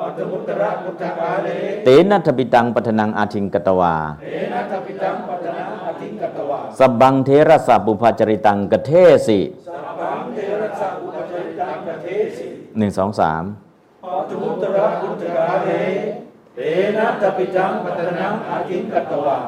[0.00, 1.48] ปัตมุตระพุทธกาเล
[1.84, 8.90] เตนัทปิตังปัทนังอาทิงกัตตวาเอนะทปิตังปัตนาอาทิกตวาสับบังเทระสะบุพจริตังกเท
[9.26, 12.08] สิสัพพังเทระสัพพุจริตังกเด
[12.38, 12.46] สิ
[12.78, 13.42] หนึ่งสองสาม
[14.04, 15.68] ปัตมุตระพุทธกาเล
[16.56, 16.62] เอ
[16.96, 19.38] นะทปิตังปัตนาอาทิกตวา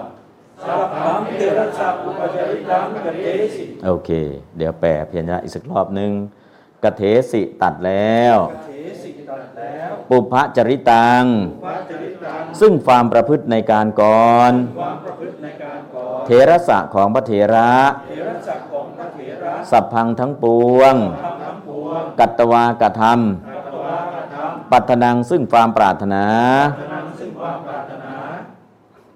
[0.63, 4.11] สัพพังเทระสัพพุจริตังกเดสิโอเค
[4.57, 6.13] เดี๋ยวแปลเพียรอีกสักรอบหนึ่ง
[6.85, 8.37] กเทสิตัดแล้ว
[10.09, 11.25] ปุพจริตัง
[11.65, 14.53] พระจริตัง ซึ่งความประพฤติในการก่อน
[16.27, 17.73] เทระสะของพระเถระ
[19.71, 20.45] สัพพังทั้งป
[20.79, 20.95] วง
[22.21, 23.21] กัตตวากธรรม
[23.51, 26.25] กัตวากธรรมปัตนังซึ่งความปรารถนา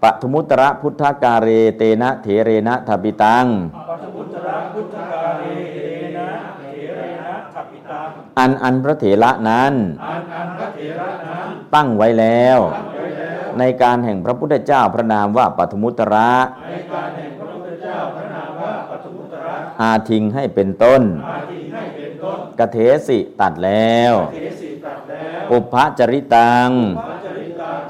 [0.03, 3.47] ปรารถนาปทุมุตระพุทธการเรเตนะเถเรนะทปิตัง
[3.89, 5.45] ปัจจุตระพุทธกาเล
[5.75, 5.79] เท
[6.17, 6.63] นะเถ
[6.97, 8.09] เรนะขับปิตัง
[8.39, 16.31] อันอันพระเถระนั้น อันอันพระเถระนั้นตั้งไว้แล้วตั้งไว้แล้ว ในการแห่งพระพุทธเจ้าพระนามว่าปทุมุตระ
[16.69, 27.18] ในการแห่งพระพุทธเจ้าพระนามว่าปัจจุตระ อาทิงให้เป็นต้น อาทิให้เป็นต้นกเทสิตัดแล้วเทสิตัดแล้วอุปจริตังพระจริตัง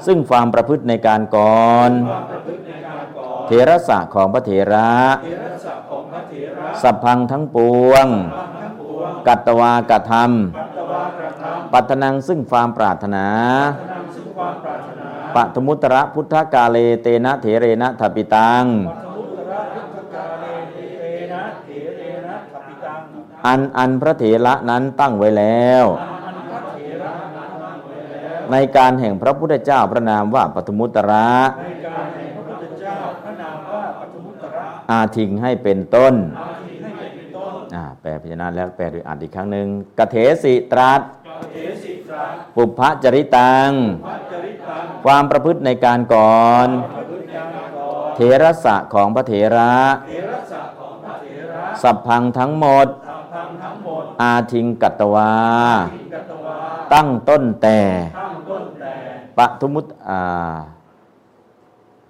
[0.05, 4.91] ซึ่งความประพฤติในการก่อนความประพฤติในการก่อเทระสะของพระเถระ
[5.23, 7.57] เทระสักของพระเถระสัพพังทั้งป
[7.89, 13.25] วงทั้งทั้งปวงกัตตวากธรรมกัตวากระทำปัตนังซึ่งความปรารถนา
[13.79, 19.61] พนังซึ่งความปรารถนาปะทมุตระพุทธกาเลเตนะเถเรนะทปิตังปัทมุตระ
[19.93, 23.01] พุทธกาเลเทเรนะเถเรนะขับปิตัง
[23.45, 39.67] อันอันพระเถระนั้นตั้งไว้แล้ว อันพระเถระนั้นตั้งไว้แล้ว ในการแห่งพระพุทธเจ้าพระนามว่าปฐมุตระในการแห่งพระพุทธเจ้าพระนามว่าปัทมุตระอาทิงให้เป็นต้นอาทิให้เป็นต้นอ่าแปลพยัญชนะแล้วแปลโดยอ่านอีกครั้งหนึ่ง
[39.99, 43.69] กเถสิตรัสกเถสิตระปุพจริตัง
[44.05, 47.43] พระจริตัง ความประพฤติในการก่อนพระพุทธเจ้า
[47.77, 49.73] ก่อนเถระสะของพระเถระ
[50.07, 55.33] เถระสักของพระเถระ สัพพังทั้งหมดสัมพังทั้งหมดอาทิงกัตตวา
[55.93, 56.55] ทิกัตวา
[56.93, 57.79] ตั้งต้นแต่
[59.39, 60.55] ตั้งต้นแต่ปทุมุตอ่า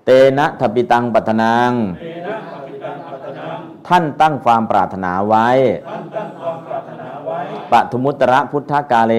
[0.06, 5.47] เตนะทปิตังปัตนังเอนะขับปิตังปัตนัง ท่านตั้งความปรารถนาไว้
[5.88, 7.39] ท่านตั้งความปรารถนาไว้
[7.72, 9.14] ปทุมุตระพุทธกาเล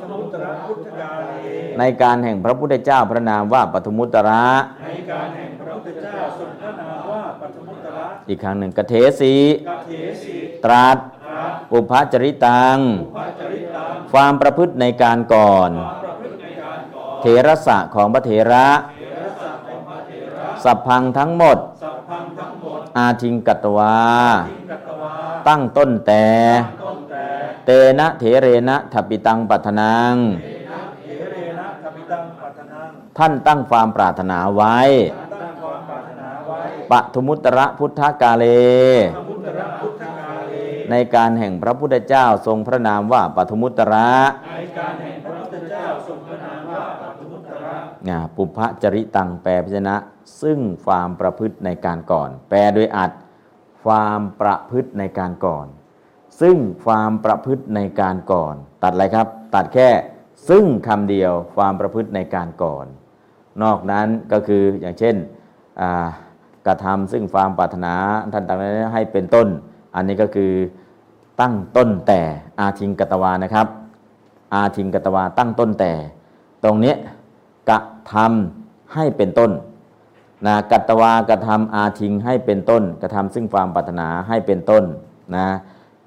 [0.00, 1.32] สมุตระพุทธกาเล
[1.78, 4.44] ในการแห่งพระพุทธเจ้าพระนามว่าปทุมุตระ
[4.84, 9.34] ในการแห่งพระพุทธเจ้าทรงพระนามว่าปัทมุตระอีกครั้งหนึ่งกเทสี
[9.68, 9.92] กเถ
[10.22, 12.78] สิตรัสพระอุพจริตัง
[13.16, 15.70] พระจริตัง ความประพฤติในการก่อน
[17.22, 18.66] เถระสะของพระเถระ
[20.64, 21.58] สัพพังทั้งหมด
[22.98, 23.96] อาทิงกัตวา
[24.88, 25.12] ตวา
[25.48, 26.24] ตั้งต้นแต่
[27.64, 32.88] เตนะเถเรนะทปิตังปัทนังเอนะเถเรนะขปิตังปัตนัง
[33.18, 34.78] ท่านตั้งความปรารถนาไว้
[35.42, 38.44] ตั้งความปรารถนาไว้ปทุมุตระพุทธกาเล
[39.16, 40.52] สมุตระพุทธกาเล
[40.90, 44.10] ในการแห่งพระพุทธเจ้าทรงพระนามว่าปทุมุตระ
[44.48, 47.87] ในการแห่งพระพุทธเจ้าทรงพระนามว่าปัทมุตระ อ่า
[48.36, 49.96] ปุพจริตังแปลพยัญชนะ
[50.42, 53.10] ซึ่งความประพฤติในการก่อน แปลโดยอัด
[53.84, 55.66] ความประพฤติในการก่อน
[56.40, 59.88] ซึ่งความประพฤติในการก่อน ตัดอะไรครับ ตัดแค่
[60.48, 62.86] ซึ่งคำเดียวความประพฤติในการก่อน
[63.62, 65.16] นอกนั้นก็คืออย่างเช่น
[66.66, 67.94] กระทำซึ่งความปรารถนา
[68.32, 69.48] ท่านต่างๆให้เป็นต้น
[69.94, 70.52] อันนี้ก็คือ
[71.40, 72.20] ตั้งต้นแต่
[72.60, 73.66] อาทิงกตวานะครับ
[74.54, 75.92] อาทิงกตวาตั้งต้นแต่
[76.64, 76.94] ตรงนี้
[77.68, 77.80] กระ
[78.14, 79.50] ทำให้เป็นต้น
[80.46, 84.84] นะกัตวากระทำอาทิงให้เป็นต้น กระทำซึ่งความปรารถนาให้เป็นต้น
[85.36, 85.46] นะ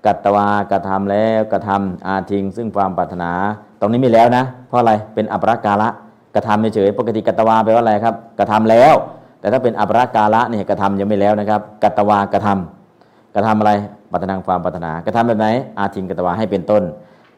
[0.05, 3.31] กัตวากระทำแล้วกระทำอาทิง ซึ่งความปรารถนา
[3.79, 5.89] ตรงนี้มีแล้วนะ เพราะอะไรเป็นอัปรากาละ
[6.35, 8.93] กระทำเฉยปกติกัตวาแปลว่าอะไรครับกระทำแล้ว
[9.39, 13.71] แต่ถ้าเป็นอัปรากาละเนี่ยกระทำยังไม่แล้วนะครับกัตวากระทำกระทำอะไร
[14.11, 15.47] ปรารถนาความปรารถนากระทำแบบไหน
[15.79, 16.83] อาทิงกัตวาให้เป็นต้น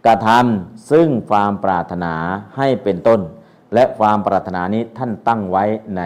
[0.05, 2.13] กระทำซึ่งความปรารถนา
[2.57, 3.19] ให้เป็นต้น
[3.73, 5.63] และความปรารถนานี้ท่านตั้งไว้
[5.97, 6.01] ใน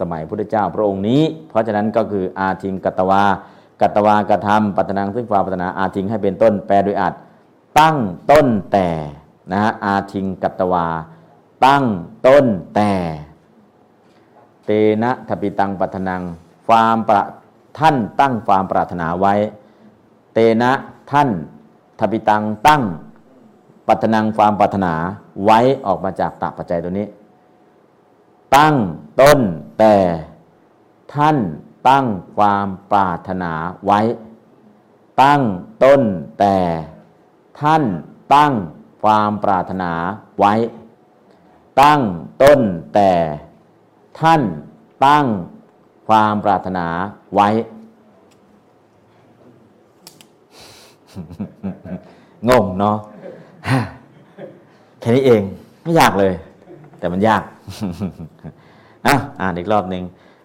[0.00, 3.24] สมัยพุทธเจ้าพระองค์นี้ เพราะฉะนั้นก็คืออาทิงกตวา
[3.80, 7.14] กตวากระทำปรารถนาซึ่งความปรารถนาอาทิงให้เป็นต้นแปลโดยอัด
[7.80, 7.96] ตั้ง
[8.30, 8.88] ต้นแต่
[9.52, 10.86] นะฮะอาทิงกัตวา
[11.66, 11.84] ตั้ง
[12.26, 12.92] ต้นแต่
[14.66, 14.70] เต
[15.02, 16.22] นะทปิตังปัทนัง
[16.68, 17.22] ฟาร์มประ
[17.78, 19.34] ท่านตั้งฟามปรารถนาไว้
[20.32, 20.72] เตนะ
[21.12, 21.28] ท่าน
[21.98, 22.82] ทปิตังตั้ง
[23.88, 24.94] ปัทนังฟามปรารถนา
[25.44, 27.06] ไว้ออกมาจากตปัจจัยตัวนี้
[28.56, 28.76] ตั้ง
[29.20, 29.40] ต้น
[29.78, 29.96] แต่
[31.14, 31.36] ท่าน
[31.88, 32.06] ตั้ง
[32.36, 33.52] ความปรารถนา
[33.86, 34.00] ไว้
[35.22, 35.42] ตั้ง
[35.84, 36.02] ต้น
[36.38, 36.56] แต่
[37.60, 37.82] ท่าน
[38.34, 38.52] ตั้ง
[39.02, 39.92] ความปรารถนา
[40.38, 40.54] ไว้
[41.80, 42.00] ตั้ง
[42.42, 42.60] ต้น
[42.94, 43.12] แต่
[44.20, 44.42] ท่าน
[45.06, 45.24] ตั้ง
[46.08, 46.86] ความปรารถนา
[47.34, 47.48] ไว้
[52.48, 52.98] งงเนาะ
[55.00, 55.42] แค่นี้เอง
[55.82, 56.32] ไม่ยากเลย
[56.98, 57.42] แต่มันยาก
[59.06, 60.02] อะอ่านอีกรอบหนึ่ง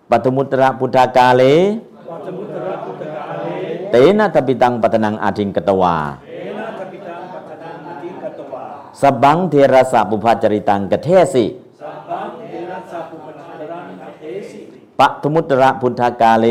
[0.10, 1.44] ปัตมุตระพุทธากาเล
[2.10, 3.46] ปัจมุตระพุทธกาเล
[3.92, 5.96] เตนะตปิตังปตนังอาทิงกตวา
[6.28, 8.64] เอนะทปิตังปัจจนังอธิกตวา
[9.02, 11.46] สบบังเทระสะปุภาจริตังกเทสิ
[11.82, 13.88] สัพพังเทระสัพพุปจารัง
[14.20, 14.60] เทสิ
[15.00, 16.48] ปัตมุตระพุทธากาเล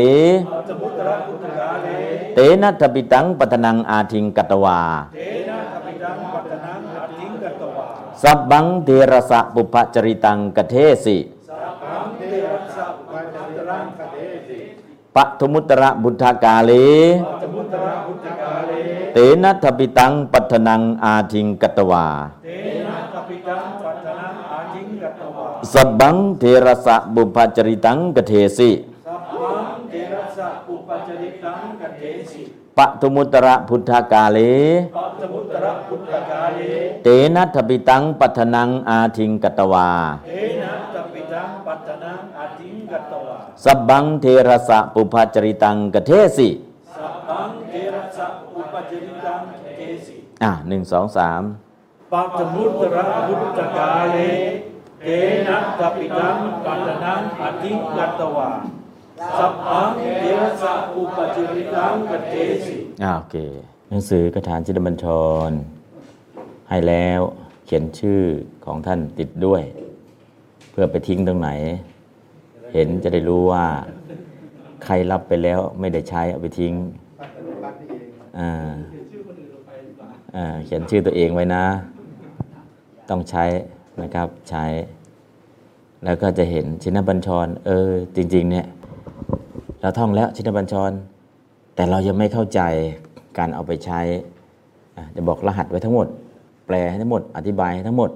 [0.51, 1.87] ปัจมุตระพุทธกาเล
[2.35, 4.79] เตนะตปิตังปตนังอาทิงกตวา
[8.23, 10.75] สับบังเทระสะปุภาจริตังกเท
[11.05, 11.17] สิ
[11.49, 14.17] สัพพังเทระสัพพุปจารังเท
[14.47, 14.59] สิ
[15.15, 16.71] ปัตมุตระพุทธกาเล
[17.25, 18.71] ปัจมุตระพุทธกาเล
[19.13, 22.05] เตนะทปิตังปัทนังอาทิงกตวา
[22.43, 22.47] เท
[22.87, 28.71] นะทปิตังปัจจนังอธิกตวาสบบังเทระสะปุภาจริตังกเทสิ
[29.05, 32.01] สัพพังเทระสัพพุปจาริตังกเท
[32.31, 32.41] สิ
[32.77, 34.37] ปัตมุตระพุทธากาเล
[34.97, 36.59] ปัจมุตระพุทธกาเล
[37.03, 39.89] เตนะทปิตังปัทนังอาทิงกตวา
[40.25, 40.31] เท
[40.61, 46.49] นะตปิตังปัจจนังอธิกตวาสบบังเทระสะปุภาจริตังกเทสิ
[46.95, 51.41] สัพพังเทระสัพอุปจริตังเทสิ อะหนึ่งสองสาม
[52.13, 54.17] ปัจจมุตระพุทธกาเล
[55.01, 55.05] เท
[55.47, 56.35] นะตปิตัง
[56.65, 58.49] ปัจจนังอธิกตวา
[59.19, 62.33] สัพพังเทระสัพอุปจิริตังกเท
[62.65, 63.35] สิอ่าโอเค
[63.89, 65.05] หนังสือกระฐานจิตบัญช
[65.49, 65.51] ร
[66.69, 67.21] ให้แล้ว
[67.65, 68.21] เขียนชื่อ
[68.65, 69.63] ของท่านติดด้วย
[70.71, 71.49] เพื่อไปทิ้งตรงไหน
[72.73, 73.65] เห็นจะได้รู้ว่า
[74.83, 76.73] ใครรับไปแล้วไม่ได้ใช้เอาไปทิ้ง
[78.39, 78.71] อ่า
[80.35, 81.65] อ่าเขียนชื่อตัวเองไว้นะ
[83.09, 83.43] ต้องใช้
[84.01, 84.65] นะครับใช้
[86.05, 88.65] แล้วก็จะเห็นชินบัญชร เออ จริง ๆ เนี่ย
[89.83, 90.91] เราท่องแล้วชินบัญชร
[91.75, 92.61] แต่เรายังไม่เข้าใจ
[93.37, 93.99] การเอาไปใช้
[95.15, 96.07] จะบอกรหัสไว้ทั้งหมด
[96.65, 98.09] แปลให้ทั้งหมด อธิบายให้ทั้งหมด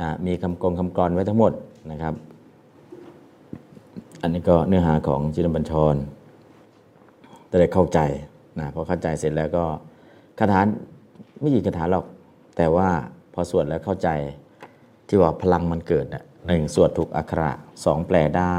[0.00, 1.52] นะมีคำกรคำกรไว้ทั้งหมด
[1.90, 2.14] นะครับ
[4.22, 5.94] อันนี้ก็เนื้อหาของจินบัญชร
[7.50, 7.98] จะได้เข้าใจ
[8.58, 9.64] นะพอเข้าใจเสร็จแล้วก็
[10.38, 10.60] คาถา
[11.40, 12.04] ไม่กี่คาถาหรอก
[12.56, 12.88] แต่ว่า
[13.34, 14.08] พอสวดแล้วเข้าใจ
[15.08, 17.50] ที่ว่าพลังมันเกิดนะหนึ่งสวดถูกอักขระ
[17.84, 18.56] สองแปลได้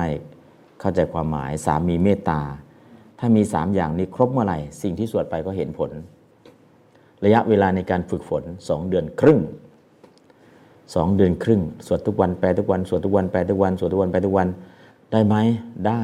[0.79, 2.41] เข้าใจความหมายสามมีเมตตา
[3.19, 5.91] ถ้ามีสามอย่างนี้ครบเมื่อไหร่ สิ่งที่สวดไปก็เห็นผล
[7.23, 9.39] ระยะเวลาในการฝึกฝนสองเดือนครึ่ง
[10.95, 14.47] สองเดือนครึ่ง สวดทุกวันแปลทุกวันสวดทุกวันแปลทุกวันสวดทุกวันแปลทุกวัน
[15.11, 15.35] ได้ไหม
[15.87, 16.03] ได้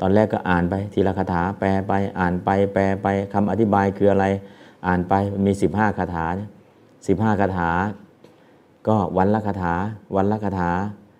[0.00, 4.26] ตอนแรกก็อ่านไปทีละคาถาแปลไปอ่านไป แปลไปคำอธิบายคืออะไร
[4.86, 6.26] อ่านไปมันมี 15คาถา
[7.06, 7.70] สิบห้าคาถา
[8.88, 9.74] ก็วันละคาถา
[10.16, 10.70] วันละคาถา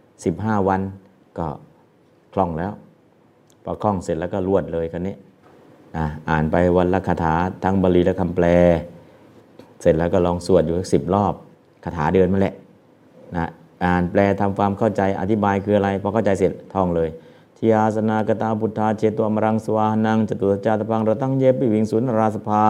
[0.08, 0.80] 15 วัน
[1.38, 1.48] ก็
[2.38, 2.72] ล่องแล้ว
[3.64, 5.14] พอคล่องเสร็จแล้วก็รวดเลยคันนี้
[5.96, 7.34] นะอ่านไปวันละคาถา
[7.64, 8.46] ทั้งบาลีและคำแปล
[9.80, 11.34] เสร็จแล้วก็ลองสวดอยู่สิบรอบ
[11.84, 12.54] คาถาเดินมาแหละ
[13.36, 13.48] นะ
[13.84, 17.08] อ่านแปลทำความเข้าใจอธิบายคืออะไรพอเข้าใจเสร็จท่องเลย
[17.56, 22.64] ทีอาสนากตาพุทธาเจตัวมรังสวานังจตุจาตพังราตั้งเย็บปิวิงสุนราสภา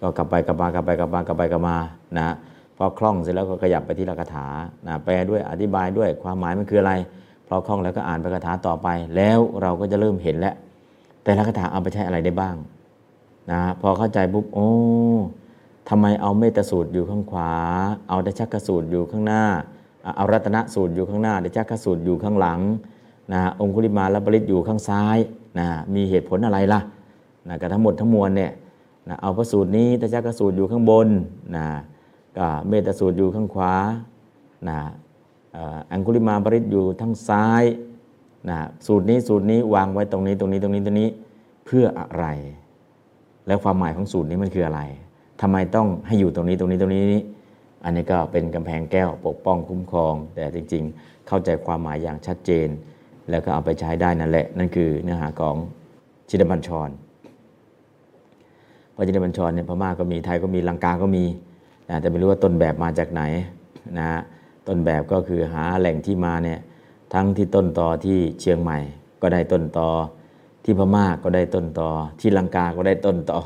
[0.00, 1.76] ก็กลับไปกลับมากลับไปกลับมากลับไปกลับมา
[2.18, 2.28] นะ
[2.76, 4.46] พอคล่องเสร็จแล้วก็ขยับไปที่ละคาถา
[4.86, 6.92] นะแปลด้วยอธิบายด้วยความหมายมันคืออะไร
[7.48, 10.54] พอคล่องแล้วก็อ่านไปคาถาต่อไป แล้วเราก็จะเริ่มเห็นแล้ว
[11.24, 12.56] แต่ละคาถาเอาไปใช้อะไรได้บ้าง
[13.50, 14.68] นะพอเข้าใจปุ๊บโอ้
[15.88, 17.52] ทำไมเอาเมตสูตรอยู่ข้างขวา
[18.08, 19.42] เอาดชักกสูตรอยู่ข้างหน้า
[20.16, 22.60] เอารัตนสูตรอยู่ข้างหน้าดชักกสูตรอยู่ข้างหลัง
[23.32, 25.18] นะองคุลิมาและบริตอยู่ข้างซ้าย
[25.58, 26.80] นะมีเหตุผลอะไรล่ะ
[27.48, 28.52] นะกับทั้งหมดทั้งมวลเนี่ย
[29.08, 31.08] นะเอาพระสูตรนี้ดชักกสูตรอยู่ข้างบน
[31.56, 31.66] นะ
[32.36, 33.74] ก็เมตสูตรอยู่ข้างขวา
[34.68, 34.78] นะ
[35.92, 37.64] อังคุลิมาบริตอยู่ทั้งซ้าย
[38.48, 41.08] นะสูตรนี้สูตรนี้วางไว้ตรงนี้ตรงนี้ตรงนี้ตรงนี้
[41.66, 42.26] เพื่ออะไร
[43.46, 44.80] แล้วความหมายของสูตรนี้มันคืออะไร
[45.40, 47.22] ทำไมต้องให้อยู่ตรงนี้ตรงนี้ตรงนี้นี้
[47.84, 52.68] อันนี้ก็เป็นกำแพงแก้วปกป้องคุ้มครอง แต่จริง ๆ เข้าใจความหมายอย่างชัดเจน
[53.30, 55.56] แล้วก็เอาไปใช้ได้นั่นแหละ นั่นคือเนื้อหาของ
[56.28, 56.90] ชินบัญชร
[58.94, 61.24] พระชินบัญชรเนี่ยพม่าก็มีไทยก็มีลังกาก็มี
[62.00, 63.22] แต่ไม่รู้ว่าต้นแบบมาจากไหน
[63.98, 64.20] นะฮะ
[64.68, 66.60] ต้นแบบก็คือหาแหล่งที่มาเนี่ย
[67.14, 68.78] ทั้งที่ต้นตอที่เชียงใหม่
[69.22, 69.88] ก็ได้ต้นตอ
[70.64, 71.88] ที่พม่าก็ได้ต้นตอ
[72.20, 73.38] ที่ลังกาก็ได้ต้นตอ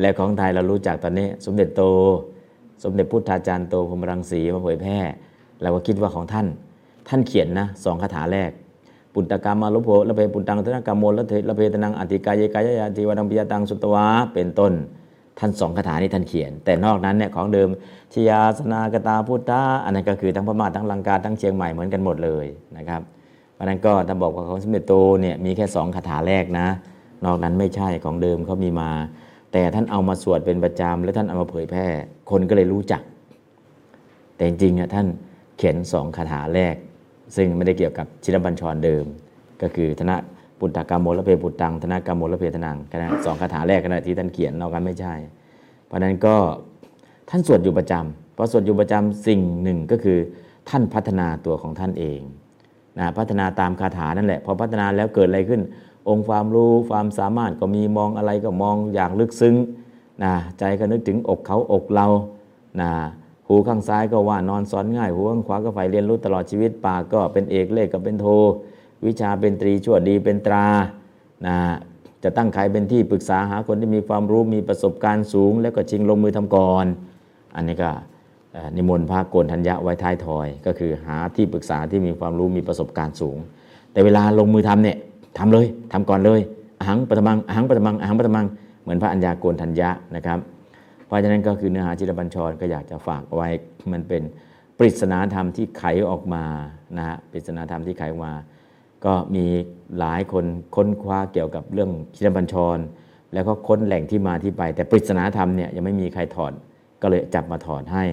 [0.00, 1.82] และของไทยเรารู้จักตอนนี้ สมเด็จโต
[2.84, 4.98] สมเด็จพุทธาจารย์โตพรมรังสีมาเผยแพร่
[5.62, 6.46] เราก็คิดว่าของท่าน
[7.08, 8.50] ท่านเขียนนะสองคาถาแรก
[9.14, 14.72] ปุตตกรรมมาลุโภละเพปุตตังธนกรรมโมละเทละเพตนังอติกายกายยาติวันังปิยตังสุตวะเป็นต้น
[15.38, 17.68] ท่านสองคาถานี้ท่านเขียน แต่นอกนั้นเนี่ยของเดิม
[18.12, 22.46] ชยาสนากตาพุทธะอันนั้นก็คือทั้งพม่าทั้งลังกาทั้งเชียงใหม่เหมือนกันหมดเลย
[22.76, 23.02] นะครับ
[23.54, 26.66] เพราะนั้นก็ท่านบอกว่าของสมเด็จโตเนี่ยมีแค่สองคาถาแรกนะ
[27.24, 28.90] นอกนั้นไม่ใช่ของเดิมเขามีมา
[29.52, 31.86] แต่ท่านเอามาสวดเป็นประจำแล้วท่านเอามาเผยแพร่
[32.30, 33.02] คนก็เลยรู้จัก
[34.36, 35.06] แต่จริงๆอะท่าน
[35.56, 36.74] เขียนสองคาถาแรก
[37.36, 39.04] ซึ่งไม่ได้เกี่ยวกับชินบัญชรเดิม
[39.62, 40.16] ก็คือธนะ
[40.60, 45.14] ปุตตกรรมโมละเพปุตตังธนกรรมโมละเพทนังขณะสองคาถาแรกขณะที่ท่านเขียนนอกกันไม่ใช่
[45.86, 46.36] เพราะนั้นก็
[47.30, 50.18] ท่านสวดอยู่ประจำเพราะสวดอยู่ประจำสิ่งหนึ่งก็คือ
[50.68, 52.20] ท่านพัฒนาตัวของท่านเอง
[52.98, 55.60] นะพัฒนาตามคาถานั่นแหละ พอพัฒนาแล้วเกิดอะไรขึ้น
[56.08, 59.54] องค์ความรู้ความสามารถก็มีมองอะไรก็มองอย่างลึกซึ้ง
[60.24, 62.06] นะใจก็นึกถึงอกเขาอกเรา
[62.80, 62.90] นะ
[63.48, 68.26] หูข้างซ้ายก็ว่านอนสอนง่าย หูข้างขวาก็ใฝ่เรียนรู้ตลอดชีวิตปากก็เป็นเอกเลขก็เป็นโท
[69.06, 70.66] วิชาเป็นตรีชั่วดีเป็นตรา
[71.46, 71.56] นะ
[72.24, 76.86] จะตั้งใครเป็นที่ปรึกษาหาคนที่มีความรู้มีประสบการณ์สูง แล้วก็ชิงลงมือทำก่อน
[77.56, 77.90] อันนี้ก็
[78.76, 83.36] นิมนต์พระโกนธัญญะไว้ท้ายถอย ก็คือหาที่ปรึกษาที่มีความรู้มีประสบการณ์สูง
[83.92, 84.96] แต่เวลาลงมือทำเนี่ย
[85.38, 86.40] ทำเลยทำก่อนเลย
[86.78, 88.46] อหังปฐมังอหังปฐมังอหังปฐมัง
[88.82, 90.38] เหมือนพระอัญญาโกนธัญญะนะครับ
[91.06, 93.48] เพราะฉะนั้นก็คือเนื้อหาจิตบัญชรก็อยากจะฝากไว้
[93.92, 94.22] มันเป็น
[94.78, 96.44] ปริศนาธรรมที่ไขออกมา
[96.96, 98.32] นะฮะปริศนาธรรมที่ไขออกมา
[99.04, 99.44] ก็มี
[99.98, 100.44] หลายคน
[100.74, 102.78] ค้นคว้าเกี่ยวกับเรื่องชินบัญชร
[103.34, 106.52] แล้วก็ค้นแหล่งที่มาที่ไป แต่ปริศนาธรรมเนี่ยยังไม่มีใครถอด
[107.02, 108.04] ก็เลยจับมาถอดให้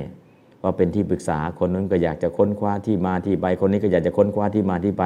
[0.59, 5.05] เพราเป็นที่ปรึกษาคนนั้นก็อยากจะค้นคว้าที่มาที่ไปคนนี้ก็อยากจะค้นคว้าที่มาที่ไป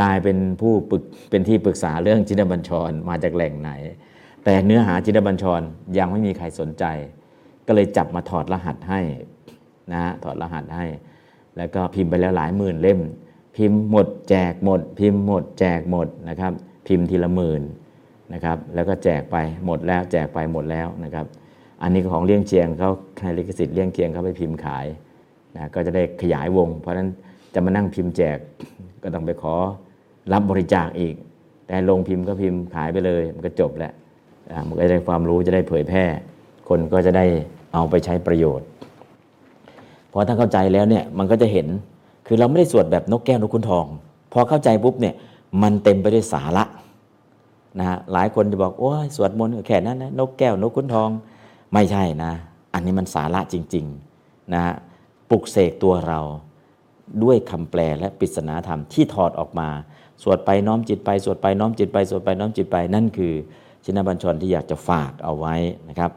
[0.00, 3.70] กลายเป็นผู้ปรึกเป็นที่ปรึกษาเรื่องจินบัญชรมาจากแหล่งไหน
[4.44, 5.60] แต่เนื้อหาจินบัญชร
[5.98, 6.84] ยังไม่มีใครสนใจ
[7.66, 9.00] ก็เลยจับมาถอดรหัสให้
[9.92, 10.86] นะถอดรหัสให้
[11.56, 13.00] แล้วก็พิมพ์ไปแล้วหลายหมื่นเล่ม
[13.56, 16.52] พิมพ์หมดแจกหมด พิมพ์หมดแจกหมดนะครับ
[16.86, 17.62] พิมพ์ทีละหมื่น
[18.32, 21.26] นะครับ แล้วก็แจกไปหมดแล้วแจกไปหมดแล้วนะครับ
[21.82, 22.90] อันนี้ของเลี้ยงเชียงเขา
[23.20, 24.86] ให้ลิขสิทธิ์เลี้ยงเชียงเขาไปพิมพ์ขาย
[25.56, 27.08] นะก็จะได้ขยายวง เพราะฉะนั้น
[27.54, 28.38] จะมานั่งพิมพ์แจก
[29.02, 29.54] ก็ต้องไปขอ
[30.32, 31.14] รับบริจาคอีก
[31.66, 33.92] แต่ลงพิมพ์ก็พิมพ์ขายไปเลย มันก็จบแล้ว
[34.50, 36.04] อ่ามันก็จะได้ความรู้จะได้เผยแพร่
[36.68, 37.24] คนก็จะได้
[37.74, 38.66] เอาไปใช้ประโยชน์
[40.12, 41.66] พอถ้าเข้าใจแล้วเนี่ยมันก็จะเห็น
[42.32, 43.86] คือเราไม่ได้สวดแบบนกแก้วนกขุนทอง
[44.32, 45.14] พอเข้าใจปุ๊บเนี่ย
[45.62, 46.64] มันเต็มไปด้วยสาระ
[47.78, 51.08] นะฮะหลายคนจะบอกโอ้ยสวดมนต์แค่นั้นนะนกแก้วนกขุนทอง
[51.72, 52.32] ไม่ใช่นะ
[52.74, 54.74] อันนี้มันสาระจริงๆนะฮะ
[55.30, 56.20] ปลุกเสกตัวเรา
[57.22, 59.68] ด้วยคำแปลและปริศนาธรรมที่ถอดออกมา
[60.22, 63.32] สวดไปน้อมจิตไปสวดไปน้อมจิตไปสวดไปน้อมจิตไปนั่นคือ
[63.84, 65.54] ชินบัญชรที่อยากจะฝากเอาไว้
[65.88, 66.10] นะครับ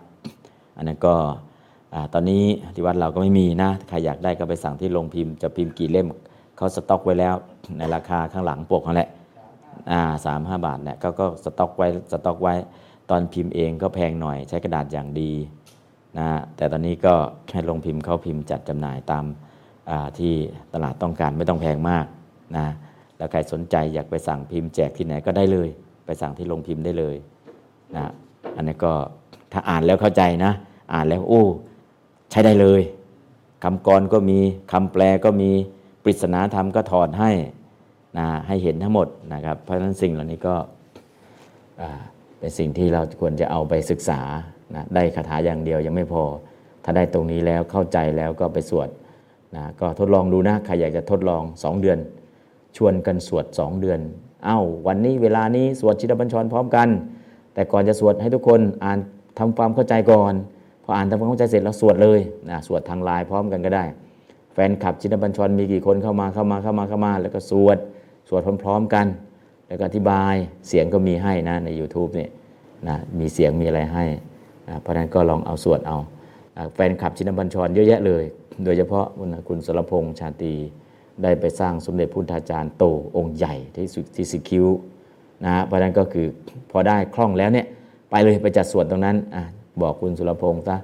[0.78, 1.16] อันนั้นก็
[2.14, 2.44] ตอนนี้
[2.76, 6.08] ที่วัดเราก็ไม่มีนะใครอยากได้ก็ไปสั่งที่โรงพิมพ์จะพิมพ์กี่เล่ม
[6.58, 7.36] เขาสต็อกไว้แล้ว
[7.78, 9.10] ในราคาข้างหลังปกนั่นแหละ
[10.26, 12.56] สามห้าบาทเนี่ยก็ก็สต็อกไว้สต็อกไว้
[13.10, 15.32] ตอนพิมพ์เองก็แพงหน่อยใช้กระดาษอย่างดี
[16.20, 17.14] นะแต่ตอนนี้ก็
[17.52, 19.26] ให้โรงพิมพ์เขาพิมพ์จัดจำหน่ายตาม
[20.20, 20.34] ที่
[20.74, 22.06] ตลาดต้องการไม่ต้องแพงมาก
[22.58, 22.68] นะ
[23.18, 25.70] แล้วใครสนใจอยากไปสั่งพิมพ์แจกที่ไหนก็ได้เลย
[26.06, 27.16] ไปสั่งที่โรงพิมพ์ได้เลย
[27.96, 28.12] นะ
[28.56, 28.94] อันนี้ก็
[29.52, 30.52] ถ้าอ่านแล้วเข้าใจนะ
[30.94, 31.44] อ่านแล้วโอ้
[32.34, 32.82] ใช้ได้เลย
[33.64, 34.40] คำกรก็มี
[34.72, 35.52] คำแปลก็มี
[36.04, 37.32] ปริศนาธรรมก็ถอดให้
[38.18, 40.56] นะให้เห็นทั้งหมดนะครับ เพราะฉะนั้นสิ่งเหล่านี้ก็
[42.40, 44.22] เป็นสิ่งที่เราควรจะเอาไปศึกษา
[44.76, 46.24] นะได้คาถาอย่างเดียวยังไม่พอ
[46.84, 48.90] ถ้าได้ตรงนี้แล้วเข้าใจแล้วก็ไปสวด
[49.56, 52.00] นะก็ทดลองดูนะใครอยากจะทดลอง 2 เดือน
[52.78, 54.00] ชวนกันสวด 2 เดือน
[54.46, 56.88] เอ้าวันนี้เวลานี้สวดชินบัญชรพร้อมกัน
[57.54, 59.00] แต่ก่อนจะสวดให้ทุกคนอ่าน
[59.40, 60.34] ทำความเข้าใจก่อน
[60.84, 62.20] พออ่านทำความเข้าใจเสร็จแล้วสวดเลย
[62.50, 63.86] นะสวดทางไลน์พร้อมกันก็ได้
[64.54, 67.78] แฟนคลับชินบัญชรมีกี่คนเข้ามาเข้ามาเข้ามาเข้ามา แล้วก็สวด
[68.30, 69.06] สวดพร้อมๆกัน
[69.68, 70.36] แล้วก็อธิบาย
[70.68, 72.30] เสียงก็มีให้นะใน YouTube เนี่ย
[72.88, 74.06] นะมีเสียงมีอะไรให้
[74.68, 75.98] นะเพราะนั้นก็ลองเอาสวดเอา
[76.74, 78.24] แฟนคลับชินบัญชรเยอะแยะเลย
[78.66, 80.54] โดยเฉพาะคุณคุณสรพงษ์ชาตี
[81.24, 82.84] ได้ไปสร้างสมเด็จพุทธาจารย์โต
[83.18, 84.68] องค์ใหญ่ที่สุดที่สิคิว
[85.46, 86.28] นะเพราะฉะนั้นก็คือ
[86.72, 87.66] พอได้คล่องแล้วเนี่ย
[88.10, 89.44] ไปเลยไปจัดสวดตรงนั้นอะ
[89.82, 90.78] บอกคุณสุรพงษ์ซะ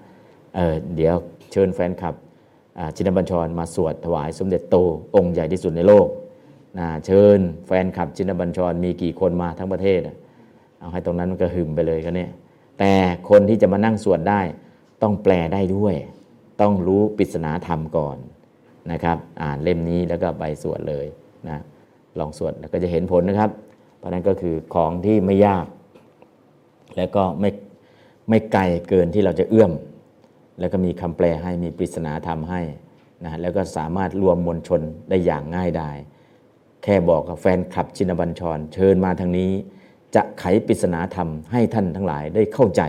[0.56, 1.16] เออเดี๋ยว
[1.52, 2.16] เชิญแฟนคลับ
[2.96, 4.76] ชินบัญชรมาสวดถวายสมเด็จโต
[5.16, 6.08] องค์ใหญ่ที่สุดในโลก
[6.80, 10.00] นะเชิญแฟนคลับชินบัญชรมีกี่คนมาทั้งประเทศ
[10.80, 12.32] เอาให้ตรงนั้นมันก็หึมไปเลยกันเนี่ย
[12.80, 12.92] แต่
[13.30, 14.42] คนที่จะมานั่งสวดได้
[15.02, 15.96] ต้องแปลได้ด้วย
[16.62, 18.18] ต้องรู้ปริศนาธรรมก่อน
[18.92, 21.06] นะครับ อ่านเล่มนี้แล้วก็ไปสวดเลย
[21.48, 21.58] นะ
[22.20, 23.50] ลองสวดแล้วก็จะเห็นผลนะครับ
[23.98, 25.66] เพราะนั้นก็คือของที่ไม่ยาก
[26.98, 27.50] แล้วก็ไม่
[28.30, 29.72] ไม่ไกลเกินที่เราจะเอื้อม
[30.60, 32.62] แล้วก็มีคำแปลให้มีปริศนาธรรมให้
[33.24, 35.98] นะแล้วก็สามารถรวมมวลชนได้อย่างง่ายดาย
[36.84, 39.52] แค่บอกกับแฟนคลับชินบัญชร เชิญมาทางนี้
[40.16, 42.82] จะไขปริศนาธรรมให้ท่านทั้งหลายได้เข้าใจ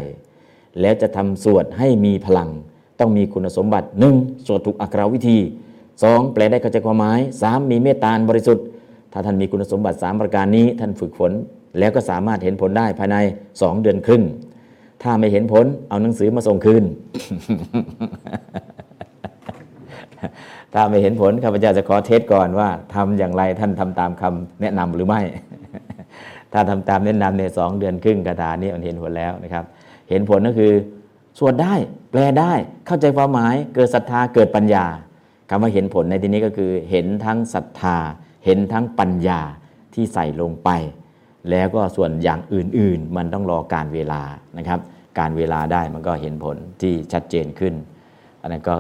[0.81, 2.51] แล้วจะทำสวดให้มีพลัง
[3.01, 5.39] ต้องมีคุณสมบัติหนึ่งสวดถูกอักขรวิธี
[6.03, 8.65] สองแปลได้เข้าใจความหมายสามมีเมตตาบริสุทธิ์
[9.13, 11.33] ถ้าท่านมีคุณสมบัติ 3 ประการนี้ท่านฝึกฝน
[11.79, 13.17] แล้วก็สามารถเห็นผลได้ภายใน
[13.49, 14.23] 2 เดือนครึ่ง
[15.03, 16.85] ถ้าไม่เห็นผล เอาหนังสือมาส่งคืน
[20.75, 25.21] ถ้าไม่เห็นผลข้าพเจ้าจะขอเทสก่อนว่าทำอย่างไรท่านทำตามคำแนะนำหรือไม่
[26.53, 29.65] ถ้าทำตามแนะนำในสองเดือนครึ่งกระดานี้มันเห็นผลแล้วนะครับ
[30.11, 30.73] เห็นผลก็คือ
[31.39, 31.75] สวดได้
[32.11, 32.53] แปลได้
[32.87, 34.85] เข้าใจความหมายเกิดศรัทธาเกิดปัญญา
[35.51, 37.97] คำว่าเห็นผลในที่นี้ก็คือเห็นทั้งศรัทธา
[38.45, 39.41] เห็นทั้งปัญญา
[39.95, 40.71] ที่ใส่ลงไป
[41.51, 44.23] แล้วก็ส่วนอย่างอื่นๆ มันต้องรอการเวลา
[44.59, 44.81] นะครับ
[45.19, 47.75] การเวลาได้มันก็เห็นผลที่ชัดเจนขึ้น
[48.41, 48.75] อันนั้นก็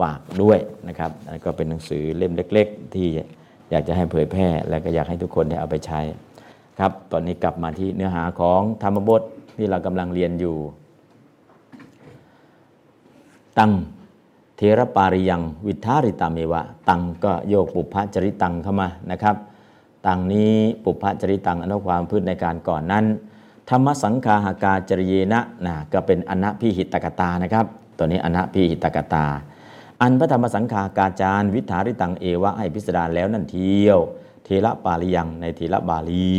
[0.00, 0.58] ฝากด้วย
[0.88, 3.08] นะครับอันนั้นก็เป็นหนังสือเล่มเล็ก ๆ ที่
[3.70, 6.00] อยากจะให้เผยแพร่ และก็อยากให้ทุกคนได้เอาไปใช้
[6.78, 9.22] ครับ ตอนนี้กลับมาที่เนื้อหาของธรรมบท
[9.56, 10.56] ที่เรากำลังเรียนอยู่
[13.58, 13.72] ตัง
[14.56, 19.36] เทระปาริยัง วิทาริตาเมวะ ตังก็โยกปุพพจริตังเข้ามานะครับ
[20.06, 20.54] ตังนี้
[20.84, 23.04] ปุพพจริตังอนุความพืชในการก่อนนั้น
[23.70, 27.66] ธรรมสังคาหากาจริเยนะนะก็เป็นอนัพิหิตกตานะครับ
[27.98, 29.26] ตัวนี้อนัพิหิตกตา
[30.00, 33.98] อันพระธรรมสังฆากาจารวิทาริตังเอวะให้พิสดารแล้วนั่นเที่ยว
[34.44, 36.38] เทระปาริยังในเทระบาลี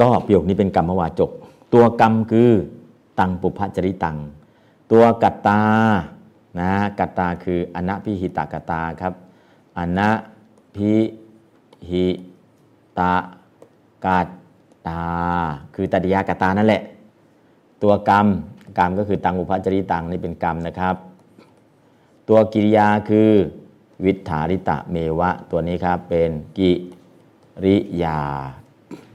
[0.00, 1.30] ก็ประโยคนี้เป็นกรรมวาจก
[1.74, 2.50] ตัวกรรมคือ
[3.18, 4.18] ตังปุพพจริตัง
[4.92, 5.62] ตัวกัตตา
[6.60, 9.12] นะกัตตาคืออนัพิหิตกตาครับ
[9.78, 10.10] อนั
[10.76, 10.92] พิ
[11.90, 12.06] หิ
[12.98, 13.00] ต
[14.04, 14.28] กัต
[14.88, 15.04] ตา
[15.74, 16.82] คือตติยากตานั่นแหละ
[17.82, 18.26] ตัวกรรม
[18.78, 20.94] กรรมก็คือตังอุปจริตังนี่เป็นกรรมนะครับ
[22.28, 23.30] ตัวกิริยาคือ
[24.04, 26.70] วิถาริตะเมวะ ตัวนี้ครับเป็นกิ
[27.64, 28.20] ริยา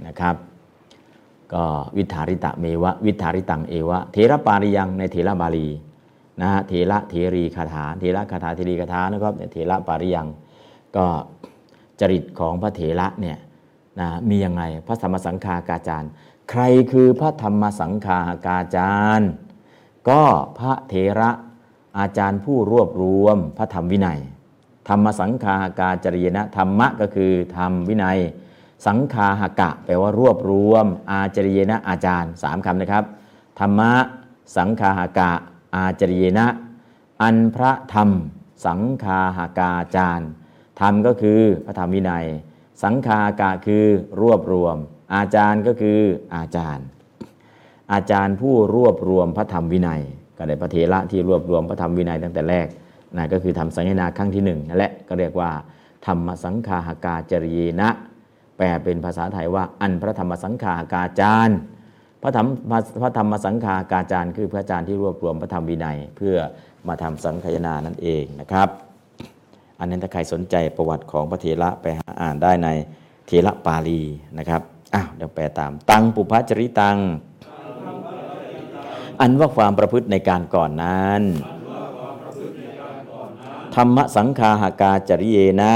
[0.08, 0.36] นะครับ
[1.54, 1.66] ก็
[1.98, 5.68] วิถาริตะเมวะ วิถาริตังเอวะเทระปาริยังในเทระบาลี
[6.42, 10.28] นะฮะเทระเทรีคาถาเทระคาถาเทรีคาถานะครับเทระปาริยัง
[10.96, 11.06] ก็
[12.00, 13.38] จริตของพระเถระเนี่ย
[14.00, 16.10] นะมียังไงพระธรรมสังฆากาจารย์
[16.50, 16.62] ใคร
[16.92, 19.30] คือพระธรรมสังฆากาจารย์
[20.10, 20.24] ก็
[20.60, 21.32] พระเถระ
[21.98, 24.20] อาจารย์ผู้รวบรวมพระธรรมวินัย
[24.88, 28.20] ธรรมสังฆากาจริยนะธรรมะก็คือธรรมวินัย
[28.88, 33.04] สังฆาหกะแปลว่ารวบรวม อาจริยนะอาจารย์สามคำนะครับ
[33.60, 33.92] ธรรมะ
[34.58, 35.32] สังฆาหกะ
[35.76, 36.48] อาจริยนะ
[37.22, 38.10] อันพระธรรม
[38.66, 40.30] สังฆาหกาจารย์
[40.80, 42.26] ธรรมก็คือพระธรรมวินัย
[42.84, 43.86] สังฆากะคือ
[44.22, 44.78] รวบรวม
[45.16, 46.00] อาจารย์ก็คือ
[46.36, 46.86] อาจารย์
[47.94, 50.02] อาจารย์ผู้รวบรวมพระธรรมวินัย
[50.38, 52.68] ก็ได้พระเถระที่รวบรวมพระธรรมวินัยตั้งแต่แรก
[53.18, 55.50] นะก็คือทำสัญญนาครั้งที่หนึ่งนั่นแหละก็เรียกว่า
[56.06, 57.90] ธรรมสังฆาหกาจริยนะ
[58.58, 61.58] แปลเป็นภาษาไทยว่า อันพระธรรมสังฆาหกาจารย์
[62.22, 62.48] พระธรรม
[63.02, 66.36] พระธรรมสังฆาหกาจารย์คือพระอาจารย์ที่รวบรวมพระธรรมวินัย เพื่อ
[66.88, 68.70] มาทำสังคยนานั่นเองนะครับ
[69.80, 72.68] อันนั้นถ้าใครสนใจประวัติของพระเถระไปหาอ่านได้ใน
[73.28, 74.02] เถระปาลี
[74.38, 74.62] นะครับ
[74.94, 76.98] อ้าวเดี๋ยวแปลตาม ตังปุพพจริตัง
[79.22, 81.22] อันว่าความประพฤติในการก่อนนั้น
[83.76, 85.74] ธรรมสังฆาหากาจริเยนะ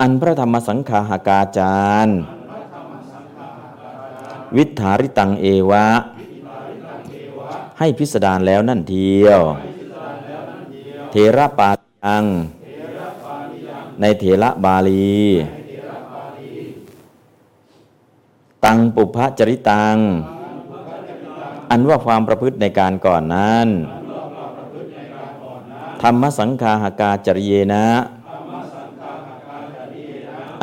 [0.00, 2.18] อันพระธรรมสังฆาหากาจารย์
[4.56, 5.86] วิถาริตังเอวะ
[7.78, 9.42] ให้พิสดารแล้วนั่นเทียว
[11.16, 11.70] เทระปา
[12.06, 12.24] ตัง
[14.00, 15.18] ในเถระบาลี
[18.64, 19.96] ตังปุพพจริตัง
[21.70, 23.68] อันว่าความประพฤติในการก่อนนั้น
[26.02, 27.86] ธรรมสังฆาหากาจริเยนะ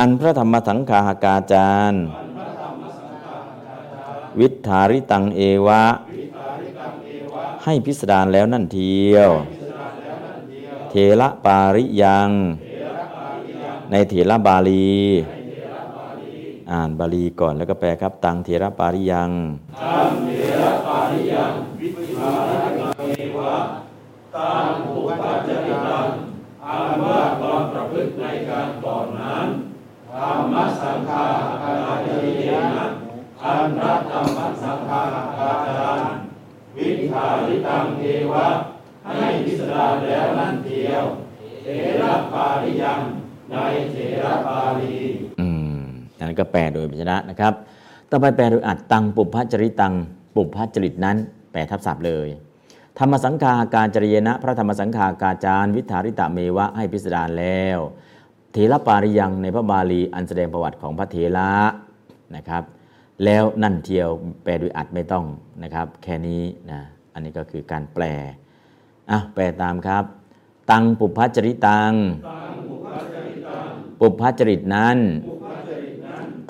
[0.00, 2.02] อันพระธรรมสังฆาหากาจารย์
[4.40, 5.84] วิทาริตังเอวะ
[7.64, 9.32] ให้พิสดารแล้วนั่นเทียว
[10.94, 12.30] เทระปาริยัง
[13.90, 14.96] ในเถระบาลี
[16.72, 19.30] อ่านบาลีก่อนแล้วก็แปลครับ ตังเถระปาริยัง
[19.82, 20.30] ตังเถ
[20.62, 21.88] ระปาริยังวิ
[22.18, 23.00] ปาระเม
[23.38, 23.56] วะ
[24.36, 25.50] ตังภูปัจจ
[25.88, 26.06] ตัง
[26.64, 29.46] อัาว่าความประพฤติในการก่อนนั้น
[30.12, 31.24] ธรรมสังฆา
[31.62, 32.86] อาจารยนะ
[33.42, 35.00] อันรัตธรรมสังฆา
[35.40, 36.10] อาจารย์
[36.76, 38.02] วิทาริตังเท
[38.32, 38.71] วะ
[39.06, 41.04] ให้พิสดารแล้วนั่นเทียว
[41.64, 41.68] เถ
[42.02, 43.00] ระปาริยัง
[43.50, 43.56] ใน
[43.92, 44.94] เถระปาลี
[45.40, 45.82] อืม
[46.16, 47.54] อันนั้นก็แปลโดยพิจนะนะครับ
[48.10, 49.94] ต่อไปแปลโดยอัดตังปุพพจริตัง
[50.34, 51.16] ปุพพจริตนั้น
[51.52, 52.28] แปลทับศัพท์เลย
[52.98, 57.78] ธรรมสังฆาการจริยนะ พระธรรมสังฆากาจารวิทาริตะเมวะให้พิสดารแล้ว
[58.52, 61.52] เถระปาริยังในพระบาลีอันแสดงประวัติของพระเถระ
[62.36, 62.64] นะครับ
[63.24, 64.08] แล้วนั่นเทียว
[64.44, 65.24] แปลโดยอัดไม่ต้อง
[65.62, 66.80] นะครับ แค่นี้นะ
[67.14, 68.04] อันนี้ก็คือการแปล
[69.12, 70.04] อะแปลตามครับ
[70.70, 71.92] ตังปุพพจริตัง
[74.00, 74.98] ปุพพจริตนั้น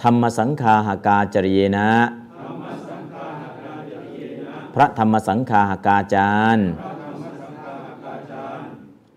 [0.02, 1.90] ธรรมสังฆาหากาจริยนะ
[4.74, 6.66] พระธรรมสังฆาหากาจารย์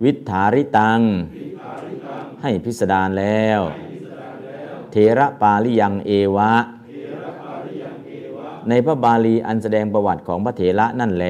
[0.04, 1.00] วิทธาริตัง
[2.42, 3.60] ให้พิสดารแล้ว
[4.92, 6.54] เถระปาลิยังเอวะ
[8.70, 11.28] ในพระบาลีอันแสดงประวัติของพระเถระนั่นแล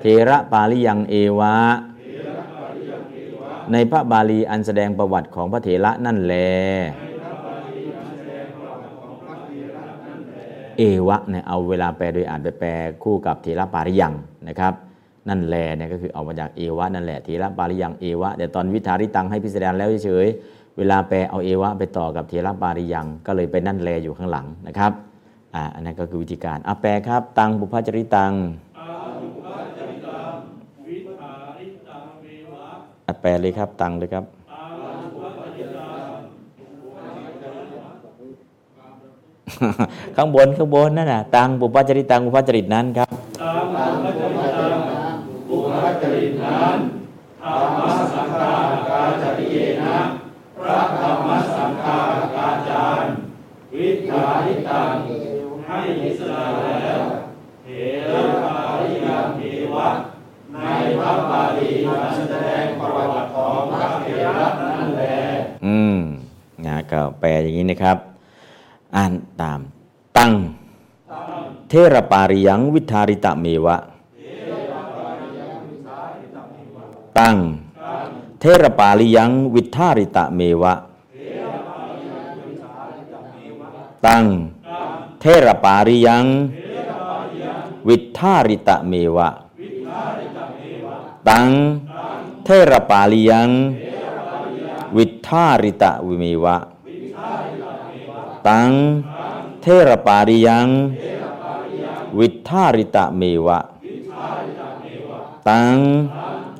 [0.00, 1.54] เถระปาลิยังเอวะ
[3.72, 6.34] ในพระบาลีอันแสดงประวัติของพระเถระนั่นแล
[10.78, 12.70] เอวะเนี่ยเอาเวลาแปลโดยอ่านไปแปล
[13.02, 14.12] คู่กับเถระปาริยัง
[14.48, 14.74] นะครับ
[15.28, 20.26] นั่นแลเนี่ยก็คือเอามาจากเอวะนั่นแหละเถระปาริยังเอวะแต่ตอนวิธาริตังให้พิสดารแล้วเฉย
[20.78, 24.92] เวลาแปลเอาเอวะไปต่อกับเถระปาริยัง ก็เลยไปนั่นแลอยู่ข้างหลังนะครับ
[25.54, 28.32] อ่าอันนั้นก็คือวิธีการอะแปลครับ ตังบุพจริตัง
[33.06, 34.24] อะ แปลเลยครับตังเลยครับ
[40.16, 43.08] ข้างบนข้างบนนั่นน่ะตังบุพจริตตังบุพจริตนั้นครับ
[45.48, 46.78] ปุพพจริตนั้น
[47.42, 47.80] ธรรม
[48.14, 48.52] สังฆา
[48.88, 49.98] การจริเยนะ
[50.58, 51.98] พระธรรมสังฆา
[52.36, 53.12] การจารย์
[53.74, 54.90] วิทาริตัง
[55.66, 57.00] ให้พิสดารแล้ว
[57.64, 57.68] เถ
[58.10, 59.40] ระปาริยังเท
[59.74, 59.88] วะ
[60.68, 64.08] ในพระบาลีอันแสดงประวัติของพระเถ
[64.38, 65.18] ระนั่นแหละ
[65.66, 65.98] อืม
[66.66, 67.98] นะก็แปลอย่างนี้นะครับ
[68.96, 69.60] อ่านตาม
[70.18, 70.32] ตัง
[71.68, 73.76] เทระปาริยังวิทาริตะเมวะ
[77.18, 77.36] ตัง
[78.40, 80.74] เทระปาริยังวิทาริตะเมวะ
[84.06, 84.24] ตัง
[85.20, 86.24] เทระปาริยัง
[87.88, 89.28] วิทาริตะเมวะ
[91.28, 91.48] ตัง
[92.44, 93.50] เทระปาริยัง
[94.96, 96.56] วิทาริตะวิเมวะ
[98.48, 98.70] ตัง
[99.62, 100.68] เทระปาริยัง
[102.18, 103.58] วิทาริตะเมวะ
[105.48, 105.74] ตัง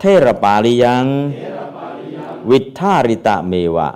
[0.00, 1.06] เทระปาริยัง
[2.50, 3.88] วิทาริตะเมวะ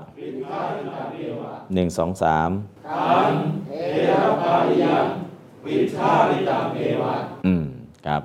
[1.74, 2.50] หนึ่งสองสาม
[7.46, 7.64] อืม
[8.06, 8.22] ครับ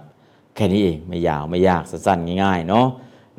[0.58, 2.88] แค่นี้เองไม่ยาวไม่ยากสั้นๆง่ายๆเนาะ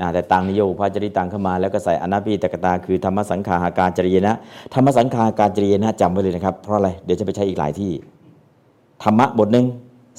[0.01, 4.35] นะแต่ตังนิโยพระจริตังเข้ามาแล้วก็ใส่อนาพีตกตาคือธรรมสังขาหาการจริยนะ
[4.75, 7.93] ธรรมสังขาหาการจริยนะจำไว้เลยนะครับ เพราะอะไรเดี๋ยวจะไปใช้อีกหลายที่
[9.03, 9.67] ธรรมะบทหนึ่ง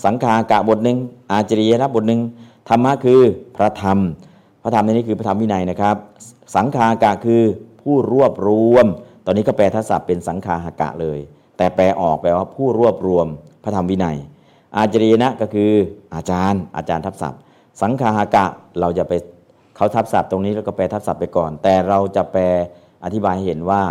[0.05, 0.97] สังขากะบทหนึ่ง
[1.31, 2.21] อาจริยนะบทหนึ่ง
[2.69, 3.21] ธรรมะคือ
[3.55, 3.97] พระธรรม
[4.63, 5.95] พระธรรมในนี้คือพระธรรมวินัยนะครับ
[6.55, 7.43] สังขากะคือ
[7.81, 8.85] ผู้รวบรวม
[9.25, 11.19] ตอนนี้ก็แปลทัศศัพท์เป็นสังขาหากะเลย
[11.57, 13.27] แต่แปลออกแปลว่าผู้รวบรวม
[13.63, 14.17] พระธรรมวินัย
[14.77, 15.71] อาจริยนะก็คือ
[16.15, 17.39] อาจารย์ อาจารย์ทับศัพท์
[17.81, 18.45] สังขาหากะ
[18.79, 19.13] เราจะไป
[19.75, 22.43] เขาทับศัพท์ตรงนี้แล้วก็แปลทับศัพท์ไปก่อน แต่เราจะแปล
[23.03, 23.81] อธิบายให้เห็นว่า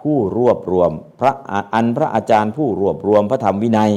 [0.00, 0.90] ผู้รวบรวม
[1.20, 1.32] พระ
[1.74, 3.92] อันพระอาจารย์ผู้รวบรวมพระธรรมวินัย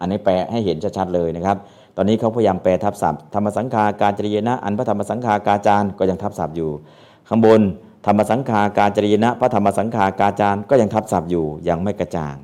[0.00, 1.56] อันนี้แปลให้เห็นชัดๆเลยนะครับ
[1.96, 6.70] ตอนนี้เขาพยายามแปลทับศัพท์ธรรมสังฆาการจริยนะ อันพระธรรมสังฆากาจารย์ก็ยังทับศัพท์อยู่
[7.28, 7.60] ข้างบน
[8.06, 12.36] ธรรมสังฆาการจริยนะ พระธรรมสังฆากาจารย์ก็ยังทับศัพท์อยู่ยังไม่กระจ่าง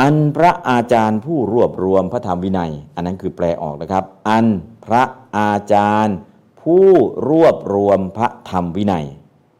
[0.00, 4.46] อันพระอาจารย์ผู้รวบรวมพระธรรมวินัย อันนั้นคือแปลออกนะครับ อัน
[4.86, 5.02] พระ
[5.38, 6.16] อาจารย์
[6.62, 6.86] ผู้
[7.30, 9.06] รวบรวมพระธรรมวินัย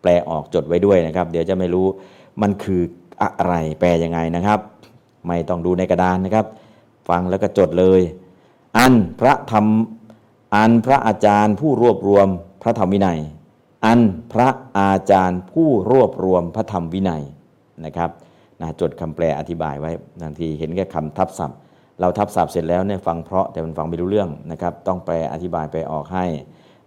[0.03, 1.87] แปลออกจดไว้ด้วยนะครับ เดี๋ยวจะไม่รู้
[2.43, 2.83] มันคือ
[3.23, 4.59] อะไรแปลยังไงนะครับ
[5.27, 6.47] ไม่ต้องดูในกระดานนะครับ
[7.09, 8.01] ฟังแล้วก็จดเลย
[8.79, 9.67] อันพระธรรม
[10.57, 12.27] อันพระอาจารย์ผู้รวบรวม
[12.63, 13.21] พระธรรมวินัย
[13.87, 14.01] อัน
[14.33, 14.49] พระ
[14.79, 17.23] อาจารย์ผู้รวบรวมพระธรรมวินัย
[17.85, 18.11] นะครับ
[18.65, 19.91] นะจดคำแปลอธิบายไว้
[20.23, 21.59] บางทีเห็นแค่คำทับศัพท์
[22.01, 26.27] เราทับศัพท์เสร็จแล้วเนี่ยฟังเพราะแต่มันฟังไม่รู้เรื่องนะครับ ต้องแปลอธิบายไปออกให้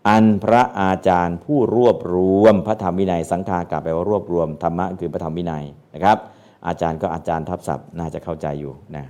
[0.08, 5.64] อันพระอาจารย์ผู้รวบรวมพระธรรมวินัย สังฆากะแปลว่ารวบรวมธรรมะคือพระธรรมวินัย
[5.94, 6.18] นะครับ
[6.68, 9.06] อาจารย์ก็อาจารย์ทับศัพท์น่าจะเข้าใจอยู่นะ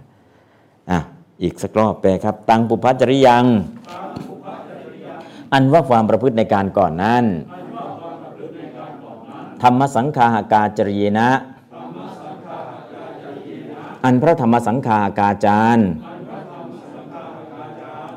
[0.92, 1.00] อะ
[1.44, 3.46] อีกสักรอบแปลครับ ตังปุพพจริยัง
[5.54, 7.26] อันว่าความประพฤติในการก่อนนั้น
[9.64, 11.30] ธรรมสังฆาหากาจริยนะ
[14.08, 15.88] อันพระธรรมสังฆากาจารย์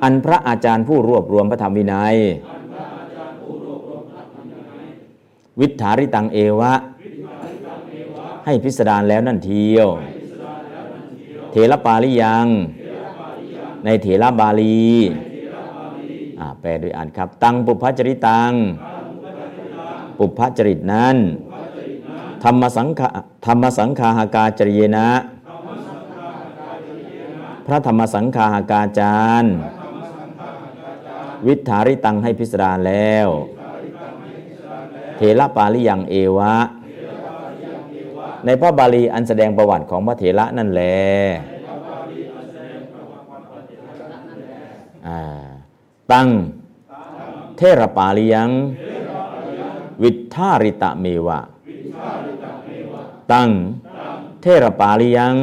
[0.03, 2.17] อันพระอาจารย์ผู้รวบรวมพระธรรมวินัย
[5.61, 6.73] วิถาริตังเอวะ
[8.45, 9.89] ให้พิสดารแล้วนั่นเทียว
[11.51, 12.47] เถระปาลิยัง
[13.85, 14.89] ในเถระบาลี
[16.39, 18.53] อ่าแปลโดยอ่านครับ ตังปุพพจริตัง
[20.19, 21.17] ปุพพจริตนั้น
[22.45, 23.09] ธรรมสังฆา
[23.47, 25.09] ธรรมสังฆาหากาจริเยนะ
[27.73, 29.55] ระธรรมสังฆาหากาจารย์
[31.47, 33.29] วิถาริตังให้พิสดารแล้ว
[35.17, 36.55] เถระปาลิยังเอวะ
[38.45, 41.01] ในพระบาลีอันแสดงประวัติของพระเถระนั่นแหละ
[46.13, 46.29] ตั้ง
[47.57, 48.51] เทระปาลิยัง
[50.03, 51.41] วิทาริตะเมวะ
[53.33, 53.49] ตั้ง
[54.43, 55.35] เทระปาลิยัง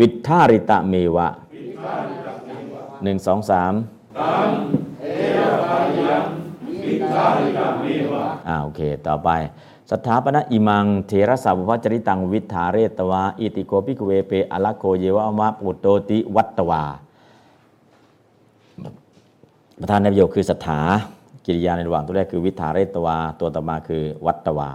[0.00, 1.28] วิทาริตะเมวะ
[3.02, 3.72] หนึ่งสองสาม
[8.48, 9.30] อ่าโอเค ต่อไป
[9.90, 16.84] สถาปนะอิมัง เทระสาวพจริตังวิทธาเรตวา อิติโกภิกขเวเปอลักโคเยวะมะปุตโตติวัตตวา
[19.80, 20.80] ประธานในประโยคคือสถา
[21.44, 24.70] กิริยาในระหว่างตัวแรกคือวิถาเรตวา ตัวต่อมาคือวัตตวา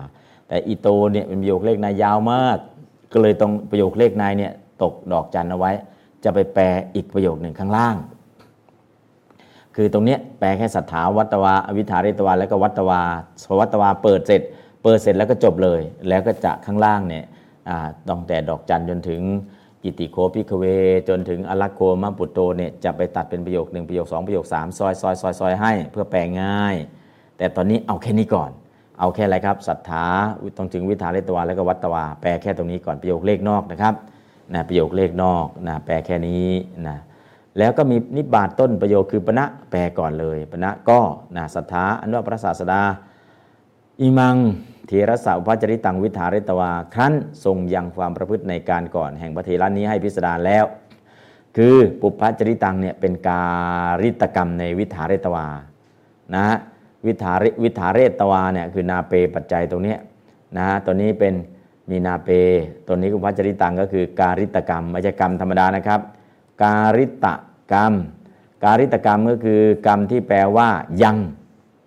[0.48, 2.57] แต่อีโตเนี่ยเป็นประโยคเลขในยาวมาก
[3.11, 4.53] ก็เลยตรงประโยคเลขในเนี่ย
[4.84, 5.72] ตกดอกจันเอาไว้
[6.24, 7.95] จะไปแปลอีกประโยคหนึ่งข้างล่าง
[9.76, 13.02] คือตรงนี้แปลแค่สัทธาวัตวาอวิธาเรตวาแล้วก็วัตวา
[13.48, 14.41] พอวัตวาเปิดเสร็จ
[14.84, 17.26] เปิดเสร็จแล้วก็จบเลย แล้วก็จะข้างล่างเนี่ย
[18.10, 19.22] ตั้งแต่ดอกจันจนถึง
[19.84, 20.66] อิติโคพิกเว
[21.10, 26.76] จนถึงอลักโคมปุตโตเนี่ยจะไปตัดเป็นประโยคหนึ่งประโยคสองประโยคสามซอยซอยซอยซอยให้เพื่อแปลง่าย
[27.38, 28.52] แต่ตอนนี้เอาแค่นี้ก่อน
[28.99, 30.06] เอาแค่อะไรครับศรัทธา
[30.58, 33.94] ต้องถึงวิธาเรตวาแล้วก็วัตวา แปลแค่ตรงนี้ก่อนประโยคเลขนอกนะครับ
[34.53, 36.48] นะประโยคเลขนอกนะแปลแค่นี้
[36.88, 36.98] นะ
[37.57, 40.99] แล้วก็มีนิบาตต้นประโยคคือปณะแปลก่อนเลยปณะก็
[41.38, 42.82] นะศรัทธาอันว่าพระศาสดา
[44.02, 44.38] อิมัง
[44.88, 47.14] เทระสาวพระจริตังวิถาเรตวาครั้น
[47.44, 50.65] ทรงยังความประพฤติในการก่อนแห่งพระเทระนี้ให้พิสดารแล้ว
[51.57, 53.44] คือปุพพจริตังเนี่ยเป็นกา
[54.03, 55.48] ริตกรรมในวิถาเรตวา
[56.36, 56.45] นะ
[57.06, 59.95] วิถาริวิถาเรตวาเนี่ยคือนาเปปัจจัยตรงนี้
[60.57, 61.34] นะตัวนี้เป็น
[61.89, 62.30] มีนาเป
[62.88, 66.01] ตัวนี้ปุพพจริตังก็คือ การิตกรรมไม่ใช่กรรมธรรมดานะครับ
[66.64, 67.27] การิต
[67.72, 67.93] กรรม
[68.64, 70.69] การิตกรรมก็คือกรรมที่แปลว่า
[71.03, 71.18] ยัง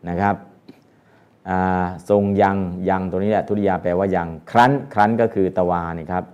[0.09, 0.37] นะครับ
[2.11, 2.57] ทรงยัง
[2.89, 6.25] ยังตัวนี้แหละทุติยาแปลว่ายังครั้นครั้นก็คือตะวานี่ครับ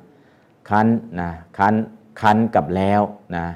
[0.68, 0.88] ครั้น
[1.20, 1.74] นะครั้น
[2.20, 3.00] ครั้นกับแล้ว
[3.36, 3.46] นะ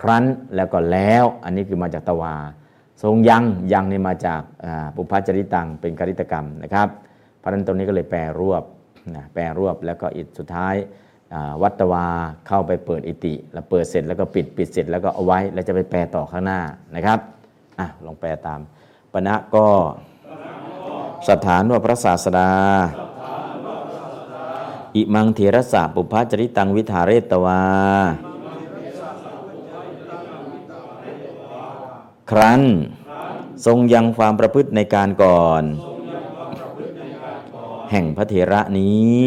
[0.00, 0.24] ครั้น
[0.56, 2.34] แล้วก็แล้ว อันนี้คือมาจากตะวา
[3.02, 4.42] ทรงยังยังนี่มาจาก
[4.94, 6.88] ปุพพจริตังเป็นกริตกรรมนะครับ
[7.38, 8.64] เพราะฉะนั้นตรงนี้ก็เลยแปลรวบ
[9.14, 10.74] นะแปลรวบแล้วก็อีกสุดท้าย
[11.62, 12.06] วัตวา
[12.46, 16.60] เข้าไปเปิดอิติ แล้วเปิดเสร็จแล้วก็ปิดปิดเสร็จแล้วก็เอาไว้ แล้วจะไปแปลต่อข้างหน้า
[16.94, 17.18] นะครับ
[17.78, 18.60] อะลองแปลตาม
[19.12, 19.66] ปณะก็
[21.28, 22.50] สถานว่าพระศาสดา
[24.96, 27.60] อิมังเถระสะปุพพจริตังวิธาเรตวา
[32.30, 32.62] ครั้น
[33.66, 35.62] ทรงยังความประพฤติในการก่อน
[37.90, 39.20] แห่งพระเถระนี้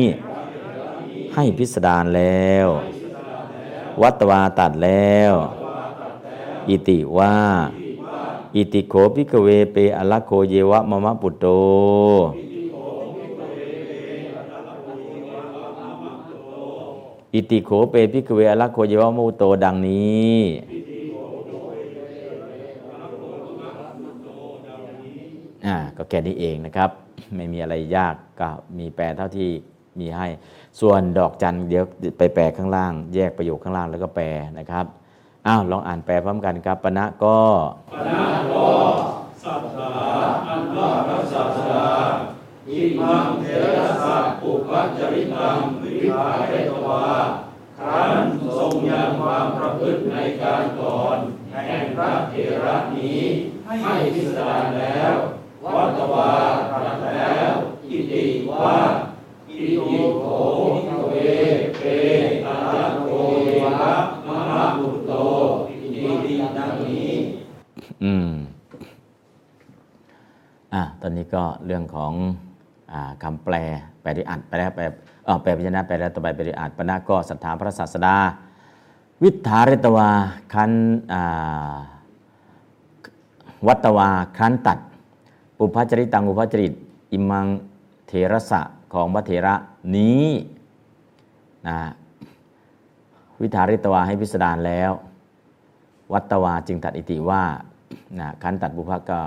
[1.34, 2.68] ให้พิสดารแล้ว
[4.02, 5.34] วัตวา ตรัสแล้ว
[6.70, 7.38] อิติว่า
[8.56, 11.46] อิติโขพิกเวเปอลักโคเยวะมะมะปุตโต
[17.34, 20.38] อิติโขเปพิกเวอลักโคเยวะมะปุตโตดังนี้
[25.66, 27.03] อ่า ก็แค่นี้เองนะครับ
[27.36, 29.50] ไม่มีอะไรยากก็มีแปลเท่าที่
[30.00, 30.28] มีให้
[30.80, 31.84] ส่วนดอกจันเดี๋ยว
[32.18, 34.26] ไปแปลข้างล่าง แยกประโยคข้างล่างแล้วก็แปล
[34.60, 34.86] นะครับ
[35.48, 37.38] อ้าวลองอ่านแปลพร้อมกันครับปณะก็
[37.94, 38.68] ปณะก็
[39.44, 39.92] สัทธา
[40.48, 41.88] อันว่าพระศาสดา
[42.70, 47.06] อิมังเทระสัตปุปัจริตังวิภาเทตวา
[47.80, 48.18] ครั้น
[48.58, 51.18] ทรงยังความประพฤติในการก่อน
[51.68, 53.22] แห่งพระเทระนี้
[53.84, 55.16] ให้พิสดารแล้ว
[55.66, 56.32] วัตวา
[56.72, 57.52] ตรัสแล้ว
[57.90, 58.76] อิติว่า
[59.50, 59.80] อิโย
[60.22, 60.26] โข
[61.10, 61.14] เว
[61.80, 61.84] เป
[62.46, 62.58] ตา
[63.06, 63.12] โก
[63.64, 63.92] วะ
[64.28, 65.12] มหาบุตโต
[65.68, 67.12] อิติดังนี้
[68.04, 68.32] อืม
[70.74, 72.14] อะตอนนี้ก็เรื่องของ
[72.92, 73.56] อ่าคำแปล
[74.02, 74.82] แปลริอัดแปลแปล
[75.42, 78.18] แปลพิจารณาแปลแล้วต่อไปปฏิอาดปนะก็สัทธาพระศาสดา
[79.24, 80.10] วิถาริตวา
[80.54, 80.72] คัน
[83.68, 84.80] วัตวาคันตัด
[85.58, 86.74] ปุพพจริตังอุพจริต
[87.12, 87.46] อิมัง
[88.08, 88.62] เถระสะ
[88.94, 89.56] ของพระเถระ
[89.96, 90.28] นี้
[91.68, 91.78] นะ
[93.42, 94.92] วิธาริตวาให้พิสดารแล้ว
[96.14, 97.44] วัตตวาจึงตัดอิติว่า
[98.20, 99.20] นะขันตัดบุพก็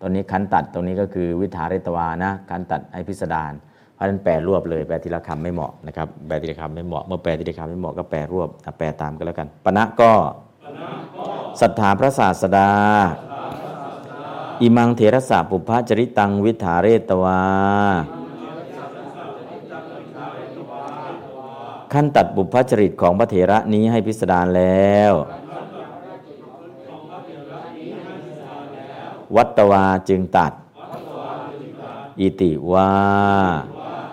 [0.00, 3.52] ตอนนี้ขันตัดตรงนี้ก็คือวิธาริตวานะขันตัดให้พิสดาร
[3.94, 10.12] เพราะฉะนั้นแปลรวบเลยแปลทีละคำไม่เหมาะนะครับแปลทีละคำไม่เหมาะเมื่อแปลทีละคำไม่เหมาะก็แปลรวบอะแปลตามกันแล้วกันปณะก็
[11.60, 12.70] ศรัทธาพระศาสดา
[14.62, 17.40] อิมังเถรสาปุพพจริตังวิธาเรตวา
[21.92, 25.12] ขั้นตัดบุพจริตของพระเถระนี้ให้พิสดารแล้ว
[29.36, 30.52] วัตวาจึงตัด
[32.20, 32.90] อิติวา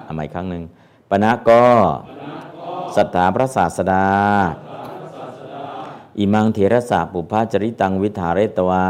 [0.03, 0.63] เอาใหม่ครั้งหนึ่ง
[1.09, 1.63] ปณะก็
[2.95, 4.07] ศรัทธาพระศาสดา
[6.17, 8.85] อิมังเถรสาปุพพจริตังวิธาเรตวา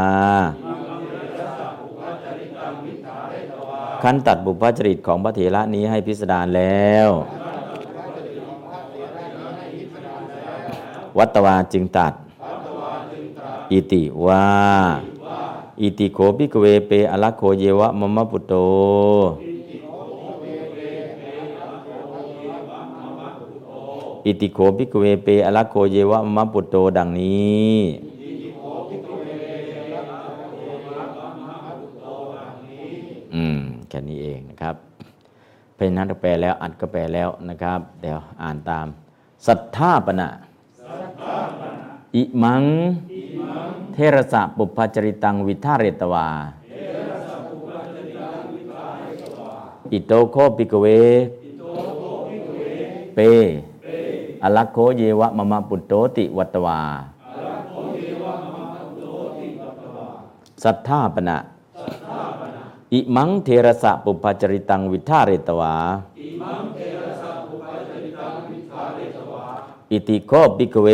[4.06, 7.08] ขั้นตัดบุพจริตของพระเถระนี้ให้พิสดารแล้ว
[11.18, 12.12] วัตวาจึงตัด
[13.72, 14.48] อิติว่า
[15.80, 18.54] อิติโขปิกเวเปอลักโขเยวะมมะปุตโต
[24.26, 27.74] อิติโขปิกเวเปอลักโขเยวะมมะปุตโตดังนี้
[33.36, 34.76] อืม แค่นี้เองนะครับ
[35.74, 38.86] เพราะฉะนั้นแปลแล้วอัดก็แปลแล้วนะครับ เดี๋ยวอ่านตาม
[39.46, 40.28] สัทธาปณะ
[42.16, 42.64] อิมัง
[43.92, 46.28] เทระสะปุพพจริตังวิทาเรตวา
[49.92, 50.86] อิติโคปิกเว
[53.14, 53.18] เป
[54.42, 56.80] อลักโคเยวะมะมะปุตโตติวัตวา
[60.62, 61.38] สัทธาปณะ
[62.94, 65.74] อิมังเทระสะปุพพจริตังวิทาเรตวา
[69.90, 70.88] อิติโคปิกเว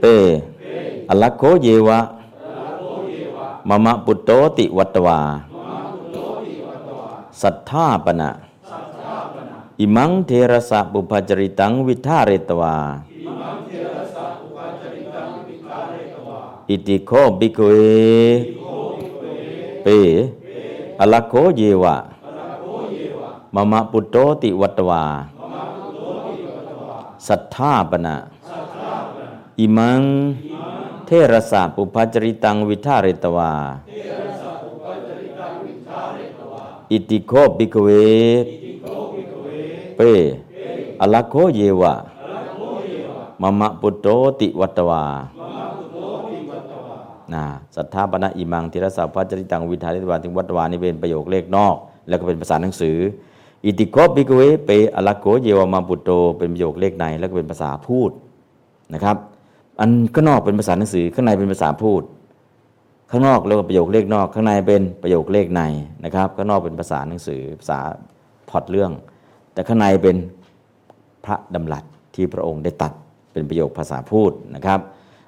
[0.00, 0.04] เป
[1.08, 2.00] อลักโคเยวะ
[3.68, 5.20] มะมะปุตโตติวัตวา
[7.42, 8.30] สัทธาปณะ
[9.80, 12.74] อิมังเทระสะปุพพจริตังวิทาเรตวา
[16.70, 17.10] อิติโค
[17.40, 17.70] บิกเว
[19.88, 19.92] เป
[21.00, 21.96] อลักโคเยวะ
[23.54, 25.04] มะมะปุตโตติวัตวา
[27.26, 28.16] สัทธาปณะ
[29.58, 30.02] อิมัง
[31.06, 33.52] เทระสะปุพจริตังวิทาเรตวา
[36.90, 37.88] อิติโคบิกเว
[39.96, 40.00] เป
[41.00, 41.94] อลักโคเยวะ
[43.42, 44.06] มะมะปุตโต
[44.40, 45.04] ติวัตวา
[47.34, 47.44] นะ
[47.76, 51.76] สัทธาปณะอิมังเทรสะปุพพจริตังวิทาเรตวาถึงวัตวานี่เป็นประโยคเลขนอก
[52.08, 52.96] แล้วก็เป็นภาษาหนังสือ
[53.64, 58.10] อิติโคบิกเวเปอลักโคเยวะมะปุตโตเป็นประโยคเลขในแล้วก็เป็นภาษาพูด
[58.94, 59.16] นะครับ
[59.80, 62.02] อันข้างนอกเป็นภาษาหนังสือข้างในเป็นภาษาพูด
[63.10, 65.62] ข้างนอกเรียกว่าประโยคเลขนอก ข้างในเป็นประโยคเลขใน
[66.04, 67.78] นะครับข้างนอกเป็นภาษาหนังสือภาษา
[68.50, 68.90] พอตเรื่อง
[69.52, 70.16] แต่ข้างในเป็น
[71.24, 71.84] พระดำรัส
[72.14, 72.92] ที่พระองค์ได้ตัด
[73.32, 74.80] เป็นประโยคภาษาพูดนะครับ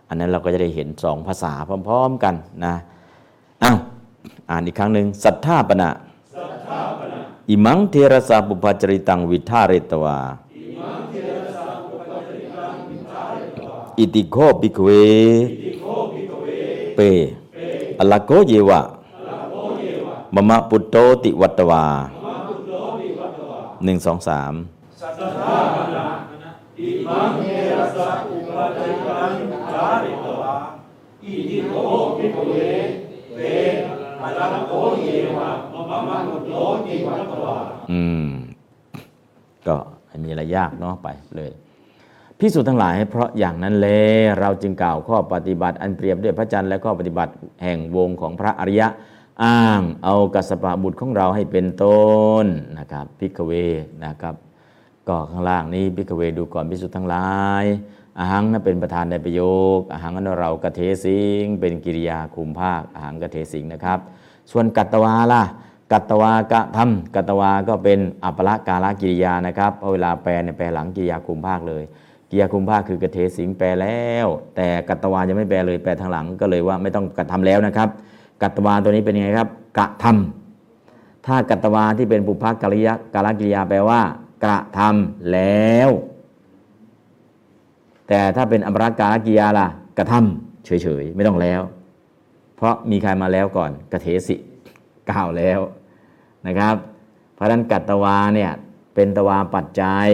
[0.09, 1.52] อันนั้นเราก็จะได้เห็นสองภาษา
[1.89, 2.74] พร้อมๆกันนะ
[3.62, 3.76] อ้าว
[4.51, 5.90] อ่านอีกครั้งหนึ่งสัทธาปณะ
[7.48, 10.18] อิมังเทระสาปุพพจริตังวิทาเรตวา
[13.98, 14.89] อิติโคปิกเว
[16.97, 17.01] เป
[17.98, 18.80] อลักโกเยวะ
[20.35, 21.85] มะมะปุตโตติวัตวา
[23.85, 24.52] หนึ่งสองสาม
[25.01, 26.06] สัทธาปณะ
[26.80, 27.48] อิมังเท
[27.78, 30.55] ระสะอุ ปจริตังวิทารตวา
[31.24, 31.74] อิติโก
[32.16, 32.52] ภิกขเว
[33.35, 33.39] เป
[34.20, 35.06] อลักโขเย
[35.36, 36.52] วะมะมะปุตโต
[36.85, 37.56] ติวัตวา
[37.93, 38.30] อืม
[39.68, 39.76] ก็
[40.06, 41.52] ไม่มีอะไรยากเนาะไปเลย
[42.39, 43.89] พิสูจน์ทั้งหลายเพราะอย่างนั้นแล
[44.40, 47.32] เราจึงกล่าวข้อปฏิบัติอันเปรียบด้วยพระจันทร์และข้อปฏิบัติ
[47.62, 48.89] แห่งวงศ์ของพระอริยะ
[49.44, 52.01] อ้างเอากัสสปะบุตรของเราให้เป็นต้
[52.44, 52.47] น
[52.78, 53.52] นะครับพิกเว
[54.05, 54.35] นะครับ
[55.09, 57.30] ก็ข้างล่างนี้พิกเวดูก่อนพิสุทธ์ทั้งหลา
[57.62, 57.64] ย
[58.19, 59.43] อหังนั้นเป็นประธานในประโย
[59.77, 63.99] คอาหังนั้นเรากระเทสิง เป็นกิริยาคุมภาคอาหังกระเทสิงนะครับ
[64.51, 65.43] ส่วนกัตตวาล่ะ
[65.93, 71.82] กัตตวากะทำกัตตวาก็เป็นอัปละกาลกิริยานะครับเพราะเวลาแปลเนี่ยแปลหลังกิริยาคุมภาคเลย
[72.31, 74.27] กิริยาคุมภาคคือกระเทสิงแปลแล้ว
[74.57, 77.89] แต่กัตตวายังไม่แปลเลยแปลทางหลังก็เลยว่าไม่ต้องกระทำแล้วนะครับ
[78.43, 84.01] กัตตวาตัวนี้เป็นยังไงครับกระทำถ้ากัตตวาที่เป็นปุพพกริยากาลกิริยาแปลว่า
[84.45, 85.90] กระทำแล้ว
[88.09, 89.68] แต่ถ้าเป็นอัปปละกาลกิยาล่ะ
[89.98, 91.60] กระทำเฉยๆไม่ต้องแล้ว
[92.56, 94.36] เพราะมีใครมาแล้วก่อนกระเทสิ
[95.10, 95.60] กล่าวแล้ว
[96.47, 96.74] นะครับ
[97.35, 98.52] เพราะนั้นกัตตวาเนี่ย
[98.94, 100.09] เป็นตวาปัจจัย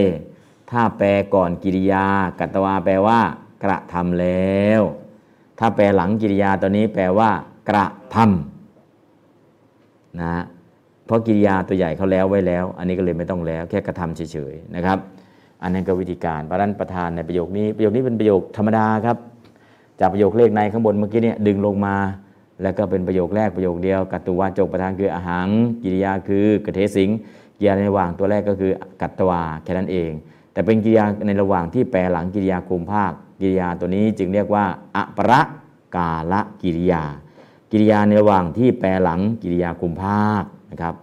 [0.70, 2.06] ถ้าแปลก่อนกิริยา
[2.40, 3.20] กัตตวาแปลว่า
[3.64, 4.80] กระทำแล้ว
[5.58, 7.30] ถ้าแปลหลังกิริยาตัวนี้แปลว่า
[7.68, 10.42] กระทำนะ
[11.06, 14.98] เพราะกิริยาตัวใหญ่เขาแล้วไว้แล้ว อันนี้ก็เลยไม่ต้องแล้ว แค่กระทำเฉยๆนะครับ
[15.64, 19.16] อันนั้นก็วิธีการเพราะนั้นประธานในประโยคนี้ประโยคนี้เป็นประโยคธรรมดาครับ
[20.00, 21.96] จากประโยคเลขในข้างบนเมื่อกี้เนี่ยดึงลงมา
[22.62, 25.48] แล้วก็เป็นประโยคแรกประโยคเดียวกัตตุวาจกประธานคืออาหัง
[25.82, 27.10] กิริยาคือกเทสิง
[27.56, 30.10] กิริยาในระหว่างตัวแรกก็คือกัตตวาแค่นั้นเอง
[30.52, 34.64] แต่เป็นกิริยาในระหว่างที่แปลหลังกิริยาคุมภาคกิริยาตัวนี้จึงเรียกว่า
[34.96, 35.32] อปร
[35.96, 37.02] กาละกิริยา
[37.70, 40.94] กิริยาในระหว่างที่แปลหลังกิริยาคุมภาคนะครับ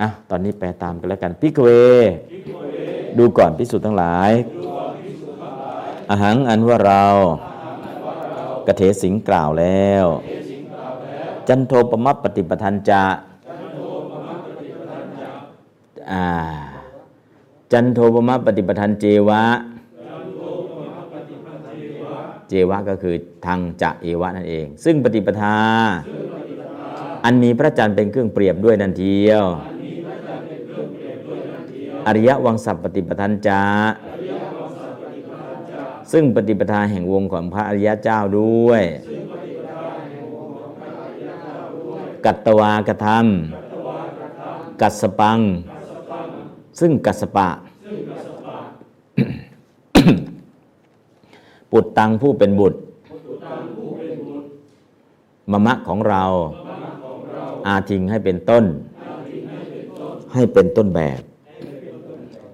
[0.00, 1.68] อะตอนนี้แปลตามกันแล้วกันพิกเว
[3.18, 4.30] ดูก่อนพิสูจน์ทั้งหลาย
[6.10, 7.04] อาหังอันว่าเรา
[8.66, 10.04] กเทสิงกล่าวแล้ว
[11.48, 13.04] จันโทปมัปปฏิปทันจะ
[17.72, 19.42] จันโทปมัปปฏิปทันเจวะ
[22.48, 23.14] เจวะก็คือ
[23.46, 25.56] ทางจะเอวะนั่นเอง ซึ่งปฏิปทา
[27.24, 29.44] อันมีพระจันทร์เป็นเครื่องเปรียบด้วยนั่นเทียว
[32.06, 33.62] อริยวังสัพปฏิปทันจา
[36.12, 38.82] ซึ่งปฏิปทาแห่งวงของพระอริยเจ้าด้วย
[42.24, 45.38] กัตตวากระทำกัสสปัง
[46.80, 47.48] ซึ่งกัสสปะ
[51.70, 52.78] ปุตตังผู้เป็นบุตร
[55.52, 56.24] มมะของเรา
[57.66, 58.64] อาทิงให้เป็นต้น
[60.34, 61.20] ให้เป็นต้นแบบ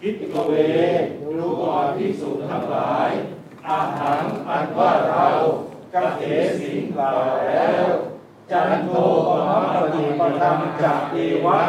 [0.00, 0.52] พิกเว
[1.38, 3.10] รู้ก่อนภิกษุทั้งหลาย
[3.66, 5.26] อาหังอันว่าเรา
[5.94, 6.22] กเถ
[6.58, 7.16] สิงกล่าว
[7.48, 7.84] แล้ว
[8.50, 8.90] จันโท
[9.26, 11.16] ปมปฏิปทังจากเอ
[11.46, 11.60] วะ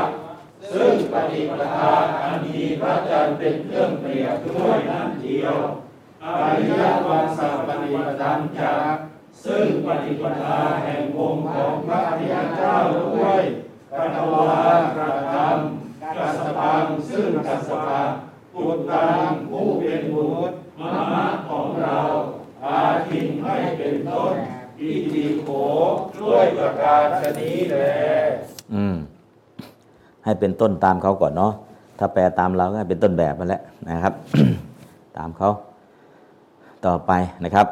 [0.72, 1.91] ซึ่งปฏิปทา
[2.22, 5.56] อันมีพระจันทร์เป็นเครื่องเปรียบด้วยนั่นเดียว
[6.24, 6.26] อ
[6.58, 8.94] ริยวังสัพปฏิปทังจาก
[9.44, 13.41] ซึ่งปฏิปทาแห่งวงของพระอริยเจ้าด้วย
[13.91, 14.52] กัตวา
[14.95, 15.81] กระทำ
[16.40, 18.02] สปังซึ่งกัสปะ
[18.53, 20.82] ปุตตังผู้เป็นบุตรม
[21.12, 21.98] มะของเรา
[22.66, 24.34] อาทิงให้เป็นต้น
[24.80, 25.48] อิติโข
[26.22, 27.78] ด้วยประการชนี้แล
[28.74, 28.95] อืม
[30.24, 31.53] ให้เป็นต้นตามเขาก่อนเนาะ
[31.99, 34.14] ถ้าแปลตามเราก็เป็นต้นแบบมาแล้วนะครับ
[35.18, 35.49] ตามเขา
[36.86, 37.12] ต่อไป
[37.44, 37.68] นะครับ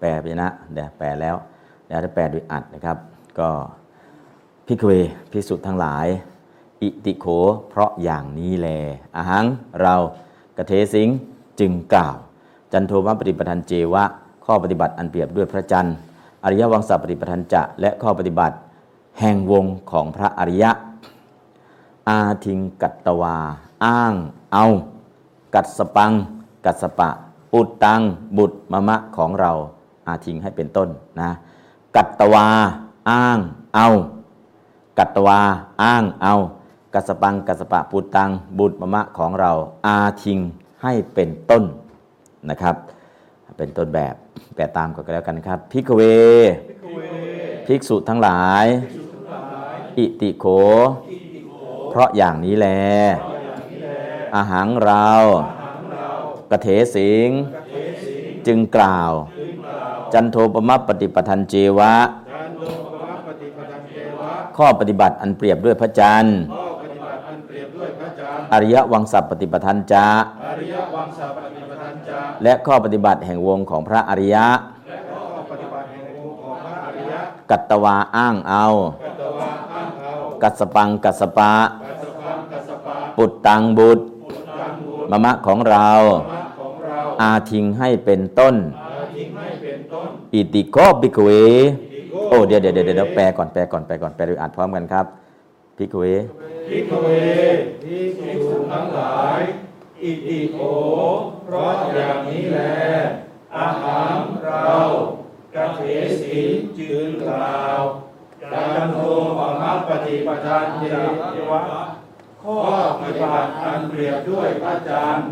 [0.00, 1.36] แปลไปนะเดี๋ยวแปลแล้ว
[1.86, 2.96] เดี๋ยวจะแปลโดยอัดนะครับ
[3.38, 3.48] ก็
[4.66, 4.92] พิกเว
[5.30, 6.06] พิสุทธ์ทั้งหลาย
[6.82, 7.26] อิติโข
[7.68, 8.68] เพราะอย่างนี้แล
[9.16, 9.46] อาหัง
[9.80, 9.94] เรา
[10.56, 11.08] กเทสิง
[11.60, 12.16] จึงกล่าว
[12.72, 14.04] จันโทมปฏิปทันเจวะ
[14.44, 15.94] ข้อปฏิบัติอันเปรียบด้วยพระจันทร์
[16.44, 18.56] อริยวังสปฏิปทันจะ และข้อปฏิบัติ
[19.20, 20.70] แห่งวงของพระอริยะ
[22.08, 23.36] อาทิงกัตตวา
[23.84, 24.14] อ้าง
[24.52, 24.64] เอา
[25.54, 26.12] กัดสปัง
[26.64, 27.08] กัดสปะ
[27.52, 28.00] ปุตตัง
[28.36, 29.52] บุตรมะมะของเรา
[30.08, 30.88] อาทิงให้เป็นต้น
[31.20, 31.30] นะ
[31.96, 32.46] กัตตวา
[33.10, 33.38] อ้าง
[33.74, 33.86] เอา
[34.98, 35.40] กัตตวา
[35.82, 36.34] อ้าง เอา
[36.94, 39.50] กัสปังกัสปะปุตตังบุตรมะมะของเรา
[39.86, 40.38] อาทิง
[40.82, 41.64] ให้เป็นต้น
[42.50, 42.76] นะครับ
[43.58, 44.14] เป็นต้นแบบ
[44.54, 46.02] แปลตามกันก็แล้วกันครับพิกเว
[47.66, 48.66] ภิกษุทั้งหลาย
[49.98, 50.44] อิติโข
[51.90, 52.68] เพราะอย่างนี้แล
[54.34, 55.10] อาหังเรา
[56.50, 57.28] กเถสิง
[58.46, 59.12] จึงกล่าว
[60.12, 61.94] จันโทปมัปปฏิปทันเจวะ
[62.32, 62.64] การโล
[63.02, 66.38] ภะปฏิปทังเทวะ ข้อปฏิบัติอันเปรียบด้วยพระจันทร์
[68.52, 70.06] อริยวังสัพปฏิปทันจา
[70.48, 74.46] อริยวังสาปฏิปทันจาและข้อปฏิบัติแห่งวงของพระอริยะ
[74.88, 77.20] และข้อปฏิบัติแห่งองค์ของพระอริยะ
[77.50, 78.66] กัตตวาอ้างเอา
[79.02, 81.52] กัตตวาอ้างเอากัสสปังกัสสปะ
[81.84, 85.88] กัสสปังกัสสปะปุตตังบุตรปุตตังบุตรมะมะของเรา
[86.30, 91.28] มะของเราอาทิงให้เป็นต้นอาทิงให้เป็นต้น อิติโกบิกเว
[92.28, 95.06] โอ้เดี๋ยวเดี๋ยวเดี๋ยวเดี๋ยวแปลก่อนแปลก่อนแปลก่อนแปลโดยอ่านพร้อมกันครับ
[95.76, 96.04] พิกเว
[96.68, 97.08] พิกเว
[97.82, 98.08] ภิก
[98.46, 99.40] ษุทั้งหลาย
[100.02, 100.58] อิติโข
[101.44, 102.60] เพราะอย่างนี้แล
[103.58, 104.72] อหัง เรา
[105.54, 105.80] กะเถ
[106.20, 107.80] สินจืนกล่าว
[108.52, 108.98] จันโท
[109.38, 111.62] ปมัปปฏิปทานเจวะ
[112.42, 112.56] ข้อ
[113.00, 115.28] ปฏิบัติอันเปรียบด้วยพระจันทร์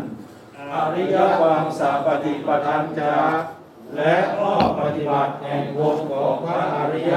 [0.73, 3.15] อริยวังสาปฏิปทานจา
[3.95, 7.13] และข้อปฏิบัติแห่งวงของพระอริย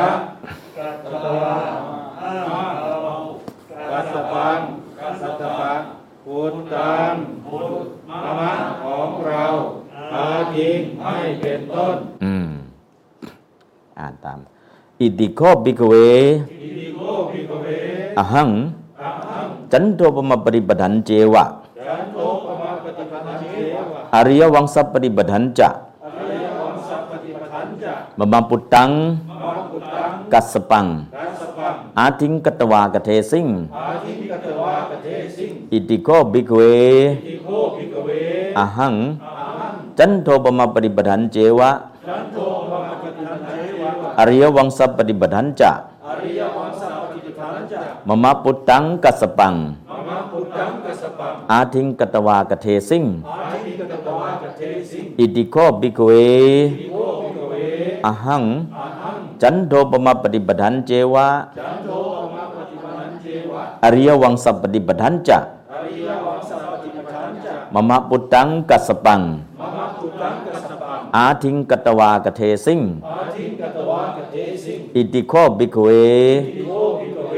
[0.77, 2.90] กัตตา
[3.91, 4.59] กัตตปัง
[4.99, 5.81] กัตตปัง
[6.25, 7.13] พุทธัง
[7.47, 7.87] พุท
[8.25, 8.53] ธมะ
[8.83, 9.45] ของเรา
[10.15, 12.51] อาทิงให้เป็นต้น อืม
[13.99, 14.39] อ่านตาม
[15.01, 15.95] อิติโคบิกเว
[16.63, 17.03] อิติโก
[17.33, 17.67] ภิกขเว
[18.19, 18.51] อหัง
[19.03, 21.45] อะหัง จันโทปมปริปทันเจวะ
[21.87, 23.45] จันโทปมาปฏิปทานเท
[23.75, 23.83] วะ
[24.15, 25.69] อริยวังสัปปฏิปทันจะ
[26.05, 28.91] อริยวังสัพปฏิปทานจะมมาปุตตัง
[29.30, 29.30] มะ
[29.73, 30.87] กุตังกัสสปัง
[31.17, 36.61] กัสสปัง อาทิงกตวากเทสิงอาทิกตวากเทสิงอิติโคบิกเว
[37.11, 38.09] อิติโกภิกขเว
[38.59, 38.95] อหัง
[39.25, 41.71] อะหังจันโทปมปริปทันเจวะ
[42.09, 42.39] จันโท
[42.71, 43.51] ปมาปฏิปทานเท
[43.81, 45.71] วะ อริยวังสัปปฏิปทันจะ
[46.09, 49.55] อริยวังสัพปฏิปทานจะมมาปุตตังกัสสปัง
[49.91, 57.55] มะมะกุตังกัสสปัง อาทิงกตวากเทสิงอาทิกตวากเทสิงอิติโคบิกเวอิติโกภิกขเว
[58.07, 58.45] อหัง
[58.77, 59.00] อะหัง
[59.43, 61.27] จันโทปมปฏิปทันเจวะ
[61.59, 65.39] จันโทปมาปฏิปทานเทวะอริยวังสัปปฏิปทันจะ
[65.73, 69.21] อริยวังสัพปฏิปทานจะมมะปุตตังกัสสปัง
[69.61, 77.35] มะมะกุตังกัสสปังอาทิงกตวากเทสิงอาทิกตวากเทสิงอิติโคบิกเวอิติโกภิกขเว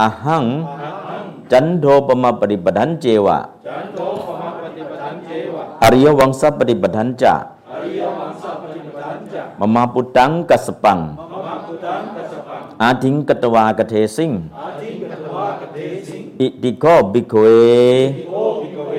[0.00, 7.34] อหังอะหังจันโทปมปฏิปทันเจวะจันโทปมาปฏิปทานเทวะอริยวังสัปปฏิปทันจะ
[7.72, 10.98] อริยวังสัพปฏิปทานจะมมะปุตตังกัสสปัง
[11.29, 18.92] มะมะกุตังกัสสปัง อาทิงกตวากเทสิงอาทิกตวากเทสิงอิติโคบิกเวอิติโกภิกขเว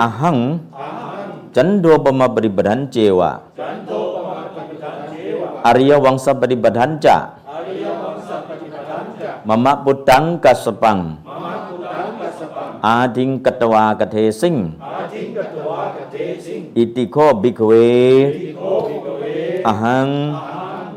[0.00, 0.38] อหัง
[0.78, 7.16] อะหังจันโทปมปฏิปทันเจวะจันโทปมาปฏิปทานเทวะอริยวังสัปปฏิปทันจะ
[7.52, 16.16] อริยวังสัพปฏิปทานจะมมะปุตตังกัสสปังมะมะกุตังกัสสปังอาทิงกตวากเทสิงอาทิกตวากเท
[16.46, 19.22] สิงอิติโคบิกเวอิติโกภิกขเว
[19.66, 20.08] อหัง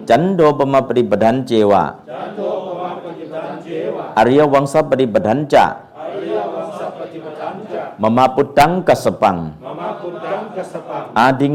[0.10, 5.66] จันโทปมปฏิปทันเจวะจันโทปมาปฏิปทานเทวะอริยวังสัปปฏิปทันจะ
[6.00, 11.54] อริยวังสัพปฏิปทานจะมมะปุตตังกัสสปังมะมะกุตังกัสสปังอาทิง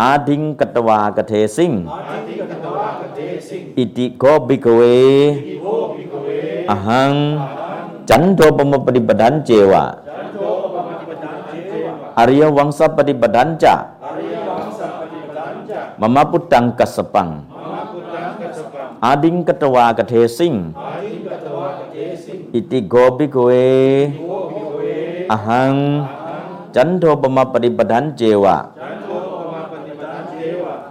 [0.00, 6.28] อาทิงกตวากเทสิงอาทิกตวากเทสิงอิติโคบิกเวอิติโกภิกขเว
[6.70, 7.12] อหัง
[8.08, 10.38] จันโทปมปฏิปทันเจวะจันโท
[10.72, 13.74] ปมาปฏิปทานเทวะอริยวังสัปปฏิปทันจะ
[14.04, 24.80] อริยวังสัพปฏิปทานจะมมะปุตตังกัสสปังมะมะกุตังกัสสปังอาดิงกตวากเทสิงอาทิกตวากเทสิงอิติโกบิกเวอิติโกภิกขเว
[25.30, 25.74] อหัง
[26.74, 28.56] จันโทปมปฏิปทันเจวะ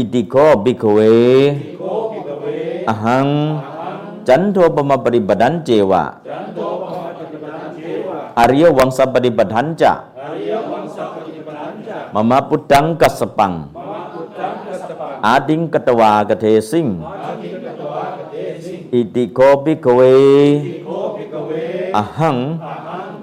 [0.00, 2.44] อิติโกบิกเวอิติโกภิกขเว
[2.88, 3.26] อหัง
[4.28, 21.50] จันโทปมปฏิปทันเจวะจันโทปมาปฏิปทานเทวะอริยวังสัปฏิปทันจะอริยวังสัพปฏิปทานจะมมะปุตตังกัสปังมะมะกุตังกัสสปัง อาดิงกตวากเทสิงอิตวากเทสิงอิติโกบิกเวอิติโกภิกขเว
[21.96, 22.36] อหัง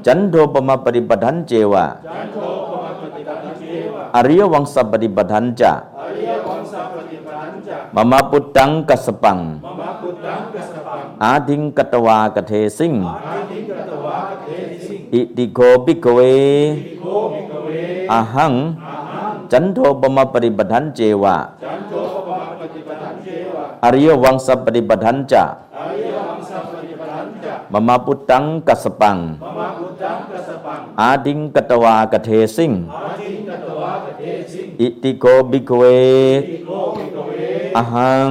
[0.05, 2.37] จันโทปมปฏิปทันเจวะจันโท
[2.71, 3.63] ปมาปฏิปทานเท
[3.93, 5.71] วะอริยวังสัปฏิปทันจะ
[6.01, 14.49] อริยวังสัพปฏิปทานจะ มมะปุตตังกัสสปังมะมะกุตังกัสสปัง อาดิงกตวากเทสิงอาทิกตวากเท
[14.87, 17.69] สิง อิติโกบิกเวอิติโกภิกขเว
[18.11, 18.53] อหัง
[18.83, 21.93] อะหัง จันโทปมปฏิปทันเจวะ จันโท
[22.25, 25.43] ปมาปฏิปทานเทวะ อริยวังสัปปฏิปทันจะ
[25.77, 37.31] อริยวังสัพปฏิปทานจะมมะปุตตังกัสสปังมะมะกุตังกัสสปัง อาดิงกตวากเทสิงอาทิกตวากเทสิง อิติโกบิกเวอิติโกภิกขเว
[37.77, 38.29] อหัง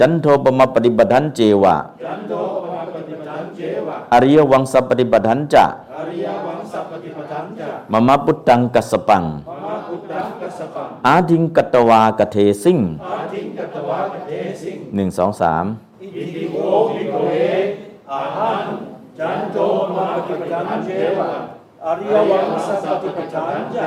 [0.00, 2.32] จันโทปมปฏิปทันเจวะจันโท
[2.62, 5.64] ปมาปฏิปทานเทวะอริยวังสัปปฏิปทันจะ
[5.98, 14.30] อริยวังสัพปฏิปทานจะมมะปุตตังกัสสปังมะมะกุตังกัสสปังอาดิงกตวากเทสิงอาทิกตวากเท
[14.62, 15.64] สิงหนึ่งสองสาม
[16.02, 16.56] อิติโก
[16.88, 17.30] ภิกขเว
[18.12, 18.64] อาหัง
[19.18, 19.56] จันโท
[19.96, 21.30] มาปฏิปทันเจวะ
[21.86, 23.86] อริยวังสัปฏิปทันจะ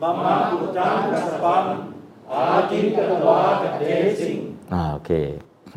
[0.00, 1.64] มัมมาปุตตังกัสสปัง
[2.32, 3.82] อาทิกตวากเท
[4.20, 4.38] สิง
[4.72, 5.10] อ่าโอเค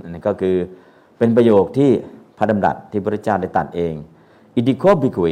[0.03, 0.55] อันนี้ก็คือ
[1.17, 1.89] เป็นประโยคที่
[2.37, 3.93] พระดำรัสที่พระเจ้าได้ตัดเอง
[4.55, 5.25] อิติโคบิกเว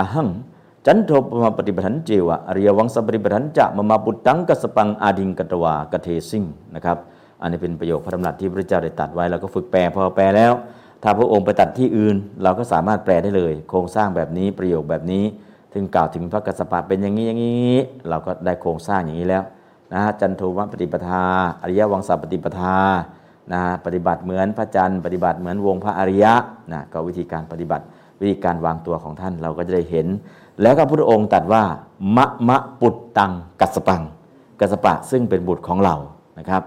[0.00, 0.28] อหัง
[0.86, 6.44] จันโทปมาปฏิปทันเจวะอริยวังสปฏิปทันจะมามาปุตตังกัสปังอาดิงกตวากเทสิง
[6.74, 6.96] นะครับ
[7.40, 10.52] อันนี้เป็นประโยคพระดำรัสที่พระเจ้าได้ตัดไว้เราก็ฝึกแปลพอแปลแล้ว
[11.02, 15.24] ถ้าพระองค์ไปตัดที่อื่น เราก็สามารถแปลได้เลย โครงสร้างแบบนี้ประโยคแบบนี้
[15.72, 17.76] ถึงกล่าวถึงพระกัสสปะเป็นอย่างนี้อย่างนี้
[18.08, 19.42] เราก็ได้โครงสร้างอย่างนี้แล้ว
[19.92, 21.22] นะฮะจันโทวปฏิปทา
[21.62, 22.76] อริยวังสปฏิปทา
[23.52, 26.34] นะฮะปฏิบัติเหมือนพระจันทร์ปฏิบัติเหมือนวงพระอริยะ
[26.72, 27.84] นะก็วิธีการปฏิบัติ
[28.20, 30.06] วิธีการวางตัวของท่านเราก็จะได้เห็น
[30.62, 31.62] แล้วก็พระองค์ตัดว่า
[32.16, 34.02] มะมะปุตตังกัสปัง
[34.60, 35.94] กัสปะซึ่งเป็นบุตรของเรา
[36.38, 36.62] นะครับ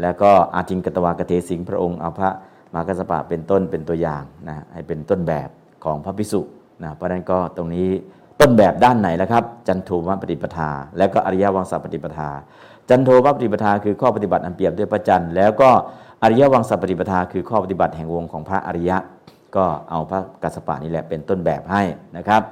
[0.00, 2.30] แล้วก็อาทิงกตวากเทสิงพระองค์เอาพระ
[2.74, 5.48] มากัสปะเป็นต้นเป็นตัวอย่างนะให้เป็นต้นแบบ
[5.84, 6.40] ของพระพิสุ
[6.82, 7.88] นะเพราะฉะนั้นก็ตรงนี้
[8.40, 12.30] ต้นแบบด้านไหนแล้วครับ จันโทมปฏิปทา แล้วก็อริยวังสปฏิปทา
[12.88, 15.70] จันโทมปฏิปทาคือข้อปฏิบัติอันเปรียบด้วยพระจันทร์แล้วก็
[16.22, 18.96] อริยวังสปฏิปทา คือข้อปฏิบัติแห่งวงของพระอริยะ
[19.56, 21.82] ก็เอาพระกัสสปะนี่แหละเป็นต้นแบบให้
[22.16, 22.42] นะครับ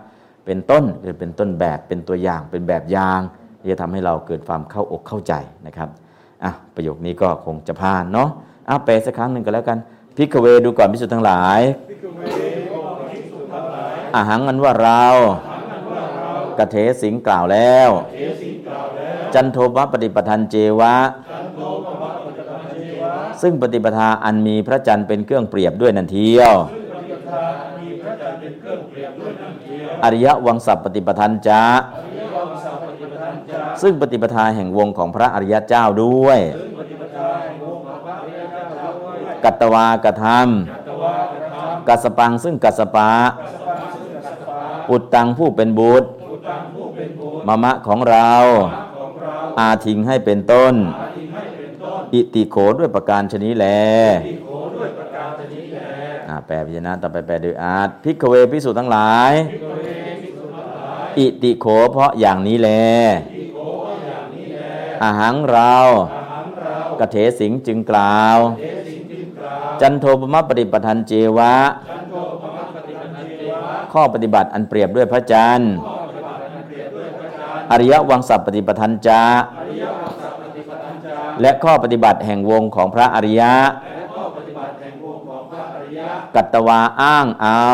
[0.47, 3.21] เป็นต้นคือเป็นต้นแบบเป็นตัวอย่างเป็นแบบอย่าง
[3.61, 5.33] ที่จะทำให้เราเกิดความเข้าอกเข้าใจ
[5.67, 5.89] นะครับ
[6.45, 8.29] อะประโยคนี้ก็คงจะผ่านเนาะ
[8.69, 9.79] อะแปลสักครั้งหนึ่งก็แล้วกัน
[10.17, 11.61] พิกเวดูก่อนพิสุทธ์ทั้งหลาย
[14.15, 15.03] อาหังอันว่าเรา
[16.59, 17.91] กระเทสิงกล่าวแล้ว
[19.35, 20.97] จันโทปปฏิปทันเจวะ
[23.43, 26.55] ซึ่งปฏิปทาอันมีพระจันทร์เป็นเครื่องเปรียบด้วยนันเทียว
[30.05, 31.63] อริยวังสัพปฏิปทันจะ
[33.83, 36.41] ซึ่งปฏิปทาแห่งวงของพระอริยเจ้าด้วย
[39.45, 43.11] กัตตวากระทำกัสสปังซึ่งกัสสปะ
[44.91, 46.09] อุตตังผู้เป็นบุตร
[47.47, 48.33] มะมะของเรา
[49.61, 50.75] อาทิงให้เป็นต้น
[52.15, 53.67] อิติโขด้วยประการชนี้แล
[56.29, 59.33] อ่าแปลพิจารณาต่อไปแปลโดยอาร์ตพิกเวพิสูจน์ทั้งหลาย
[61.19, 62.71] อิติโขเพราะอย่างนี้แล
[65.03, 65.75] อาหังเรา
[67.01, 68.39] กเถสิงจึงกล่าว
[69.81, 71.55] จันโทปมะปฏิปทันเจวะ
[73.93, 75.73] ข้อปฏิบัติอันเปรียบด้วยพระจันทร์
[77.71, 79.23] อริยวังสัพปฏิปทันจา
[81.41, 83.55] และข้อปฏิบัติแห่งวงของพระอริยะ
[86.35, 87.65] กัตตวาอ้างเอา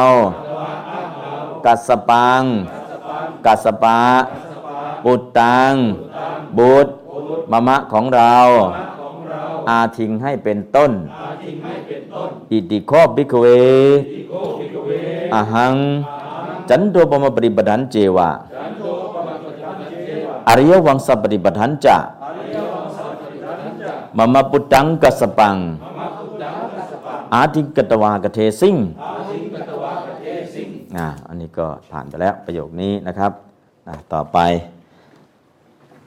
[1.67, 2.43] กัสสปัง
[3.47, 4.01] กัสสปะ
[5.05, 5.75] ปุตตัง
[6.59, 6.93] บุตร
[7.51, 8.37] มะมะของเรา
[9.71, 10.93] อาทิงให้เป็นต้น
[12.51, 13.47] อิติโคบิกเว
[15.35, 15.75] อาหัง
[16.69, 18.31] จันโทปมปฏิปทันเจวะ
[20.49, 21.97] อริยวังสัพปฏิปทันจะ
[24.17, 25.57] มะมะปุตตังกัสสปัง
[27.35, 28.77] อาทิกตวากเทสิง
[30.97, 33.33] อ่าอันนี้ก็ผ่านไปแล้วประโยคนี้นะครับ
[33.89, 34.39] อะต่อไป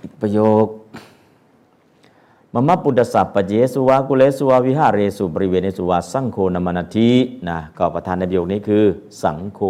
[0.01, 0.68] อีกประโยค
[2.53, 7.09] มมะปุตตสัพปะเจสุวากุเลสุวาวิหาเรสุบริเวณสุวาสังโฆนามนาทิ
[7.49, 8.84] นะก็ประธานในประโยคนี้คือ
[9.23, 9.61] สังโฆ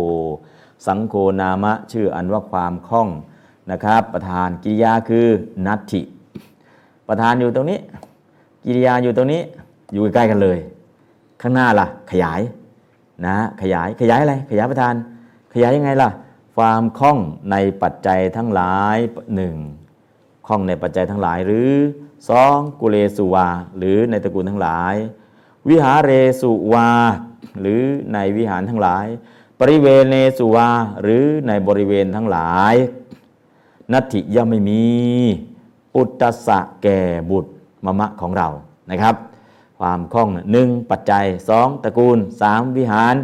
[0.86, 3.10] สังโฆนามะชื่ออันว่าความคล่อง
[3.72, 5.28] นะครับ ประธานกิริยาคือ
[5.66, 6.02] นัตถิ
[7.08, 7.80] ประธานอยู่ตรงนี้
[8.66, 9.42] กิริยาอยู่ตรงนี้
[9.94, 10.58] อยู่ใกล้กันเลย
[11.42, 12.42] ข้างหน้าล่ะ ขยาย
[13.26, 14.94] นะขยายขยายอะไรขยายประธาน
[15.54, 16.10] ขยายยังไงล่ะ
[16.56, 17.18] ความคล่อง
[17.52, 18.98] ในปัจจัยทั้งหลาย
[19.36, 19.56] หนึ่ง
[20.48, 21.72] คล่องในปัจจัยทั้งหลายหรือ
[22.30, 24.96] สองกุเลสุวา หรือในตระกูลทั้งหลาย
[25.70, 26.12] วิหารเร
[26.42, 26.90] สุวา
[27.62, 27.82] หรือ
[28.14, 29.06] ในวิหารทั้งหลาย
[29.60, 30.70] ปริเวณเนสุวา
[31.02, 32.76] หรือในบริเวณทั้งหลาย
[33.94, 34.82] นัตถิย่อมไม่มี
[35.96, 37.00] อุตตสะแก่
[37.30, 37.50] บุตร
[37.86, 38.48] มะมะของเรา
[38.92, 39.16] นะครับ
[39.80, 43.16] ความคล่องหนึ่งปัจจัยสองตระกูลสามวิหาร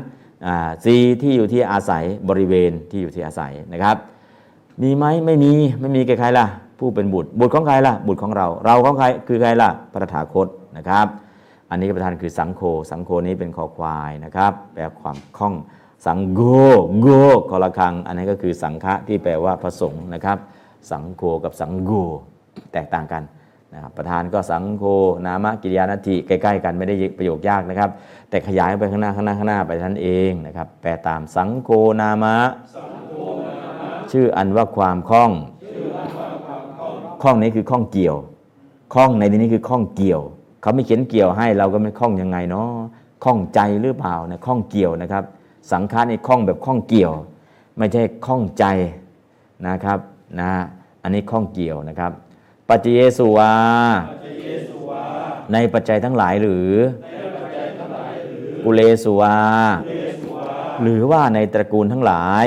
[0.85, 3.95] สี่ที่อยู่ที่อาศัยบริเวณที่อยู่ที่อาศัยนะครับ
[4.81, 6.45] มีไหมไม่มีไม่มีแก่ใครล่ะ
[6.79, 11.07] ผู้เป็นบุตร บุตรของใครล่ะ บุตรของเรา เราของใครคือใครล่ะพระตถาคตนะครับ
[11.69, 12.61] อันนี้ประธานคือสังโฆ
[12.91, 15.53] สังโฆนี้เป็นคอควายนะครับ แปลความคล่อง
[16.05, 16.41] สังโฆ
[17.01, 17.07] โก
[17.49, 20.37] คอละคัง อันนี้ก็คือสังฆะที่แปลว่าพระสงฆ์นะครับ
[20.91, 21.91] สังโฆกับสังโฆ
[22.73, 23.23] แตกต่างกัน
[23.73, 24.83] นะครับประธานก็สังโฆ
[25.25, 27.89] นามกิริยานาทีใกล้ๆกันไม่ได้ประโยคยากนะครับ
[28.29, 31.69] แต่ขยายไปข้างหน้าข้างหน้าข้างหน้าไปท่านเองนะครับ แปลตามสังโฆ
[32.01, 32.35] นามะ
[34.11, 35.31] ชื่ออันว่าความคล่อง
[37.23, 38.15] คล่องนี้คือคล่องเกี่ยว
[38.93, 40.21] คล่องในที่นี้คือคล่องเกี่ยว
[40.61, 42.69] เขาไม่เขียนเกี่ยวให้เราก็ไม่คล่องยังไงเนาะ
[43.23, 45.23] คล่องใจหรือเปล่านี่ยคล่องเกี่ยวนะครับ
[45.71, 47.13] สังขารนี่คล้องแบบคล้องเกี่ยว
[47.77, 48.65] ไม่ใช่คล้องใจ
[49.67, 49.99] นะครับ
[50.39, 50.51] นะ
[51.03, 52.11] อันนี้ข้องเกี่ยวนะครับ
[52.67, 53.53] ปัจเจเยสุวา
[55.53, 56.71] ในปัจจัยทั้งหลายหรือ
[58.63, 59.35] กุเลสุวา
[60.81, 62.45] หรือว่าในตระกูลทั้งหลาย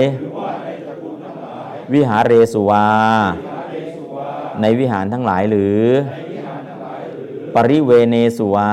[1.93, 2.87] วิหารเรสุวา
[4.61, 5.81] ในวิหารทั้งหลายหรือ
[7.55, 8.71] ปริเวเนสุวา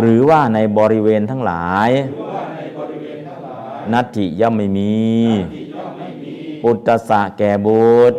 [0.00, 1.90] หรือว่าในบริเวณทั้งหลาย
[3.92, 4.92] นัตถิย่อมไม่มี
[6.62, 8.18] ปุตตสะแก่บุตร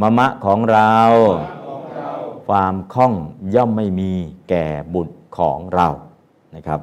[0.00, 0.96] มะมะของเรา
[2.48, 3.14] ความคล่อง
[3.54, 4.12] ย่อมไม่มี
[4.48, 5.86] แก่บุตรของเรา
[6.54, 6.80] นะครับ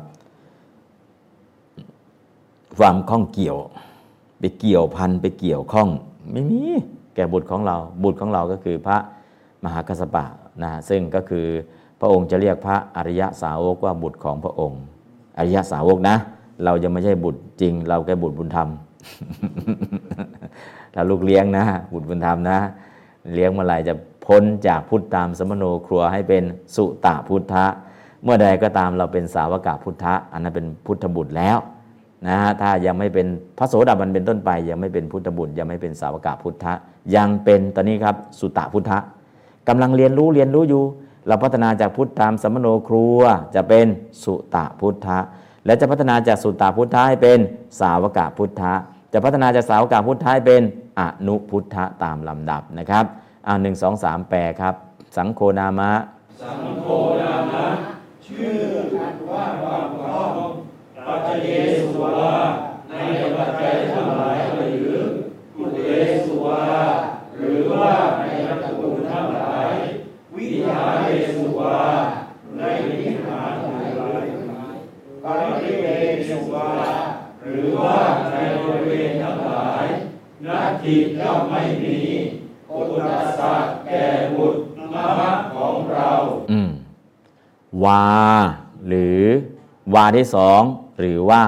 [2.77, 3.57] ความคล่องเกี่ยว
[4.39, 5.89] ไปเกี่ยวพันไปเกี่ยวข้อง
[6.31, 6.61] ไม่มี
[7.15, 8.97] แก่บุตรของเรา บุตรของเราก็คือพระ
[9.63, 10.25] มหากัสสปะ
[10.63, 11.45] นะซึ่งก็คือ
[11.99, 14.81] พระองค์จะเรียกพระอริยสาวกว่าบุตรของพระองค์
[15.37, 16.15] อริยสาวกนะ
[16.63, 18.69] เราจะไม่ใช่บุตรจริง เราแค่บุตรบุญธรรม
[20.93, 21.63] ถ้าลูกเลี้ยงนะ
[21.93, 22.57] บุตรบุญธรรมนะ
[23.33, 23.93] เลี้ยงเมื่อไหร่จะ
[24.25, 26.43] พ้นจากพุทธตามสมโนครัวให้เป็น
[26.75, 27.65] สุตะพุทธะ
[28.23, 31.57] เมื่อใดก็ตามเราเป็นสาวกาพุทธะ อันนั้นเป็นพุทธบุตรแล้ว
[32.27, 33.27] นะฮะถ้ายังไม่เป็น
[33.57, 36.73] พระโสดาบันเป็นต้นไป ยังไม่เป็นพุทธบุตรยังไม่เป็นสาวกาพุทธะ
[37.15, 38.97] ยังเป็นตอนนี้ครับสุตะพุทธะ
[39.67, 40.83] กำลังเรียนรู้เรียนรู้อยู่
[41.27, 43.19] เราพัฒนาจากพุทธตามสมโนครัว
[43.55, 43.87] จะเป็น
[44.23, 45.19] สุตะพุทธะ
[45.65, 47.39] และจะพัฒนาจากสุตตาพุทธะให้เป็น
[47.81, 48.73] สาวกพุทธะ
[49.13, 50.61] จะพัฒนาจากสาวกพุทธะให้เป็น
[50.99, 53.05] อนุพุทธะตามลำดับนะครับ
[53.47, 54.73] อ่าหนึ่งสองสามแปลครับ
[55.17, 55.91] สังโฆนามะ
[61.07, 62.31] ปัจเจเยสุวา
[62.89, 62.93] ใน
[63.35, 64.95] ปัจจัยทั้งหลายหรือ
[65.55, 65.79] กุเล
[66.25, 66.63] สุวา
[67.37, 69.71] หรือว่าในตระกูลทั้งหลาย
[70.35, 71.77] วิหารเรสุวา
[72.57, 74.25] ในวิหารทั้งหลาย
[75.23, 76.71] ปริเวณสุวา
[77.43, 77.95] หรือว่า
[78.31, 79.85] ในบริเวณทั้งหลาย
[80.45, 81.97] นาทิย่อมไม่มี
[82.67, 83.53] ปุตตสะ
[83.85, 84.03] แก่
[84.35, 84.59] บุตร
[84.93, 86.09] มะของเรา
[86.51, 86.69] อืม
[87.83, 88.05] วา
[88.87, 89.21] หรือ
[89.94, 90.61] วาที่สอง
[90.99, 91.43] หรือว่า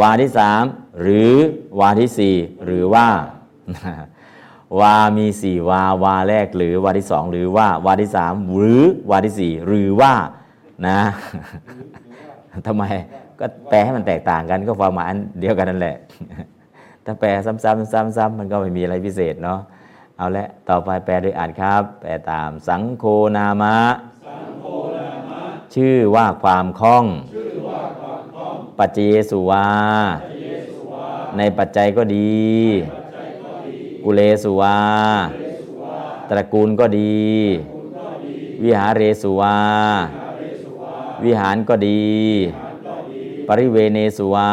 [0.00, 0.62] วาที่สาม
[1.02, 1.32] หรือ
[1.80, 3.06] วาที่สี่หรือว่า
[4.80, 10.14] วามีสี่วา วาแรกหรือวาที่สองหรือว่า วาที่สามหรือวาที่สี่หรือว่า
[10.86, 11.00] นะ
[12.66, 12.84] ทำไม
[13.40, 15.96] ก็แปลให้มันแตกต่างกันก็ความหมายอันเดียวกันนั่นแหละ
[17.04, 19.60] ถ้าแปลซ้ำๆซ้ำๆมันก็ไม่มีอะไรพิเศษเนาะ
[20.16, 23.04] เอาละต่อไปแปลโดยอ่านครับ แปลตามสังโฆ
[23.36, 23.76] นามะ
[25.74, 27.04] ชื่อว่าความคล่อง
[28.78, 28.98] ปัจเจ
[29.30, 29.66] สุวา
[31.36, 32.44] ในปัจจัยก็ดี
[34.04, 34.78] กุเลสุวา
[36.28, 37.22] ตระกูลก็ดี
[38.62, 39.56] วิหารเรสุวา
[41.24, 42.04] วิหารก็ดี
[43.48, 44.50] ปริเวเนสุวา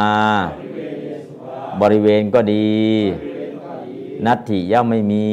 [1.82, 2.70] บริเวณก็ดี
[4.26, 5.30] นัตถิย่อมไม่มี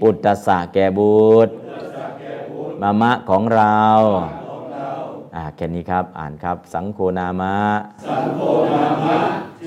[0.00, 1.52] ปุตตสะแก่บุตร
[2.80, 3.78] มามะของเรา
[5.38, 7.56] อ่าแค่นี้ครับอ่านครับ สังโฆนามะ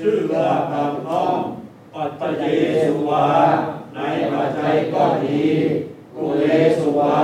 [0.08, 1.36] ื่อว่าคำพ้อง
[1.94, 3.26] ปัจเจเยสุวา
[3.94, 4.00] ใน
[4.32, 5.44] ปัจจัยก็ดี
[6.14, 6.44] กุเล
[6.78, 7.16] สุวา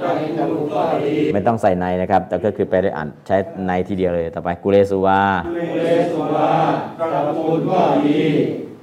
[0.00, 3.36] ตระกูลก็ดีไม่ต้องใส่ในนะครับ แต่ก็คือไปได้อ่านใช้
[3.66, 6.50] ในทีเดียวเลย ต่อไปกุเลสุวากุเลสุวา
[6.98, 8.22] ตระกูลก็ดี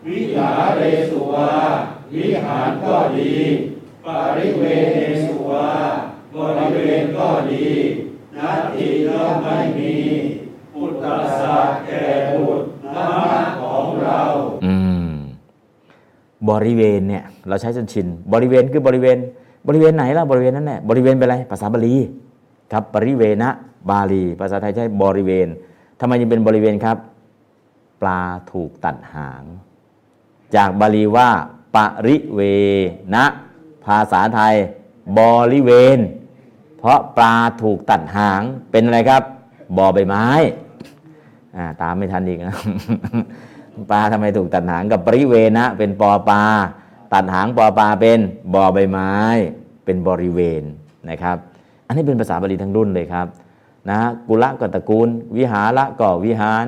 [0.07, 1.49] วิหารเรสุวา
[2.13, 3.33] วิหารก็ดี
[4.05, 4.07] ป
[4.37, 4.63] ริเว
[5.09, 5.67] ณสุวา
[6.33, 7.67] บริเวณก็ดี
[8.37, 9.93] นัตถิย่อมไม่มี
[10.73, 11.05] พุทธ
[11.39, 11.55] สา
[11.85, 12.65] แก่บุตร
[12.95, 14.19] มะของเรา
[14.65, 14.75] อื
[15.07, 15.11] ม
[16.49, 19.17] บริเวณเนี่ยเราใช้จนชินบริเวณคือบริเวณ
[19.67, 21.95] บริเวณไหนล่ะบริเวณนั้นแหละบริเวณเป็นอะไรภาษาบาลี
[22.71, 23.49] ครับบริเวณะ
[23.89, 25.47] บาลี ภาษาไทยใช้บริเวณ
[25.99, 26.97] ทำไมยังเป็นบริเวณครับ
[28.01, 29.43] ปลาถูกตัดหาง
[30.55, 31.29] จากบาลีว่า
[31.75, 31.77] ป
[32.07, 32.41] ริเว
[33.15, 33.25] ณะ
[33.85, 34.55] ภาษาไทย
[35.19, 35.21] บ
[35.53, 35.99] ริเวณ
[36.83, 38.41] เพราะปลาถูกตัดหาง
[38.71, 39.23] เป็นอะไรครับ
[39.77, 40.27] บอใบไม้
[41.81, 42.57] ตามไม่ทันอีกนะ
[43.91, 46.43] ปลาทำไมถูกตัดหางกับปริเวณะเป็นปอปลา
[47.13, 48.19] ตัดหางปอปลาเป็น
[48.53, 49.13] บอใบไม้
[49.85, 50.63] เป็นบริเวณ
[51.09, 51.37] นะครับ
[51.87, 53.27] อันนี้เป็นภาษาบาลีทั้งรุ่นเลยครับ
[53.89, 56.65] นะกุละก็ตระกูล วิหาระก็วิหาร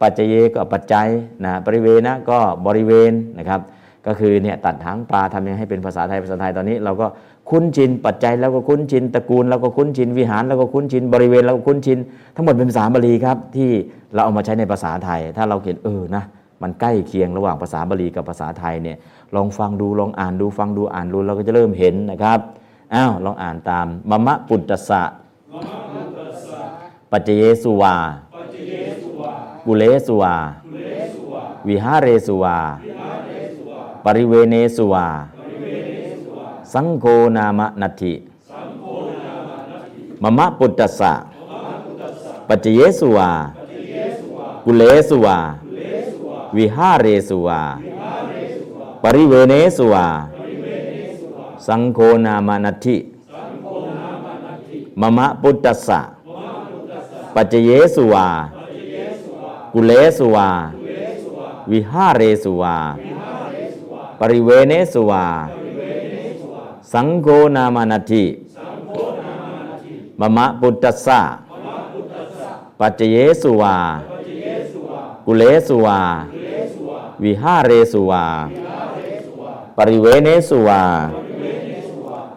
[0.00, 1.08] ปัจเจเยก็ปัจจัย
[1.44, 3.60] นะปริเวณะก็บริเวณนะครับ
[4.06, 7.06] ก็คือเนี่ยตัดหางปลาทำยังไงให้เป็นภาษาไทยภาษาไทยตอนนี้ เราก็
[7.50, 11.98] คุ้นชินปัจจัยแล้วก็คุ้นชินตระกูลแล้วก็คุ้นชินวิหารแล้วก็คุ้นชินบริเวณแล้วก็คุ้นชิน
[12.34, 13.70] ทั้งหมดเป็นภาษาบาลีครับ ที่
[14.14, 16.24] เราเอามาใช้ในภาษาไทย ถ้าเราเห็นเออนะ
[16.62, 18.96] มันใกล้เคียงระหว่างภาษาบาลีกับภาษาไทยเนี่ย
[19.34, 22.40] ลองฟังดูลองอ่านดูฟังดูอ่านดูเราก็จะเริ่มเห็นนะครับ
[22.94, 25.02] อ้าวลองอ่านตามมะมะปุตตสะ
[27.10, 27.94] ปัจเจเยสุวา
[29.66, 30.34] กุเลสุวา
[31.68, 32.56] วิหาเรสุวา
[34.04, 35.06] ปริเวเนสุวา
[36.72, 37.04] สังโฆ
[37.36, 38.14] นามนัตถิ
[40.22, 41.12] มมะปุตตสสะ
[42.48, 43.30] ปัจเจเยสุวา
[44.64, 45.38] กุเลสุวา
[46.56, 47.60] วิหาเรสุวา
[49.02, 50.06] ปริเวเนสุวา
[51.66, 52.96] สังโฆนามนัตถิ
[55.00, 56.00] มมะปุตตสสะ
[57.34, 58.26] ปัจเจเยสุวา
[59.72, 60.48] กุเลสุวา
[61.70, 62.76] วิหาเรสุวา
[64.20, 65.26] ปริเวเนสุวา
[66.92, 68.24] สังโฆนามนัตถิ
[70.20, 71.20] มมะปุตตสสะ
[72.78, 73.76] ปัจเจเยสุวา
[75.26, 76.00] กุเลสุวา
[77.22, 78.24] วิหาเรสุวา
[79.76, 80.82] ปริเวเนสุวา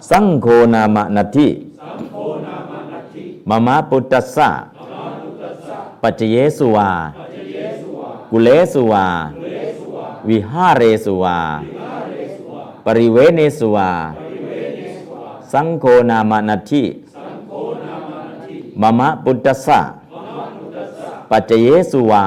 [0.10, 1.50] สังโฆนามนัตถิ
[3.50, 4.50] มมะปุตตสสะ
[6.02, 6.90] ปัจเจเยสุวา
[8.32, 9.06] กุเลสุวา
[10.28, 11.38] วิหาเรสุวา
[12.86, 13.92] ปริเวเนสุวา
[15.54, 16.84] สังโฆนามนัตถิ
[18.82, 19.82] มมะปุตตสสะ
[21.30, 22.26] ปัจเจเยสุวา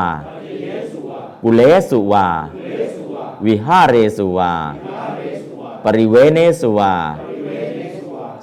[1.42, 1.60] กุเล
[1.90, 2.26] สุวา
[3.44, 4.52] วิหาเรสุวา
[5.84, 6.94] ปริเวเนสุวา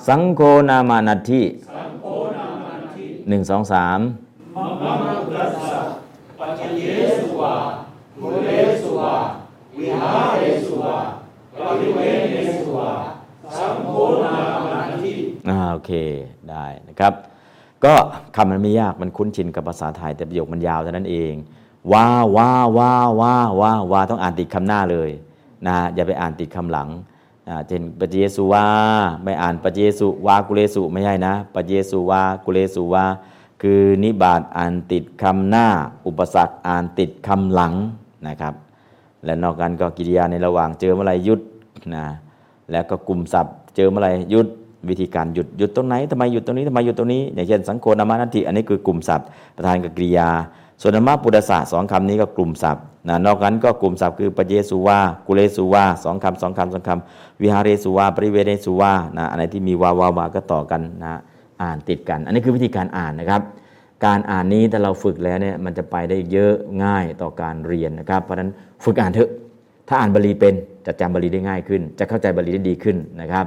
[0.08, 1.44] สังโฆนามนัตถิ
[3.30, 4.00] หนึ่งสองสาม
[4.58, 7.56] อ่า
[8.20, 8.52] โอเล
[8.82, 9.14] ศุวา
[9.78, 10.41] วิหะ
[15.90, 15.90] ค
[16.52, 17.14] ได้นะครับ
[17.86, 17.94] ก็
[18.36, 21.34] คำมันไม่ยากมันคุ้นชินกับภาษาไทยแต่ประโยคมันยาวเท่านั้นเอง
[21.92, 25.10] ว้าว้าว้าว้าว้าว้าต้องอ่านติดคำหน้าเลย
[25.68, 26.90] นะอย่าไปอ่านติดคำหลัง
[27.68, 28.66] เช่นปเยสุวา
[29.24, 33.06] ไม่อ่านปเยสุวากุเลสุไม่ใช่นะปเยสุวากุเลสุวา
[33.62, 35.68] คือนิบาตอ่านติดคำหน้า
[36.08, 37.74] อุปสรรคอ่านติดคำหลัง
[38.28, 38.54] นะครับ
[39.26, 41.40] และนอกนั้นก็กิริยาในระหว่างเจอเมื่อไหรยุด
[41.96, 42.06] นะ
[42.72, 44.48] แล้วก็กลุ่มศัพท์ เจอเมื่อไหรยุด
[44.90, 50.30] วิธีการหยุดหยุดตรงไหนทำไมหยุดตรงนี้ทำไมหยุดตรงนี้อย่างเช่นสังโฆนามานัตติอันนี้คือกลุ่มศัพท์ประธานกับกริยา
[50.82, 61.20] ส่วนธรรมะปุตตะสะสองคำนี้ก็กลุ่มศัพท์นะนอกนั้นก็กลุ่มศัพท์คือปเยสุวากุเลสุวาสองคำสองคำสองคำวิหาเรสุวาปริเวเนสุวานะอันไหนที่มีวาวาวาก็ต่อกันนะ
[61.62, 63.42] อ่านติดกัน อันนี้คือวิธีการอ่านนะครับ
[64.06, 66.54] การอ่านนี้ถ้าเราฝึกแล้วเนี่ยมันจะไปได้เยอะ
[66.84, 68.50] ง่ายต่อการเรียนนะครับเพราะฉะนั้น
[68.84, 69.30] ฝึกอ่านเถอะ
[69.88, 70.56] ถ้าอ่านบาลีเป็น
[70.86, 73.46] จะจำบาลีได้ง่ายขึ้น จะเข้าใจบาลีได้ดีขึ้นนะครับ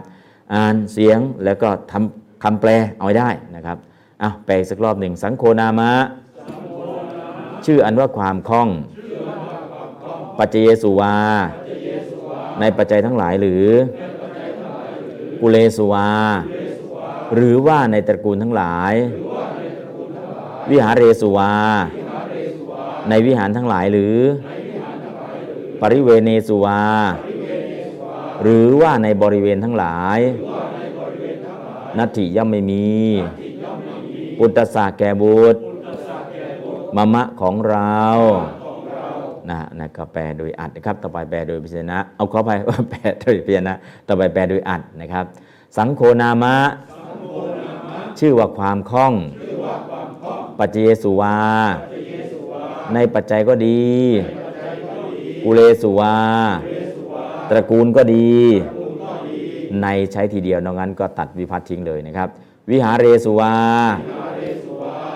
[0.52, 3.76] อ่านเสียงแล้วก็ทำคำแปลเอาได้นะครับ
[4.22, 5.92] อะแปลอีกสักรอบหนึ่งสังโฆนามะ
[7.64, 8.68] ชื่ออันว่าความคล่อง
[10.38, 11.14] ปัจเจเยสุวา
[12.60, 13.64] ในปัจจัยทั้งหลายหรือ
[15.40, 16.08] กุเลสุวา
[17.34, 18.94] หรือว่าในตระกูลทั้งหลาย
[20.70, 21.52] วิหาเรสุวา
[23.08, 24.16] ในวิหารทั้งหลายหรือ
[25.80, 26.80] ปริเวเนสุวา
[28.44, 30.20] หรือว่าในบริเวณทั้งหลาย
[31.98, 32.86] นัตถิย่อมไม่มี
[34.38, 35.60] ปุตตสาแก่บุตร
[36.96, 38.00] มะมะของเรา
[39.50, 42.50] นะนะก็แปลโดยอัดนะครับ ต่อไปแปลโดยพิจารณะเอาขอไป
[42.90, 43.74] แปลโดยพิจารณะ
[44.06, 45.24] ต่อไปแปลโดยอัดนะครับ
[45.76, 46.56] สังโฆนามะ
[48.18, 49.14] ชื่อว่าความคล่อง
[50.58, 51.36] ปัจเจสุวา
[52.94, 53.82] ในปัจจัยก็ดี
[55.44, 56.16] กุเลสุวา
[57.50, 58.32] ตระกูลก็ดี
[59.82, 62.28] ในใช้ทีเดียวนอกนั้นก็ตัดวิพัฒน์ทิ้งเลยนะครับ
[62.70, 63.54] วิหารเรสุวา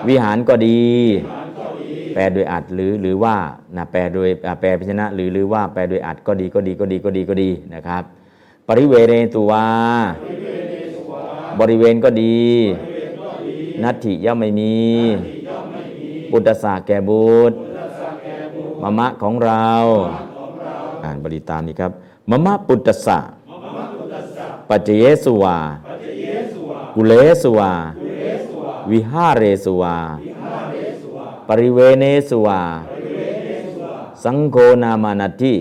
[0.07, 0.81] วิหารก็ดี
[2.13, 3.35] แปลโดยอัดหรือหรือว่า
[3.75, 4.29] นะแปลโดย
[4.61, 8.03] แปลพิชนะหรือหรือว่าแปลโดยอัดก็ดีก็ดีก็ดีก็ดีก็ดีนะครับ
[8.67, 9.65] ปริเวเรตุวา
[11.59, 12.39] บริเวณก็ดี
[13.83, 14.75] นัตถิย่อมไม่มี
[16.31, 17.57] ปุตตสาแก่บุตร
[18.81, 19.67] มะมะของเรา
[21.03, 21.91] อ่านบริตามนี้ครับ
[22.29, 23.19] มะมะปุตตสะ
[24.69, 25.57] ปัจเจเยสุวา
[26.95, 27.71] กุเลสุวา
[28.89, 29.95] วิหาเรสุวา
[31.47, 32.61] ปริเวเนสุวา
[34.23, 35.55] สังโฆนามานัตถิ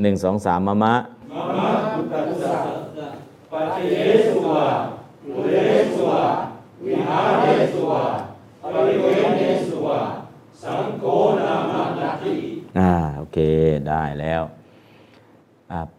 [0.00, 0.94] หนึ่งสองสามมะมะ
[12.78, 13.38] อ่าโอเค
[13.88, 14.63] ได้แล้วอ่า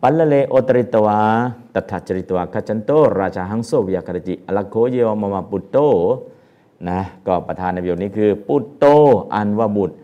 [0.01, 1.19] ปัลลเลโอตริตวา
[1.73, 5.77] ตถาจริตวาคัจันโต ราชาหังโซวิยากรจิอลักโคเยวมมาปุตโต
[6.89, 8.85] นะก็ประธานในประโยคนี้คือ ปุตโต
[9.35, 9.95] อันว่าบุตร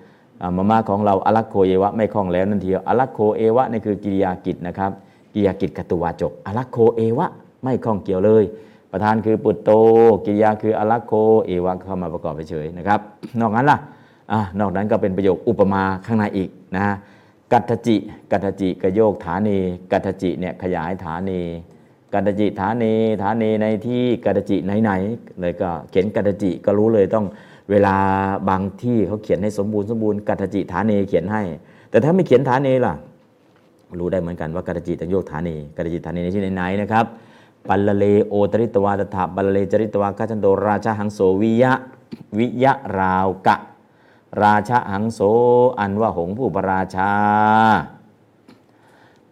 [0.58, 4.92] มามาของเราอลักโคเยวะไม่คล่องแล้วนั่นเดียวอลักโคเอวะนี่คือกิริยากิจนะครับ
[5.34, 7.28] กิริยากิจกตุวาจกอลักโคเอวะ
[7.64, 8.44] ไม่คล่องเกี่ยวเลย
[8.92, 9.70] ประธานคือปุตโต
[10.26, 11.14] กิริยาคืออลักโค
[11.46, 13.00] เอวะเข้ามาประกอบไปเฉยนะครับ
[13.42, 13.78] นอกนั้นล่ะ
[14.32, 16.86] อะนอกนั้นก็เป็นประโยคอุปมาข้างในอีกนะ
[17.54, 17.98] กัตจิ
[18.32, 19.58] กัตจิกโยกฐานี
[19.92, 21.40] กัตจิเนี่ยขยายฐานี
[22.14, 27.26] กัตจิฐานีฐานีในที่กัตจิไหนๆเลยก็เขียนกัตจิก็รู้เลยต้อง
[27.70, 27.96] เวลา
[28.50, 31.42] บางที่เขาเขียนให้สมบูรณ์สมบูรณ์กัตจิฐานีเขียนให้
[31.90, 32.94] แต่ถ้าไม่เขียนฐานีล่ะ
[34.00, 37.06] รู้ได้เหมือนกันว่ากัตจิต้งโยกฐานีกัตจิฐานีในที่ไหนๆนะครับ
[37.68, 41.74] ปัลเลโอตริตวาตถาปัลลเลจริตวากัจันโตราชาหังโสวิยะ
[42.38, 43.56] วิยะราวกะ
[44.44, 45.20] ราชาหังโส
[45.80, 47.12] อันว่าหงผู้พระราชา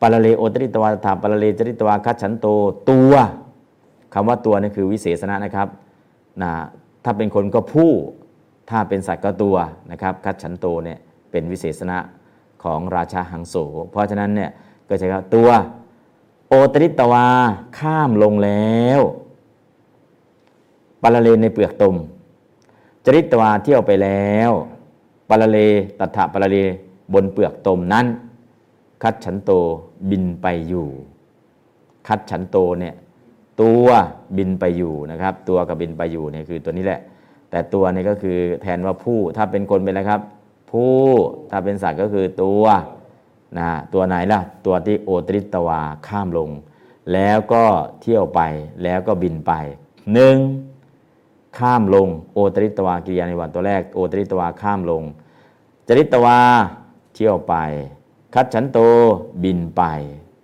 [0.01, 2.47] ปัลลเลโอตริตวาถาปัลลเลจริตวาคัจฉันโต
[2.89, 3.13] ตัว
[4.13, 5.67] คำว่าตัวนี่คือวิเศษณะนะครับ
[6.41, 6.51] นะ
[7.03, 7.91] ถ้าเป็นคนก็ผู้
[8.69, 9.55] ถ้าเป็นสัตว์ก็ตัว
[9.91, 10.99] นะครับคัจฉันโตเนี่ย
[11.31, 11.97] เป็นวิเศษณะ
[12.63, 13.55] ของราชาหังโส
[13.91, 14.51] เพราะฉะนั้นเนี่ย
[14.87, 15.49] ก็ใช้คำตัว
[16.47, 17.27] โอตริตวา
[17.77, 19.01] ข้ามลงแล้ว
[21.01, 21.95] ปาลเลในเปลือกตม
[23.05, 24.51] จริตวาเที่ยวไปแล้ว
[25.29, 25.57] ปาเล
[25.99, 26.57] ตัถะปาเล
[27.13, 28.05] บนเปลือกตมนั้น
[29.03, 29.51] คัดฉันโต
[30.09, 30.87] บินไปอยู่
[32.07, 32.95] คัดฉันโตเนี่ย
[33.61, 33.87] ตัว
[34.37, 37.01] บินไปอยู่นะครับ ตัวกับบินไปอยู่เนี่ยคือตัวนี้แหละ
[37.49, 40.21] แต่ตัวนี่ก็คือแทนว่าผู้ถ้าเป็นคนเป็นอะไรครับ
[40.71, 40.97] ผู้
[41.51, 42.63] ถ้าเป็นสัตว์ก็คือตัว
[43.59, 46.49] นะตัวไหนล่ะ ตัวที่โอตริตวาข้ามลง
[47.13, 47.63] แล้วก็
[48.01, 48.41] เที่ยวไป
[48.83, 49.53] แล้วก็บินไป
[50.13, 50.37] หนึ่ง
[51.57, 55.03] ข้ามลง โอตริตวากิริยาในวันตัวแรก โอตริตวาข้ามลง
[55.87, 56.39] จริตวา
[57.13, 57.55] เที่ยวไป
[58.33, 58.79] คัดฉันโต
[59.43, 59.83] บินไป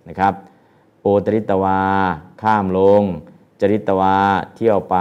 [0.08, 0.34] นะครับ
[1.02, 1.78] โอตริตวา
[2.42, 3.02] ข้ามลง
[3.60, 4.14] จริตวา
[4.56, 4.96] เที่ยวไป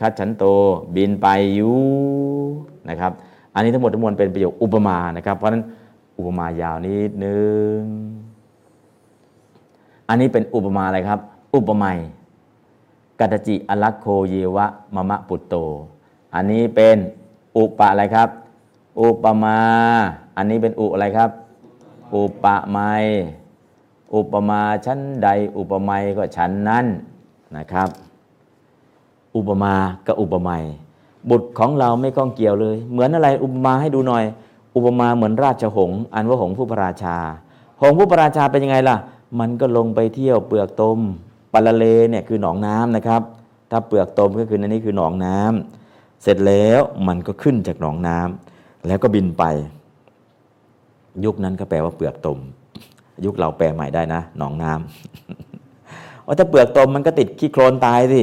[0.00, 0.44] คัดฉันโต
[0.96, 1.78] บินไปอยู่
[2.88, 3.12] นะครับ
[3.54, 5.64] อันนี้ทั้งหมดทั้งมวลเป็นประโยคอุปมานะครับ เพราะฉะนั้น
[6.18, 7.38] อุปมายาวนิดนึ
[7.78, 7.80] ง
[10.08, 11.20] อันนี้เป็นอุปมาอะไรครับ
[11.54, 11.98] อุปไมย
[13.20, 15.54] กัตจิอลักโคเยวะมะมะปุตโต
[16.34, 16.96] อันนี้เป็น
[17.56, 18.28] อุปะอะไรครับ
[19.00, 19.58] อุปมา
[20.36, 21.30] อันนี้เป็นอุอะไรครับ
[22.14, 23.04] อุปไมย
[24.14, 26.86] อุปมาชั้นใด อุปไมยก็ชั้นนั้น
[27.56, 27.88] นะครับ
[29.36, 29.74] อุปมา
[30.06, 30.62] กับอุปไมย
[31.30, 34.24] บุตรของเราไม่ก้องเกี่ยวเลย เหมือนอะไรอุปมาให้ดูหน่อย
[34.76, 37.16] อุปมาเหมือนราชหงส์อันว่าหงส์ผู้พระราชา
[37.82, 38.96] หงส์ผู้พระราชาเป็นยังไงล่ะ
[39.38, 40.98] มันก็ลงไปเที่ยวเปลือกตม
[41.52, 43.22] ปลาเลเนี่ยคือหนองน้ำนะครับ
[43.70, 49.44] ถ้าเปลือกตมก็คืออันนี้คือหนองน้ำเสร็จแล้วมันก็ขึ้นจากหนองน้ำแล้วก็บินไป
[51.24, 52.38] ยุคนั้นก็แปลว่าเปลือกตม
[53.24, 58.20] ยุคเราแปลใหม่ได้นะ หนองน้ำว่าถ้าเปลือกตมมันก็ติดขี้โคลนตายสิ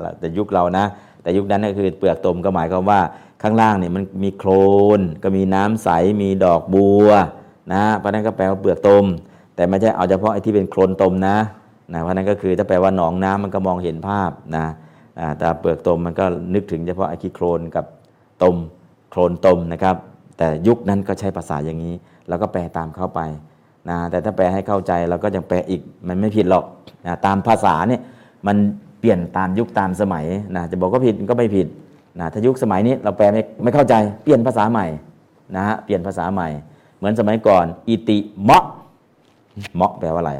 [0.00, 0.84] แหละแต่ยุคเรานะ
[1.22, 3.00] แต่ยุคนั้นก็คือเปลือกตมก็หมายความว่า
[3.42, 4.50] ข้างล่างเนี่ยมันมีโคล
[4.98, 5.88] นก็มีน้ำใส
[6.22, 7.08] มีดอกบัว
[7.72, 9.04] นะเพราะนั้นก็แปลว่าเปลือกตม
[9.54, 11.36] แต่ไม่ใช่เอาเฉพาะไอ้ที่เป็นโคลนตมนะ
[11.92, 14.66] นะเพราะนั้นก็คือถ้าแปลว่าหนองน้ำมันก็มองเห็นภาพนะ
[15.20, 17.84] อ่าแต่เปลือกตมมันก็นึกถึงเฉพาะไอ้ขี้โคลนกับ
[18.42, 18.56] ตม
[19.10, 19.96] โคลนตมนะครับ
[20.36, 21.94] แต่ยุคนั้นก็ใช้ภาษาอย่างนี้
[22.28, 23.20] แล้วก็แปลตามเข้าไป
[23.88, 26.64] นะแต่ถ้าแปลให้เข้าใจเราก็ยังแปลอีกมันไม่ผิดหรอก
[27.06, 28.00] นะตามภาษาเนี่ย
[28.46, 28.56] มัน
[29.00, 30.24] เปลี่ยนตามยุคตามสมัย
[30.56, 31.66] นะจะบอกก็ผิดก็ไม่ผิด
[32.20, 34.86] นะถ้ายุคสมัยนี้เราแปลไม่ไม่เข้าใจเปลี่ยนภาษาใหม่
[35.56, 36.48] นะฮะเปลี่ยนภาษาใหม่
[36.96, 38.18] เหมือนสมัยก่อนอิติ
[38.48, 38.62] มะ
[39.80, 40.32] มะแปลว่าอะไร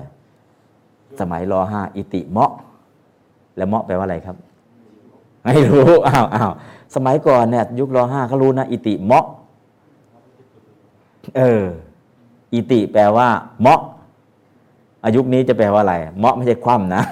[1.20, 2.52] สมัยรอห้าอิติเมาะ
[3.56, 4.36] แล้วเมาะแปลว่าอะไรครับ
[5.44, 6.50] ไม่รู้อ้าวอ้าว
[6.94, 9.26] สมัยก่อนเนี่ยยุครอห้าเขารู้นะ อิติเมาะ
[11.36, 11.64] เออ
[12.54, 13.28] อิติแปลว่า
[13.60, 13.80] เมาะ
[15.04, 17.02] อายุคนี้จะแปลว่าอะไร เมาะไม่ใช่คว่ำนะ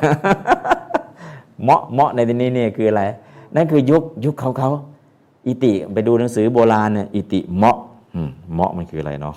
[1.62, 3.02] เมาะเมาะในที่นี้เนี่ยคืออะไร
[3.54, 4.70] นั่นคือยุคยุคเขาเขา
[5.46, 7.78] อิติไปดูหนังสือโบราณเนี่ยอิติเมาะ
[8.14, 9.34] อืมเมาะมันคืออะไรเนาะ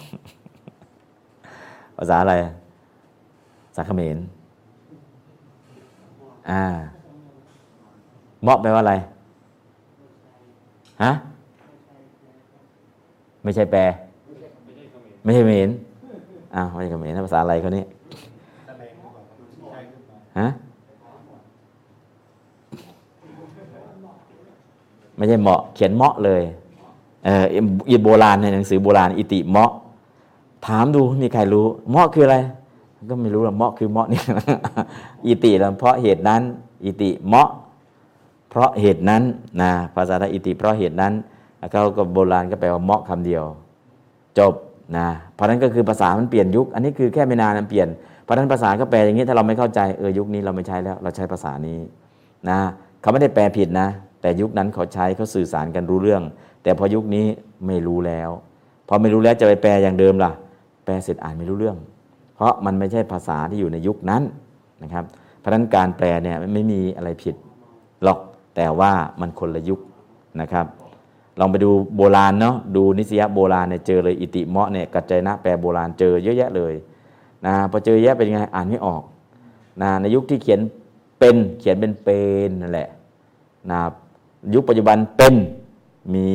[1.97, 2.33] ภาษาอะไร
[3.67, 4.17] ภาษาเขมร
[6.51, 6.63] อ่า
[8.43, 8.93] เมาะแปลว่าอะไร
[11.03, 11.11] ฮะ
[13.43, 13.81] ไม่ใช่แปล
[15.23, 15.69] ไม่ใช่เขมร
[16.55, 17.83] อ้าวไม่ใช่เขมรภาษาอะไรเขานี่
[20.39, 20.47] ฮะ
[25.15, 26.41] ไม่ใช่เหมาะ เขียนเหมาะเลย
[27.25, 27.45] เออ
[27.89, 29.71] อีโบราณในหนังสือโบราณ อิติเหมาะ
[30.67, 32.37] ถามดูมีใครรู้เหมาะคืออะไร
[33.09, 34.21] ก็ไม่รู้หรอกเหมาะคือเหมาะนี่
[35.27, 36.41] อิติล้วเพราะเหตุนั้น
[36.85, 37.49] อิติเหมาะ
[38.49, 39.23] เพราะเหตุนั้น
[39.61, 41.13] นะภาษาไทยอิติเพราะเหตุนั้น
[41.71, 43.43] เขาก็โบราณก็แปลว่าเหมาะคำเดียว
[44.39, 44.53] จบ
[44.97, 47.87] นะเพราะนั้นก็คือภาษามันเปลี่ยนยุค อันนี้คือแค่ไม่นานมันเปลี่ยน
[48.23, 51.79] เพราะนั้นภาษาก็แปลอย่างนี้ถ้าเราไม่เข้าใจเออยุคนี้เราไม่ใช้แล้ว เราใช้ภาษานี้
[52.49, 52.59] นะ
[53.01, 53.87] เขาไม่ได้แปลผิดนะ
[54.21, 56.23] แต่ยุคนั้นเขาใช้เขาสื่อสารกันรู้เรื่อง
[56.63, 57.25] แต่พอยุคนี้
[57.67, 58.29] ไม่รู้แล้ว
[58.87, 60.31] พอไม่รู้แล้วจะไปแปลอย่างเดิมล่ะ
[60.85, 61.77] แปลเสร็จอ่านไม่รู้เรื่อง
[62.35, 64.23] เพราะมันไม่ใช่ภาษาที่อยู่ในยุคนั้น
[64.83, 65.05] นะครับ
[65.39, 67.35] เพราะนั้นการแปลเนี่ยไม่มีอะไรผิด
[68.03, 68.19] หรอก
[68.55, 68.91] แต่ว่า
[69.21, 69.79] มันคนละยุค
[70.41, 70.65] นะครับ
[71.39, 76.73] ลองไปดูโบราณเนาะดูนิสยโบราณเนี่ยเจอเลยอิติเมาะเนี่ยกัจจนะแปลโบราณเจอเยอะแยะเลย
[77.45, 79.03] นะพอเจอเยอะเป็นยังไงอ่านไม่ออก
[79.81, 80.59] นะในยุคที่เขียน
[81.19, 82.89] เป็นเขียนเป็นเป็นนั่นแหละ
[83.71, 83.79] นะ
[84.53, 85.33] ยุคปัจจุบันเป็น
[86.13, 86.25] มี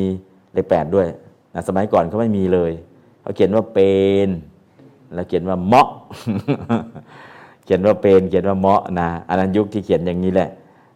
[0.53, 1.07] เลขแปดด้วย
[1.53, 2.71] นะสมัยก่อนเขาไม่มีเลย
[3.21, 3.93] เขาเขียนว่าเป็
[4.25, 4.27] น
[5.13, 5.87] แล้วเขียนว่าเมาะ
[7.65, 10.49] เขียนว่าเป็นเขียนว่าเมาะนะอันนั้นยุคที่เขียนอย่างนี้แหละ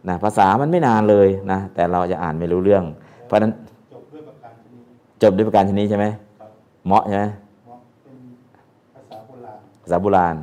[0.08, 2.84] นะภาษามันไม่นานเลยนะแต่เราจะอ่านไม่รู้เรื่อง
[3.26, 3.52] เพราะฉะนั้น
[3.92, 4.82] จบด้วยประการชนิด
[5.22, 6.06] จบด้วยประการชนี้ใช่ไหม
[6.40, 6.50] ครับ
[6.86, 7.24] เมาะใช่ไหม
[7.64, 8.16] เหมาะเป็น
[8.94, 10.36] ภาษาโบราณภาษาโบราณ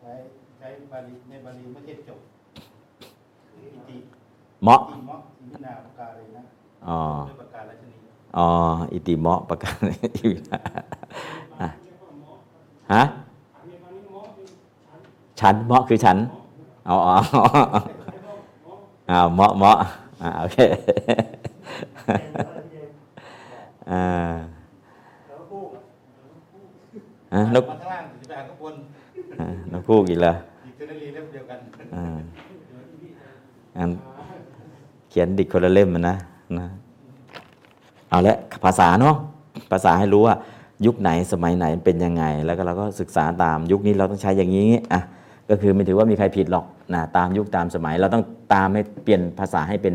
[0.00, 0.12] ใช้
[0.58, 2.18] ใช้บาลีในบาลีไม่ใช่จบ
[3.74, 3.96] อิติ
[4.64, 6.42] เมาะอิเหมาะอิมินาประการเลยนะ
[6.88, 7.98] อ๋อด้วยประการละชนิด
[8.36, 8.48] อ๋อ
[8.92, 9.78] อิติเมาะประการ
[11.60, 11.68] อะ
[12.94, 13.02] ฮะ
[15.44, 16.16] ฉันเมาะคือฉัน
[16.88, 17.16] อ๋ออ๋อ
[19.10, 19.76] อ้าวเมาะเมาะ
[20.22, 20.58] อ่าโอเค
[23.90, 24.04] อ่า
[27.34, 28.74] ฮะนกมาข้างล่างจะไปอ่านข้างบน
[29.40, 31.58] อ่านกพูกอีกแล้วดิกชันนารีเล่มเดียวกัน
[31.94, 32.18] อ่า
[33.78, 33.90] งั้น
[35.08, 36.16] เขียนดิกคนละเล่มมันนะ
[36.58, 36.66] นะ
[38.08, 39.16] เอาละภาษาเนาะ
[39.70, 40.34] ภาษาให้รู้ว่า
[40.86, 45.00] ยุคไหนสมัยไหนเป็นยังไง แล้วก็เราก็ศึกษาตามยุคนี้เราต้องใช้อย่างนี้อะ
[45.50, 46.64] ก็คือไม่ถือว่ามีใครผิดหรอก
[46.94, 48.24] นะตามยุคตามสมัย เราต้อง
[48.54, 49.94] ตามให้เปลี่ยนภาษาให้เป็น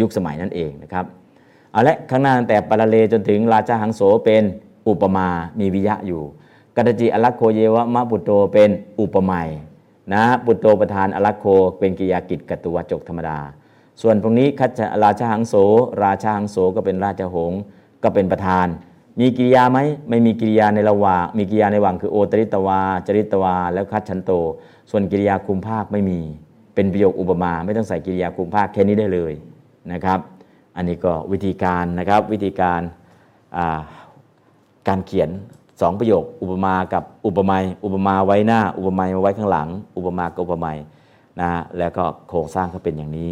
[0.00, 1.04] ยุคสมัยนั่นเองนะครับ
[1.72, 4.42] เอาละข้างหน้าตั้งแต่ปาราเลจนถึงราชาหังโสเป็น
[4.88, 5.28] อุปมา
[5.60, 6.22] มีวิยะอยู่
[6.76, 9.48] กัตจิอลักโคเยวะมะปุตโตเป็นอุปไมย
[10.12, 11.46] นะปุตโตประธานอลักโค
[11.78, 13.38] เป็นกิยากิจกตุวจกธรรมดา
[14.02, 15.54] ส่วนตรงนี้คัจราชาหังโส
[16.04, 17.52] ราชาหังโสก็เป็นราชหง
[18.02, 18.66] ก็เป็นประธาน
[19.20, 19.78] มีกิริยาไหม
[20.08, 24.32] ไม่มีกิริยาในระหว่าง มีกิริยาในหว่างคือโอตริตวา จริตวา แล้วคัจฉันโต
[24.90, 26.20] ส่วนกิริยาคุมภาคไม่มี
[26.74, 29.32] เป็นประโยคอุปมา ไม่ต้องใส่กิริยาคุมภาคแค่นี้ได้เลย
[29.92, 30.18] นะครับ
[30.76, 33.80] อันนี้ก็วิธีการนะครับวิธีการา
[34.88, 35.30] การเขียน
[35.80, 40.76] สองประโยค อุปมากับอุปไมยอุปมาไว้หน้า อุปไมยมาไว้ข้างหลัง อุปมากับอุปไมย
[41.40, 43.30] นะแล้วก็โครงสร้างก็เป็นอย่างนี้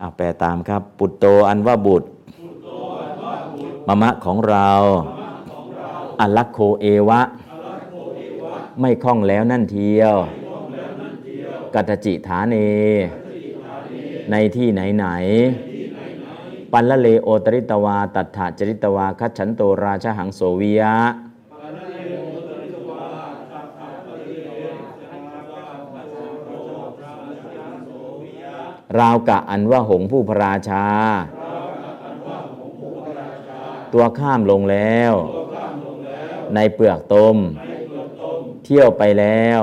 [0.00, 2.08] อาแปลตามครับ ปุตโตอันว่าบุตร
[3.88, 4.70] มะมะของเรา
[6.20, 7.20] อัลลักโคเอวะ
[8.80, 10.16] ไม่คล่องแล้วนั่นเทียว
[11.74, 12.56] กัตจิฐานเน
[14.30, 15.06] ในที่ไหนไหน
[16.72, 20.94] ปันละเลโอตริตวา ตัฏฐจริตวา คัจฉันโตราชหังโสวิยะ
[29.00, 30.84] ราวกะอันว่าหงผู้พระราชา
[33.92, 35.12] ตัวข้ามลงแล้ว
[36.54, 37.36] ในเปลือกตม
[38.64, 39.60] เที่ยวไปแล้ว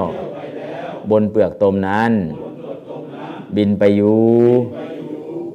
[1.11, 2.11] บนเปลือกตมนั้น
[3.55, 4.23] บินไปอยู่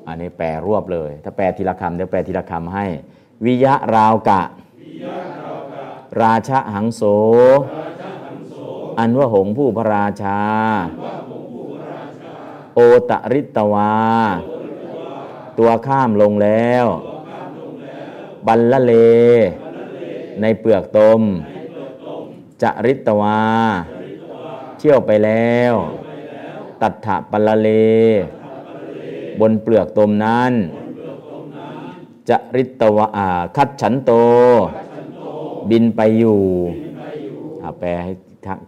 [0.07, 2.86] อันนี้แปลรวบเลย ถ้าแปลทีละคำเดี๋ยวแปลทีละคำให้
[3.44, 4.43] วิยะราวกะ
[6.23, 7.03] ราชหังโส
[8.99, 10.39] อันว่าหงผู้พระราชา
[12.75, 12.81] โอ
[13.11, 13.94] ตริตวา
[15.59, 16.86] ตัวข้ามลงแล้ว
[18.47, 18.92] บัลละเล
[20.40, 21.20] ในเปลือกตม
[22.62, 23.40] จริตวา
[24.78, 25.74] เที่ยวไปแล้ว
[26.82, 27.68] ตัทธะปัลละเล
[29.40, 30.52] บนเปลือกตมนั้น
[32.28, 34.12] จริตวาคัดฉันโต
[35.70, 36.40] บินไปอยู่
[37.78, 38.12] แปลให้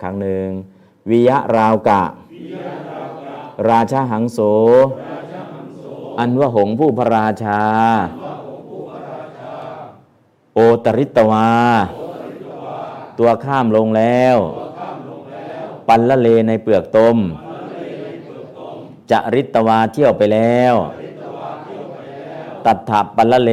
[0.03, 0.49] ครั้งหนึ่ง
[1.11, 2.03] วิยะราวกะ
[3.71, 4.39] ราชาหังโส
[6.19, 7.61] อันว่าหงผู้พระราชา
[10.59, 11.49] โอตริตวา
[13.19, 14.37] ตัวข้ามลงแล้ว
[15.89, 17.17] ปันละเลในเปลือกตม
[19.11, 20.75] จะริตวาเที่ยวไปแล้ว
[22.67, 23.53] ตัดถับปันละเล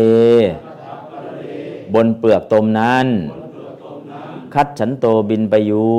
[1.94, 3.08] บนเปลือกตมนั้น
[4.54, 5.92] คัดฉันโตบินไปอยู่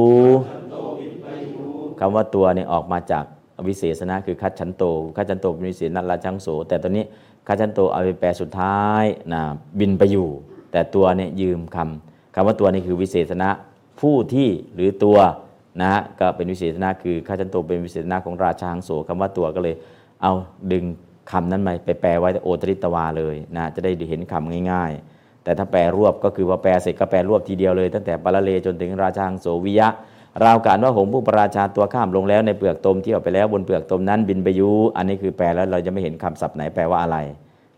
[1.98, 3.24] คำว่าตัวเนี่ยออกมาจาก
[3.66, 4.84] วิเศษณะคือคัดฉันโต
[5.16, 7.04] คัดฉันโตเป็นวิเศษนัราชังโสแต่ตอนนี้
[7.46, 9.42] คัดฉันโตเอาไปแปลสุดท้ายนะ
[9.78, 10.28] บินไปอยู่
[10.74, 13.50] แต่ตัวเนี่ยยืมคำคำว่าตัวนี่คือวิเศษณะ
[14.00, 15.18] ผู้ที่หรือตัว
[15.80, 19.74] นะฮะก็เป็นวิเศษณะคือคัดฉันโตเป็นวิเศษณะของราชาหังโสคำว่าตัวก็เลย
[20.22, 20.32] เอา
[20.72, 20.84] ดึง
[21.30, 29.88] คำนั้นมาไปแปลไว้โอตริตวาเลยนะจะได้เห็นคำง่าย ๆ แต่ถ้าแปลรวบก็คือว่าแปลเสร็จก็แปลรวบทีเดียวเลย ตั้งแต่ปาละเลจนถึงราชาหังโสวิยะ
[30.44, 37.18] ราวการว่าหงผู้ประราชาตัวข้ามลงแล้วในเปลือกตมที่ออกไปแล้วบนเปลือกตมนั้นบินไปยูอันนี้คือแปลแล้วเราจะไม่เห็นคำศัพท์ไหนแปลว่าอะไร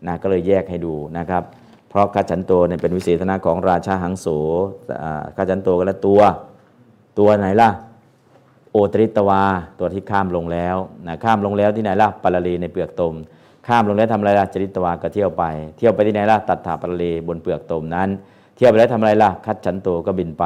[0.07, 1.43] นะก็เลยแยกให้ดูนะครับ
[1.89, 4.27] เพราะข้าฉันโตเนี่ยเป็นวิเศษณะของราชาหังโส
[5.03, 6.21] อ่าข้าฉันโตก็แล้วตัว
[7.19, 7.69] ตัวไหนล่ะ
[8.71, 9.43] โอตริตวา
[9.79, 10.75] ตัวที่ข้ามลงแล้ว
[11.07, 13.13] นะข้ามลงแล้วที่ไหนล่ะปาราลีในเปลือกตม
[13.67, 15.43] ข้ามลงแล้วทำอะไรล่ะจริตวาก็เที่ยวไป
[15.77, 18.09] เที่ยวไปที่ไหนล่ะตัดถาปรเลบนเปลือกตมนั้น
[18.55, 20.45] เที่ยวไปแล้วทำอะไรล่ะ คัดฉันโตก็บินไป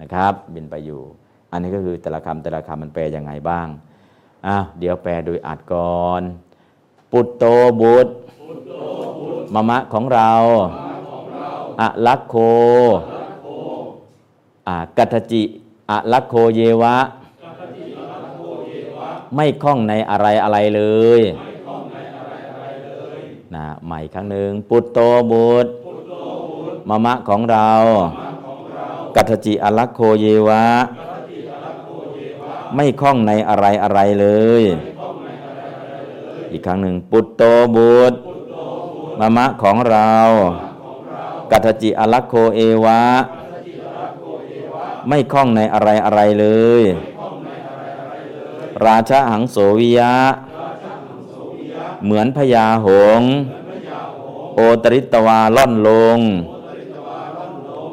[0.00, 1.00] นะครับ บินไปอยู่
[1.52, 3.68] อันนี้ก็คือแต่ละคำแต่ละคำมันแปลยังไงบ้าง
[4.46, 6.22] อ้าวเดี๋ยวแปลโดยอัดก่อน
[7.12, 7.44] ปุตโต
[7.80, 8.12] บุตร
[9.54, 10.32] มะมะของเรา
[11.80, 12.34] อะลักโค
[14.98, 15.42] กัตจิ
[15.90, 16.96] อะลักโคเยวะ
[19.34, 20.82] ไม่คล้องในอะไรอะไรเล
[21.18, 21.20] ย
[23.54, 24.98] นะใหม่ครั้งหนึ่งปุตโต
[25.30, 25.70] บุตร
[26.88, 27.70] มะมะของเรา
[29.14, 30.64] กัตจิอลักโคเยวะ
[32.74, 34.26] ไม่คล้องในอะไรอะไรเล
[34.60, 34.62] ย
[36.52, 37.42] อีกครั้งหนึ่งปุตโต
[37.76, 38.18] บุตร
[39.18, 40.12] มะมะของเรา
[41.50, 43.02] กัตจิอลักโคเอวะ
[45.08, 46.46] ไม่คล้องในอะไรอะไรเล
[46.80, 46.82] ย
[48.84, 50.14] ราชาหังโสวิยะ
[52.04, 52.88] เหมือนพญาห
[53.20, 53.22] ง
[54.54, 56.18] โอตริตวาล่อนลง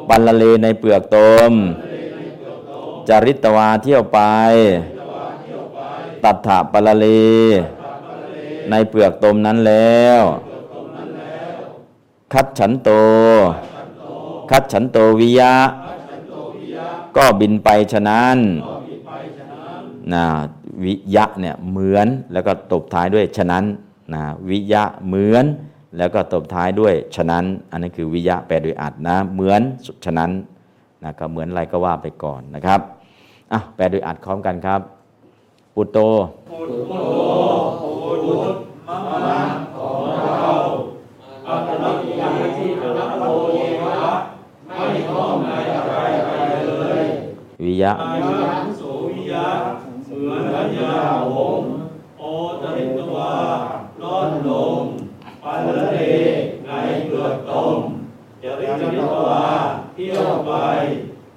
[0.08, 1.18] ปัลละเลในเปลือกต
[1.50, 1.52] ม
[3.08, 4.18] จาริตวาเที่ยวไป
[6.24, 7.06] ตัดถาปัลละเล
[8.70, 10.20] ในเปลือกตมนั้นแล้ว
[12.32, 12.90] คัดฉันโต
[14.50, 15.52] คัดฉันโตวิยะ
[17.16, 18.38] ก็บินไปฉะนั้น
[20.12, 20.24] นะ
[20.84, 23.64] วิยะเนี่ยเหมือนแล้วก็ตบท้ายด้วยฉะนั้น
[24.14, 25.44] นะวิยะเหมือน
[25.98, 29.60] แล้วก็ตบท้ายด้วยฉะนั้น อันนี้คือวิยะแปลโดยอัดนะเหมือน
[30.04, 30.30] ฉะนั้น
[31.02, 32.80] นะก็เหมือนอะไรก็ว่าไปก่อนนะครับ
[33.52, 34.80] อะแปลโดยอัดพร้อมกันครับ
[35.74, 35.98] ปุตโต
[47.64, 47.92] วิยะ
[48.78, 49.46] โสวิยะ
[50.06, 50.94] เหมือนพญา
[51.34, 51.72] หงส์
[52.18, 52.22] โอ
[52.62, 53.34] ตริตวา
[54.02, 54.82] ล่อนลง
[55.42, 55.96] ปัลเล
[56.66, 56.70] ใน
[57.06, 57.78] เปลือกตม
[58.42, 59.44] จริตตวา
[59.94, 60.52] เที่ยวไป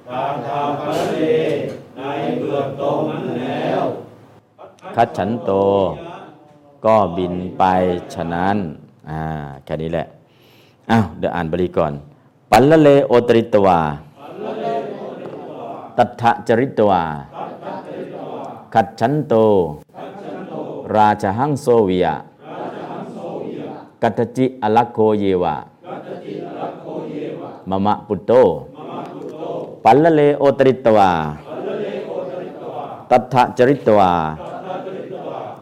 [0.10, 1.16] ตามทางปัลเล
[1.98, 2.02] ใน
[2.38, 3.82] เปลือกตมนั้นแล้ว
[4.96, 5.52] คัดฉันโต
[6.86, 7.64] ก็บินไป
[8.14, 8.58] ฉะนั้น
[9.10, 9.22] อ่า
[9.66, 10.08] แค่นี้แหละ
[10.92, 11.94] อ้าว เดี๋ยวอ่านบาลีก่อน
[12.52, 13.80] ปัลละเลโอตริตวา
[15.98, 17.04] ตัทธจริตวา
[18.74, 19.34] คัดฉันโต
[20.96, 22.08] ราชหังโซเวีย
[24.02, 25.56] กัตจิอลักโคเยวะ
[27.70, 28.32] มะมะปุตโต
[29.84, 31.12] ปัลละเลโอตริตวา
[33.12, 34.12] ตัทธจริตวา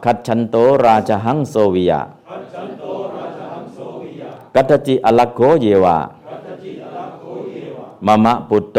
[0.04, 1.92] คัดฉันโตราชหังโซเวีย
[4.54, 5.96] กัตจิอลักโคเยวะ
[8.06, 8.78] มะมะปุตโต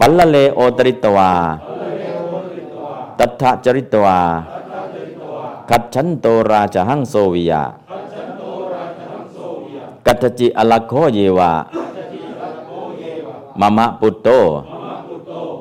[0.00, 1.32] ปัลละเลโอตริตวา
[3.18, 4.20] ตัทธจริตวา
[5.70, 7.54] คัดฉันโตราชหังโซเวีย
[10.06, 11.52] กัตจิอลักโคเยวะ
[13.60, 14.28] มะมะปุตโต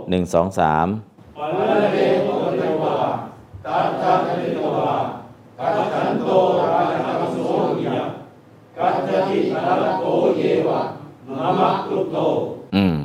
[0.09, 0.87] หนึ่งสองสาม
[12.75, 13.04] อืมอ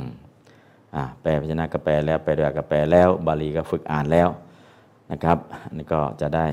[1.21, 4.29] แปลพยัญชนะก็แปลแล้วแปลด้วยก็แปลแล้ว บาลีก็ฝึกอ่านแล้ว
[5.11, 5.37] นะครับ
[5.67, 6.47] อันนี้ก็จะได้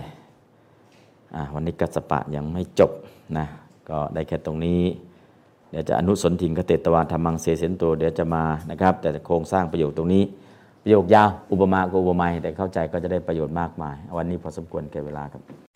[1.34, 2.90] อ่าวันนี้กัสสปะยังไม่จบ
[3.38, 3.46] นะ
[3.90, 4.80] ก็ได้แค่ตรงนี้
[5.70, 10.22] เดี๋ยวจะอนุสนทิงคเตตวาธรรมังเสเสนโตเดี๋ยวจะมานะครับ แต่โครงสร้างประโยคตรงนี้
[10.82, 15.67] ประโยคยาว อุปมาก็อุปไมยแต่เข้าใจก็จะได้ประโยชน์มากมาย วันนี้พอสมควรแก่เวลาครับ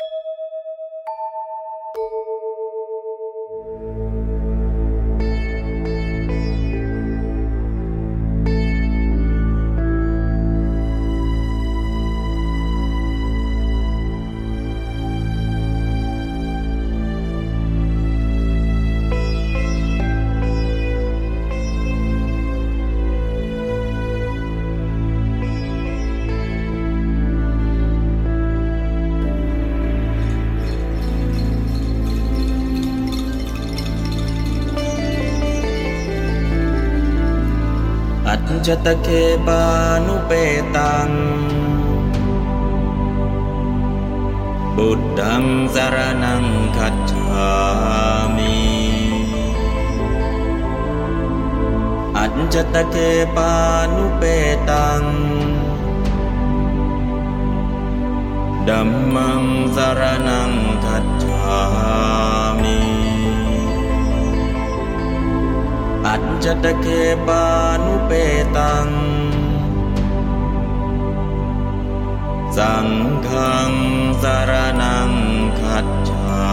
[38.67, 39.09] จจตเค
[39.47, 39.63] ปา
[40.07, 40.33] นุเป
[40.77, 41.09] ตัง
[44.77, 46.45] บุตตังสารนัง
[46.77, 47.51] คัจฉา
[48.37, 48.57] มิ
[52.17, 52.97] อัจจตเค
[53.37, 53.53] ปา
[53.95, 54.23] นุเป
[54.71, 55.03] ตัง
[58.69, 59.43] ดัมมัง
[59.77, 60.53] สารนัง
[60.85, 62.32] คัจฉา
[66.45, 66.87] จตเค
[67.27, 67.47] ปา
[67.85, 68.13] นุเป
[68.57, 68.89] ตัง
[72.57, 72.89] สัง
[73.29, 73.73] ฆัง
[74.23, 75.11] สารนัง
[75.61, 76.53] ขัดฉา